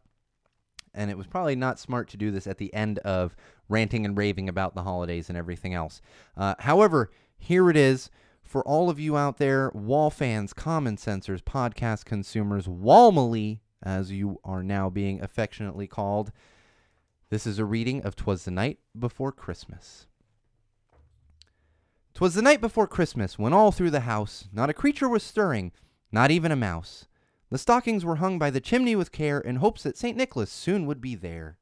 and 0.93 1.09
it 1.09 1.17
was 1.17 1.27
probably 1.27 1.55
not 1.55 1.79
smart 1.79 2.09
to 2.09 2.17
do 2.17 2.31
this 2.31 2.47
at 2.47 2.57
the 2.57 2.73
end 2.73 2.99
of 2.99 3.35
ranting 3.71 4.05
and 4.05 4.17
raving 4.17 4.49
about 4.49 4.75
the 4.75 4.83
holidays 4.83 5.29
and 5.29 5.37
everything 5.37 5.73
else. 5.73 6.01
Uh, 6.37 6.55
however, 6.59 7.09
here 7.37 7.69
it 7.69 7.77
is 7.77 8.09
for 8.43 8.61
all 8.67 8.89
of 8.89 8.99
you 8.99 9.17
out 9.17 9.37
there, 9.37 9.71
wall 9.73 10.09
fans, 10.09 10.53
common 10.53 10.97
sensors, 10.97 11.41
podcast 11.41 12.05
consumers, 12.05 12.67
Walmily, 12.67 13.59
as 13.81 14.11
you 14.11 14.39
are 14.43 14.61
now 14.61 14.89
being 14.89 15.21
affectionately 15.21 15.87
called. 15.87 16.31
This 17.29 17.47
is 17.47 17.59
a 17.59 17.65
reading 17.65 18.03
of 18.03 18.15
Twas 18.15 18.43
the 18.43 18.51
Night 18.51 18.79
Before 18.97 19.31
Christmas. 19.31 20.05
Twas 22.13 22.35
the 22.35 22.41
night 22.41 22.59
before 22.59 22.87
Christmas 22.87 23.39
when 23.39 23.53
all 23.53 23.71
through 23.71 23.91
the 23.91 24.01
house 24.01 24.49
not 24.51 24.69
a 24.69 24.73
creature 24.73 25.07
was 25.07 25.23
stirring, 25.23 25.71
not 26.11 26.29
even 26.29 26.51
a 26.51 26.57
mouse. 26.57 27.07
The 27.49 27.57
stockings 27.57 28.03
were 28.03 28.17
hung 28.17 28.37
by 28.37 28.49
the 28.49 28.59
chimney 28.59 28.95
with 28.95 29.11
care 29.11 29.39
in 29.39 29.57
hopes 29.57 29.83
that 29.83 29.97
St. 29.97 30.17
Nicholas 30.17 30.51
soon 30.51 30.85
would 30.85 30.99
be 30.99 31.15
there. 31.15 31.57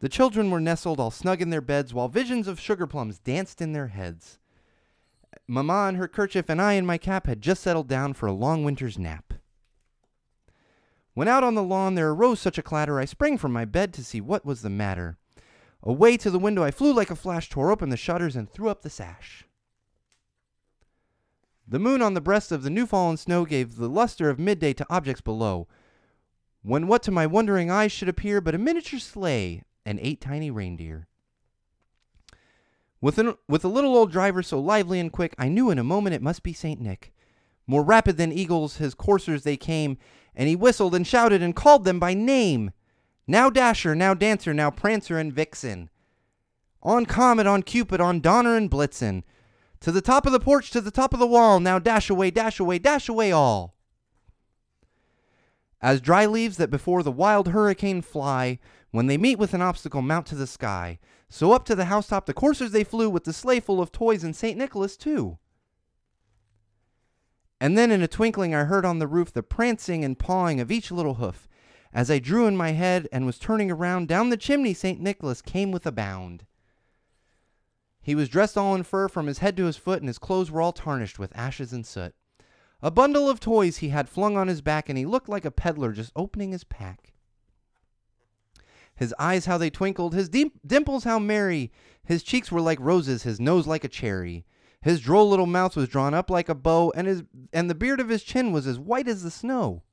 The 0.00 0.08
children 0.08 0.50
were 0.50 0.60
nestled 0.60 0.98
all 0.98 1.10
snug 1.10 1.42
in 1.42 1.50
their 1.50 1.60
beds 1.60 1.92
while 1.92 2.08
visions 2.08 2.48
of 2.48 2.58
sugar 2.58 2.86
plums 2.86 3.18
danced 3.18 3.60
in 3.60 3.72
their 3.72 3.88
heads. 3.88 4.38
Mamma 5.46 5.88
in 5.90 5.96
her 5.96 6.08
kerchief 6.08 6.48
and 6.48 6.60
I 6.60 6.72
in 6.72 6.86
my 6.86 6.96
cap 6.96 7.26
had 7.26 7.42
just 7.42 7.62
settled 7.62 7.86
down 7.86 8.14
for 8.14 8.26
a 8.26 8.32
long 8.32 8.64
winter's 8.64 8.98
nap. 8.98 9.34
When 11.12 11.28
out 11.28 11.44
on 11.44 11.54
the 11.54 11.62
lawn 11.62 11.96
there 11.96 12.10
arose 12.10 12.40
such 12.40 12.56
a 12.56 12.62
clatter, 12.62 12.98
I 12.98 13.04
sprang 13.04 13.36
from 13.36 13.52
my 13.52 13.66
bed 13.66 13.92
to 13.94 14.04
see 14.04 14.22
what 14.22 14.46
was 14.46 14.62
the 14.62 14.70
matter. 14.70 15.18
Away 15.82 16.16
to 16.16 16.30
the 16.30 16.38
window 16.38 16.62
I 16.62 16.70
flew 16.70 16.94
like 16.94 17.10
a 17.10 17.16
flash, 17.16 17.50
tore 17.50 17.70
open 17.70 17.90
the 17.90 17.96
shutters, 17.96 18.36
and 18.36 18.50
threw 18.50 18.70
up 18.70 18.82
the 18.82 18.90
sash. 18.90 19.44
The 21.68 21.78
moon 21.78 22.00
on 22.00 22.14
the 22.14 22.20
breast 22.20 22.52
of 22.52 22.62
the 22.62 22.70
new 22.70 22.86
fallen 22.86 23.18
snow 23.18 23.44
gave 23.44 23.76
the 23.76 23.88
luster 23.88 24.30
of 24.30 24.38
midday 24.38 24.72
to 24.72 24.86
objects 24.88 25.20
below, 25.20 25.68
when 26.62 26.86
what 26.86 27.02
to 27.02 27.10
my 27.10 27.26
wondering 27.26 27.70
eyes 27.70 27.92
should 27.92 28.08
appear 28.08 28.40
but 28.40 28.54
a 28.54 28.58
miniature 28.58 28.98
sleigh 28.98 29.62
and 29.84 29.98
eight 30.00 30.20
tiny 30.20 30.50
reindeer. 30.50 31.06
With, 33.00 33.18
an, 33.18 33.34
with 33.48 33.64
a 33.64 33.68
little 33.68 33.96
old 33.96 34.12
driver 34.12 34.42
so 34.42 34.60
lively 34.60 35.00
and 35.00 35.10
quick, 35.10 35.34
I 35.38 35.48
knew 35.48 35.70
in 35.70 35.78
a 35.78 35.84
moment 35.84 36.14
it 36.14 36.22
must 36.22 36.42
be 36.42 36.52
St. 36.52 36.80
Nick. 36.80 37.12
More 37.66 37.82
rapid 37.82 38.16
than 38.16 38.32
eagles, 38.32 38.76
his 38.76 38.94
coursers 38.94 39.42
they 39.42 39.56
came, 39.56 39.96
and 40.34 40.48
he 40.48 40.56
whistled 40.56 40.94
and 40.94 41.06
shouted 41.06 41.42
and 41.42 41.56
called 41.56 41.84
them 41.84 41.98
by 41.98 42.14
name. 42.14 42.72
Now 43.26 43.48
Dasher, 43.48 43.94
now 43.94 44.12
Dancer, 44.12 44.52
now 44.52 44.70
Prancer 44.70 45.18
and 45.18 45.32
Vixen. 45.32 45.88
On 46.82 47.06
Comet, 47.06 47.46
on 47.46 47.62
Cupid, 47.62 48.00
on 48.00 48.20
Donner 48.20 48.56
and 48.56 48.70
Blitzen. 48.70 49.22
To 49.80 49.92
the 49.92 50.02
top 50.02 50.26
of 50.26 50.32
the 50.32 50.40
porch, 50.40 50.70
to 50.72 50.80
the 50.80 50.90
top 50.90 51.14
of 51.14 51.20
the 51.20 51.26
wall. 51.26 51.60
Now 51.60 51.78
dash 51.78 52.10
away, 52.10 52.30
dash 52.30 52.60
away, 52.60 52.78
dash 52.78 53.08
away 53.08 53.32
all. 53.32 53.76
As 55.80 56.00
dry 56.00 56.26
leaves 56.26 56.58
that 56.58 56.70
before 56.70 57.02
the 57.02 57.12
wild 57.12 57.48
hurricane 57.48 58.02
fly, 58.02 58.58
when 58.90 59.06
they 59.06 59.16
meet 59.16 59.38
with 59.38 59.54
an 59.54 59.62
obstacle, 59.62 60.02
mount 60.02 60.26
to 60.26 60.34
the 60.34 60.46
sky. 60.46 60.98
So 61.28 61.52
up 61.52 61.64
to 61.66 61.74
the 61.74 61.84
housetop 61.86 62.26
the 62.26 62.34
coursers 62.34 62.72
they 62.72 62.84
flew, 62.84 63.08
with 63.08 63.24
the 63.24 63.32
sleigh 63.32 63.60
full 63.60 63.80
of 63.80 63.92
toys 63.92 64.24
and 64.24 64.34
St. 64.34 64.58
Nicholas 64.58 64.96
too. 64.96 65.38
And 67.60 67.76
then 67.76 67.90
in 67.90 68.02
a 68.02 68.08
twinkling 68.08 68.54
I 68.54 68.64
heard 68.64 68.84
on 68.84 68.98
the 68.98 69.06
roof 69.06 69.32
the 69.32 69.42
prancing 69.42 70.04
and 70.04 70.18
pawing 70.18 70.60
of 70.60 70.72
each 70.72 70.90
little 70.90 71.14
hoof. 71.14 71.46
As 71.92 72.10
I 72.10 72.18
drew 72.18 72.46
in 72.46 72.56
my 72.56 72.70
head 72.70 73.08
and 73.12 73.26
was 73.26 73.38
turning 73.38 73.70
around, 73.70 74.08
down 74.08 74.30
the 74.30 74.36
chimney 74.36 74.74
St. 74.74 75.00
Nicholas 75.00 75.42
came 75.42 75.70
with 75.70 75.86
a 75.86 75.92
bound. 75.92 76.46
He 78.00 78.14
was 78.14 78.28
dressed 78.28 78.56
all 78.56 78.74
in 78.74 78.82
fur 78.82 79.08
from 79.08 79.26
his 79.26 79.38
head 79.38 79.56
to 79.58 79.66
his 79.66 79.76
foot, 79.76 80.00
and 80.00 80.08
his 80.08 80.18
clothes 80.18 80.50
were 80.50 80.62
all 80.62 80.72
tarnished 80.72 81.18
with 81.18 81.36
ashes 81.36 81.72
and 81.72 81.84
soot. 81.84 82.14
A 82.80 82.90
bundle 82.90 83.28
of 83.28 83.40
toys 83.40 83.78
he 83.78 83.90
had 83.90 84.08
flung 84.08 84.36
on 84.36 84.48
his 84.48 84.62
back, 84.62 84.88
and 84.88 84.96
he 84.96 85.04
looked 85.04 85.28
like 85.28 85.44
a 85.44 85.50
peddler 85.50 85.92
just 85.92 86.12
opening 86.16 86.52
his 86.52 86.64
pack. 86.64 87.09
His 89.00 89.14
eyes, 89.18 89.46
how 89.46 89.56
they 89.56 89.70
twinkled, 89.70 90.12
his 90.14 90.28
dim- 90.28 90.52
dimples, 90.64 91.04
how 91.04 91.18
merry. 91.18 91.72
His 92.04 92.22
cheeks 92.22 92.52
were 92.52 92.60
like 92.60 92.78
roses, 92.78 93.22
his 93.22 93.40
nose 93.40 93.66
like 93.66 93.82
a 93.82 93.88
cherry. 93.88 94.44
His 94.82 95.00
droll 95.00 95.30
little 95.30 95.46
mouth 95.46 95.74
was 95.74 95.88
drawn 95.88 96.12
up 96.12 96.28
like 96.28 96.50
a 96.50 96.54
bow, 96.54 96.92
and 96.94 97.06
his 97.06 97.22
and 97.50 97.70
the 97.70 97.74
beard 97.74 97.98
of 97.98 98.10
his 98.10 98.22
chin 98.22 98.52
was 98.52 98.66
as 98.66 98.78
white 98.78 99.08
as 99.08 99.22
the 99.22 99.30
snow. 99.30 99.84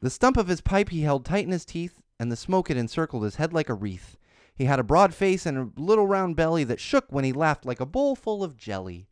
The 0.00 0.08
stump 0.08 0.38
of 0.38 0.48
his 0.48 0.62
pipe 0.62 0.88
he 0.88 1.02
held 1.02 1.26
tight 1.26 1.44
in 1.44 1.52
his 1.52 1.66
teeth, 1.66 2.00
and 2.18 2.32
the 2.32 2.36
smoke 2.36 2.68
had 2.68 2.78
encircled 2.78 3.24
his 3.24 3.36
head 3.36 3.52
like 3.52 3.68
a 3.68 3.74
wreath. 3.74 4.16
He 4.54 4.64
had 4.64 4.78
a 4.78 4.82
broad 4.82 5.12
face 5.12 5.44
and 5.44 5.58
a 5.58 5.70
little 5.78 6.06
round 6.06 6.36
belly 6.36 6.64
that 6.64 6.80
shook 6.80 7.04
when 7.10 7.24
he 7.24 7.32
laughed 7.34 7.66
like 7.66 7.80
a 7.80 7.84
bowl 7.86 8.16
full 8.16 8.42
of 8.42 8.56
jelly. 8.56 9.06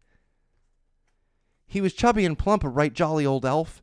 He 1.67 1.83
was 1.83 1.93
chubby 1.93 2.25
and 2.25 2.39
plump, 2.39 2.65
a 2.65 2.71
right 2.71 2.95
jolly 2.95 3.27
old 3.27 3.45
elf, 3.45 3.83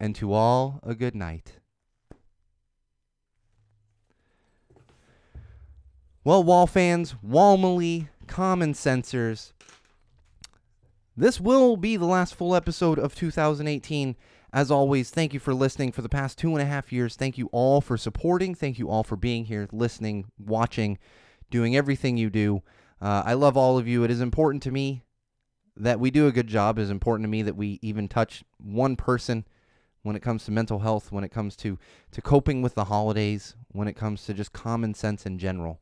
and 0.00 0.14
to 0.16 0.32
all 0.32 0.80
a 0.82 0.94
good 0.94 1.14
night. 1.14 1.54
Well, 6.24 6.44
Wall 6.44 6.66
fans, 6.66 7.14
Walmily, 7.26 8.08
common 8.26 8.74
sensors, 8.74 9.52
this 11.16 11.40
will 11.40 11.76
be 11.76 11.96
the 11.96 12.06
last 12.06 12.34
full 12.34 12.54
episode 12.54 12.98
of 12.98 13.14
2018. 13.14 14.14
As 14.52 14.70
always, 14.70 15.10
thank 15.10 15.34
you 15.34 15.40
for 15.40 15.52
listening 15.52 15.90
for 15.90 16.00
the 16.00 16.08
past 16.08 16.38
two 16.38 16.52
and 16.52 16.62
a 16.62 16.64
half 16.64 16.92
years. 16.92 17.16
Thank 17.16 17.38
you 17.38 17.48
all 17.50 17.80
for 17.80 17.96
supporting. 17.96 18.54
Thank 18.54 18.78
you 18.78 18.88
all 18.88 19.02
for 19.02 19.16
being 19.16 19.46
here, 19.46 19.68
listening, 19.72 20.26
watching, 20.38 20.96
doing 21.50 21.74
everything 21.74 22.16
you 22.16 22.30
do. 22.30 22.62
Uh, 23.00 23.22
I 23.26 23.34
love 23.34 23.56
all 23.56 23.78
of 23.78 23.88
you. 23.88 24.04
It 24.04 24.10
is 24.10 24.20
important 24.20 24.62
to 24.62 24.70
me 24.70 25.02
that 25.76 25.98
we 25.98 26.10
do 26.10 26.26
a 26.26 26.32
good 26.32 26.46
job. 26.46 26.78
It 26.78 26.82
is 26.82 26.90
important 26.90 27.24
to 27.24 27.30
me 27.30 27.42
that 27.42 27.56
we 27.56 27.78
even 27.82 28.06
touch 28.06 28.44
one 28.58 28.94
person 28.94 29.44
when 30.02 30.16
it 30.16 30.22
comes 30.22 30.44
to 30.44 30.50
mental 30.50 30.80
health, 30.80 31.12
when 31.12 31.24
it 31.24 31.30
comes 31.30 31.56
to, 31.56 31.78
to 32.12 32.22
coping 32.22 32.62
with 32.62 32.74
the 32.74 32.84
holidays, 32.84 33.56
when 33.68 33.88
it 33.88 33.94
comes 33.94 34.24
to 34.24 34.34
just 34.34 34.52
common 34.52 34.94
sense 34.94 35.26
in 35.26 35.38
general. 35.38 35.80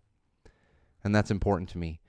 And 1.05 1.14
that's 1.14 1.31
important 1.31 1.69
to 1.71 1.79
me. 1.79 2.01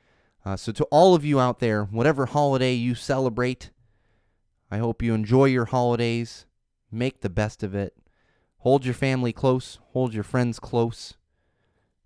Uh, 0.45 0.55
so, 0.55 0.71
to 0.71 0.85
all 0.85 1.13
of 1.13 1.25
you 1.25 1.39
out 1.39 1.59
there, 1.59 1.83
whatever 1.83 2.25
holiday 2.25 2.73
you 2.73 2.95
celebrate, 2.95 3.69
I 4.71 4.77
hope 4.77 5.01
you 5.01 5.13
enjoy 5.13 5.45
your 5.45 5.65
holidays. 5.65 6.45
Make 6.91 7.21
the 7.21 7.29
best 7.29 7.63
of 7.63 7.75
it. 7.75 7.95
Hold 8.59 8.85
your 8.85 8.93
family 8.93 9.33
close, 9.33 9.79
hold 9.91 10.13
your 10.13 10.23
friends 10.23 10.59
close, 10.59 11.15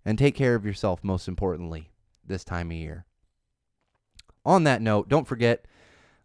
and 0.04 0.18
take 0.18 0.34
care 0.34 0.54
of 0.54 0.66
yourself, 0.66 1.02
most 1.02 1.28
importantly, 1.28 1.92
this 2.26 2.44
time 2.44 2.70
of 2.70 2.76
year. 2.76 3.06
On 4.44 4.64
that 4.64 4.82
note, 4.82 5.08
don't 5.08 5.26
forget, 5.26 5.64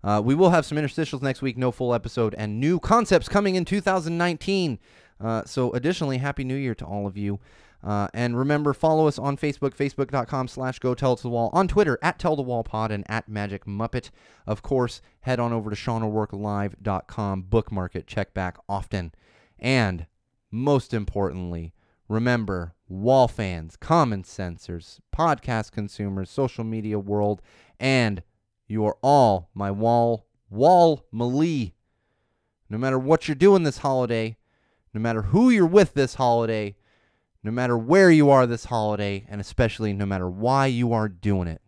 uh, 0.07 0.21
we 0.21 0.33
will 0.33 0.51
have 0.51 0.65
some 0.65 0.77
interstitials 0.77 1.21
next 1.21 1.41
week, 1.41 1.57
no 1.57 1.69
full 1.69 1.93
episode, 1.93 2.33
and 2.37 2.61
new 2.61 2.79
concepts 2.79 3.27
coming 3.27 3.55
in 3.55 3.65
2019. 3.65 4.79
Uh, 5.19 5.43
so, 5.43 5.73
additionally, 5.73 6.17
Happy 6.17 6.45
New 6.45 6.55
Year 6.55 6.73
to 6.75 6.85
all 6.85 7.05
of 7.05 7.17
you. 7.17 7.41
Uh, 7.83 8.07
and 8.13 8.37
remember, 8.37 8.73
follow 8.73 9.05
us 9.09 9.19
on 9.19 9.35
Facebook, 9.35 9.75
facebook.com 9.75 10.47
slash 10.47 10.79
go 10.79 10.95
tell 10.95 11.17
to 11.17 11.23
the 11.23 11.27
wall, 11.29 11.49
on 11.51 11.67
Twitter, 11.67 11.99
at 12.01 12.19
tell 12.19 12.37
the 12.37 12.41
wall 12.41 12.63
pod 12.63 12.89
and 12.89 13.03
at 13.09 13.27
magic 13.27 13.65
muppet. 13.65 14.09
Of 14.45 14.61
course, 14.61 15.01
head 15.19 15.41
on 15.41 15.51
over 15.51 15.69
to 15.69 15.75
SeanO'RourkeLive.com, 15.75 17.41
bookmark 17.41 17.93
it, 17.97 18.07
check 18.07 18.33
back 18.33 18.57
often. 18.69 19.13
And 19.59 20.05
most 20.49 20.93
importantly, 20.93 21.73
remember, 22.07 22.75
wall 22.87 23.27
fans, 23.27 23.75
common 23.75 24.23
sensors, 24.23 24.99
podcast 25.13 25.73
consumers, 25.73 26.29
social 26.29 26.63
media 26.63 26.97
world, 26.97 27.41
and 27.77 28.23
you 28.67 28.85
are 28.85 28.97
all 29.01 29.49
my 29.53 29.71
wall, 29.71 30.25
wall 30.49 31.05
Malee. 31.11 31.73
No 32.69 32.77
matter 32.77 32.99
what 32.99 33.27
you're 33.27 33.35
doing 33.35 33.63
this 33.63 33.79
holiday, 33.79 34.37
no 34.93 34.99
matter 34.99 35.21
who 35.23 35.49
you're 35.49 35.65
with 35.65 35.93
this 35.93 36.15
holiday, 36.15 36.75
no 37.43 37.51
matter 37.51 37.77
where 37.77 38.11
you 38.11 38.29
are 38.29 38.45
this 38.45 38.65
holiday, 38.65 39.25
and 39.29 39.39
especially 39.39 39.93
no 39.93 40.05
matter 40.05 40.29
why 40.29 40.65
you 40.65 40.91
are 40.91 41.07
doing 41.07 41.47
it. 41.47 41.61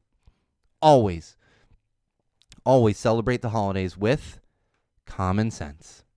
Always, 0.82 1.38
always 2.66 2.98
celebrate 2.98 3.42
the 3.42 3.50
holidays 3.50 3.98
with 3.98 4.40
common 5.06 5.52
sense. 5.52 6.04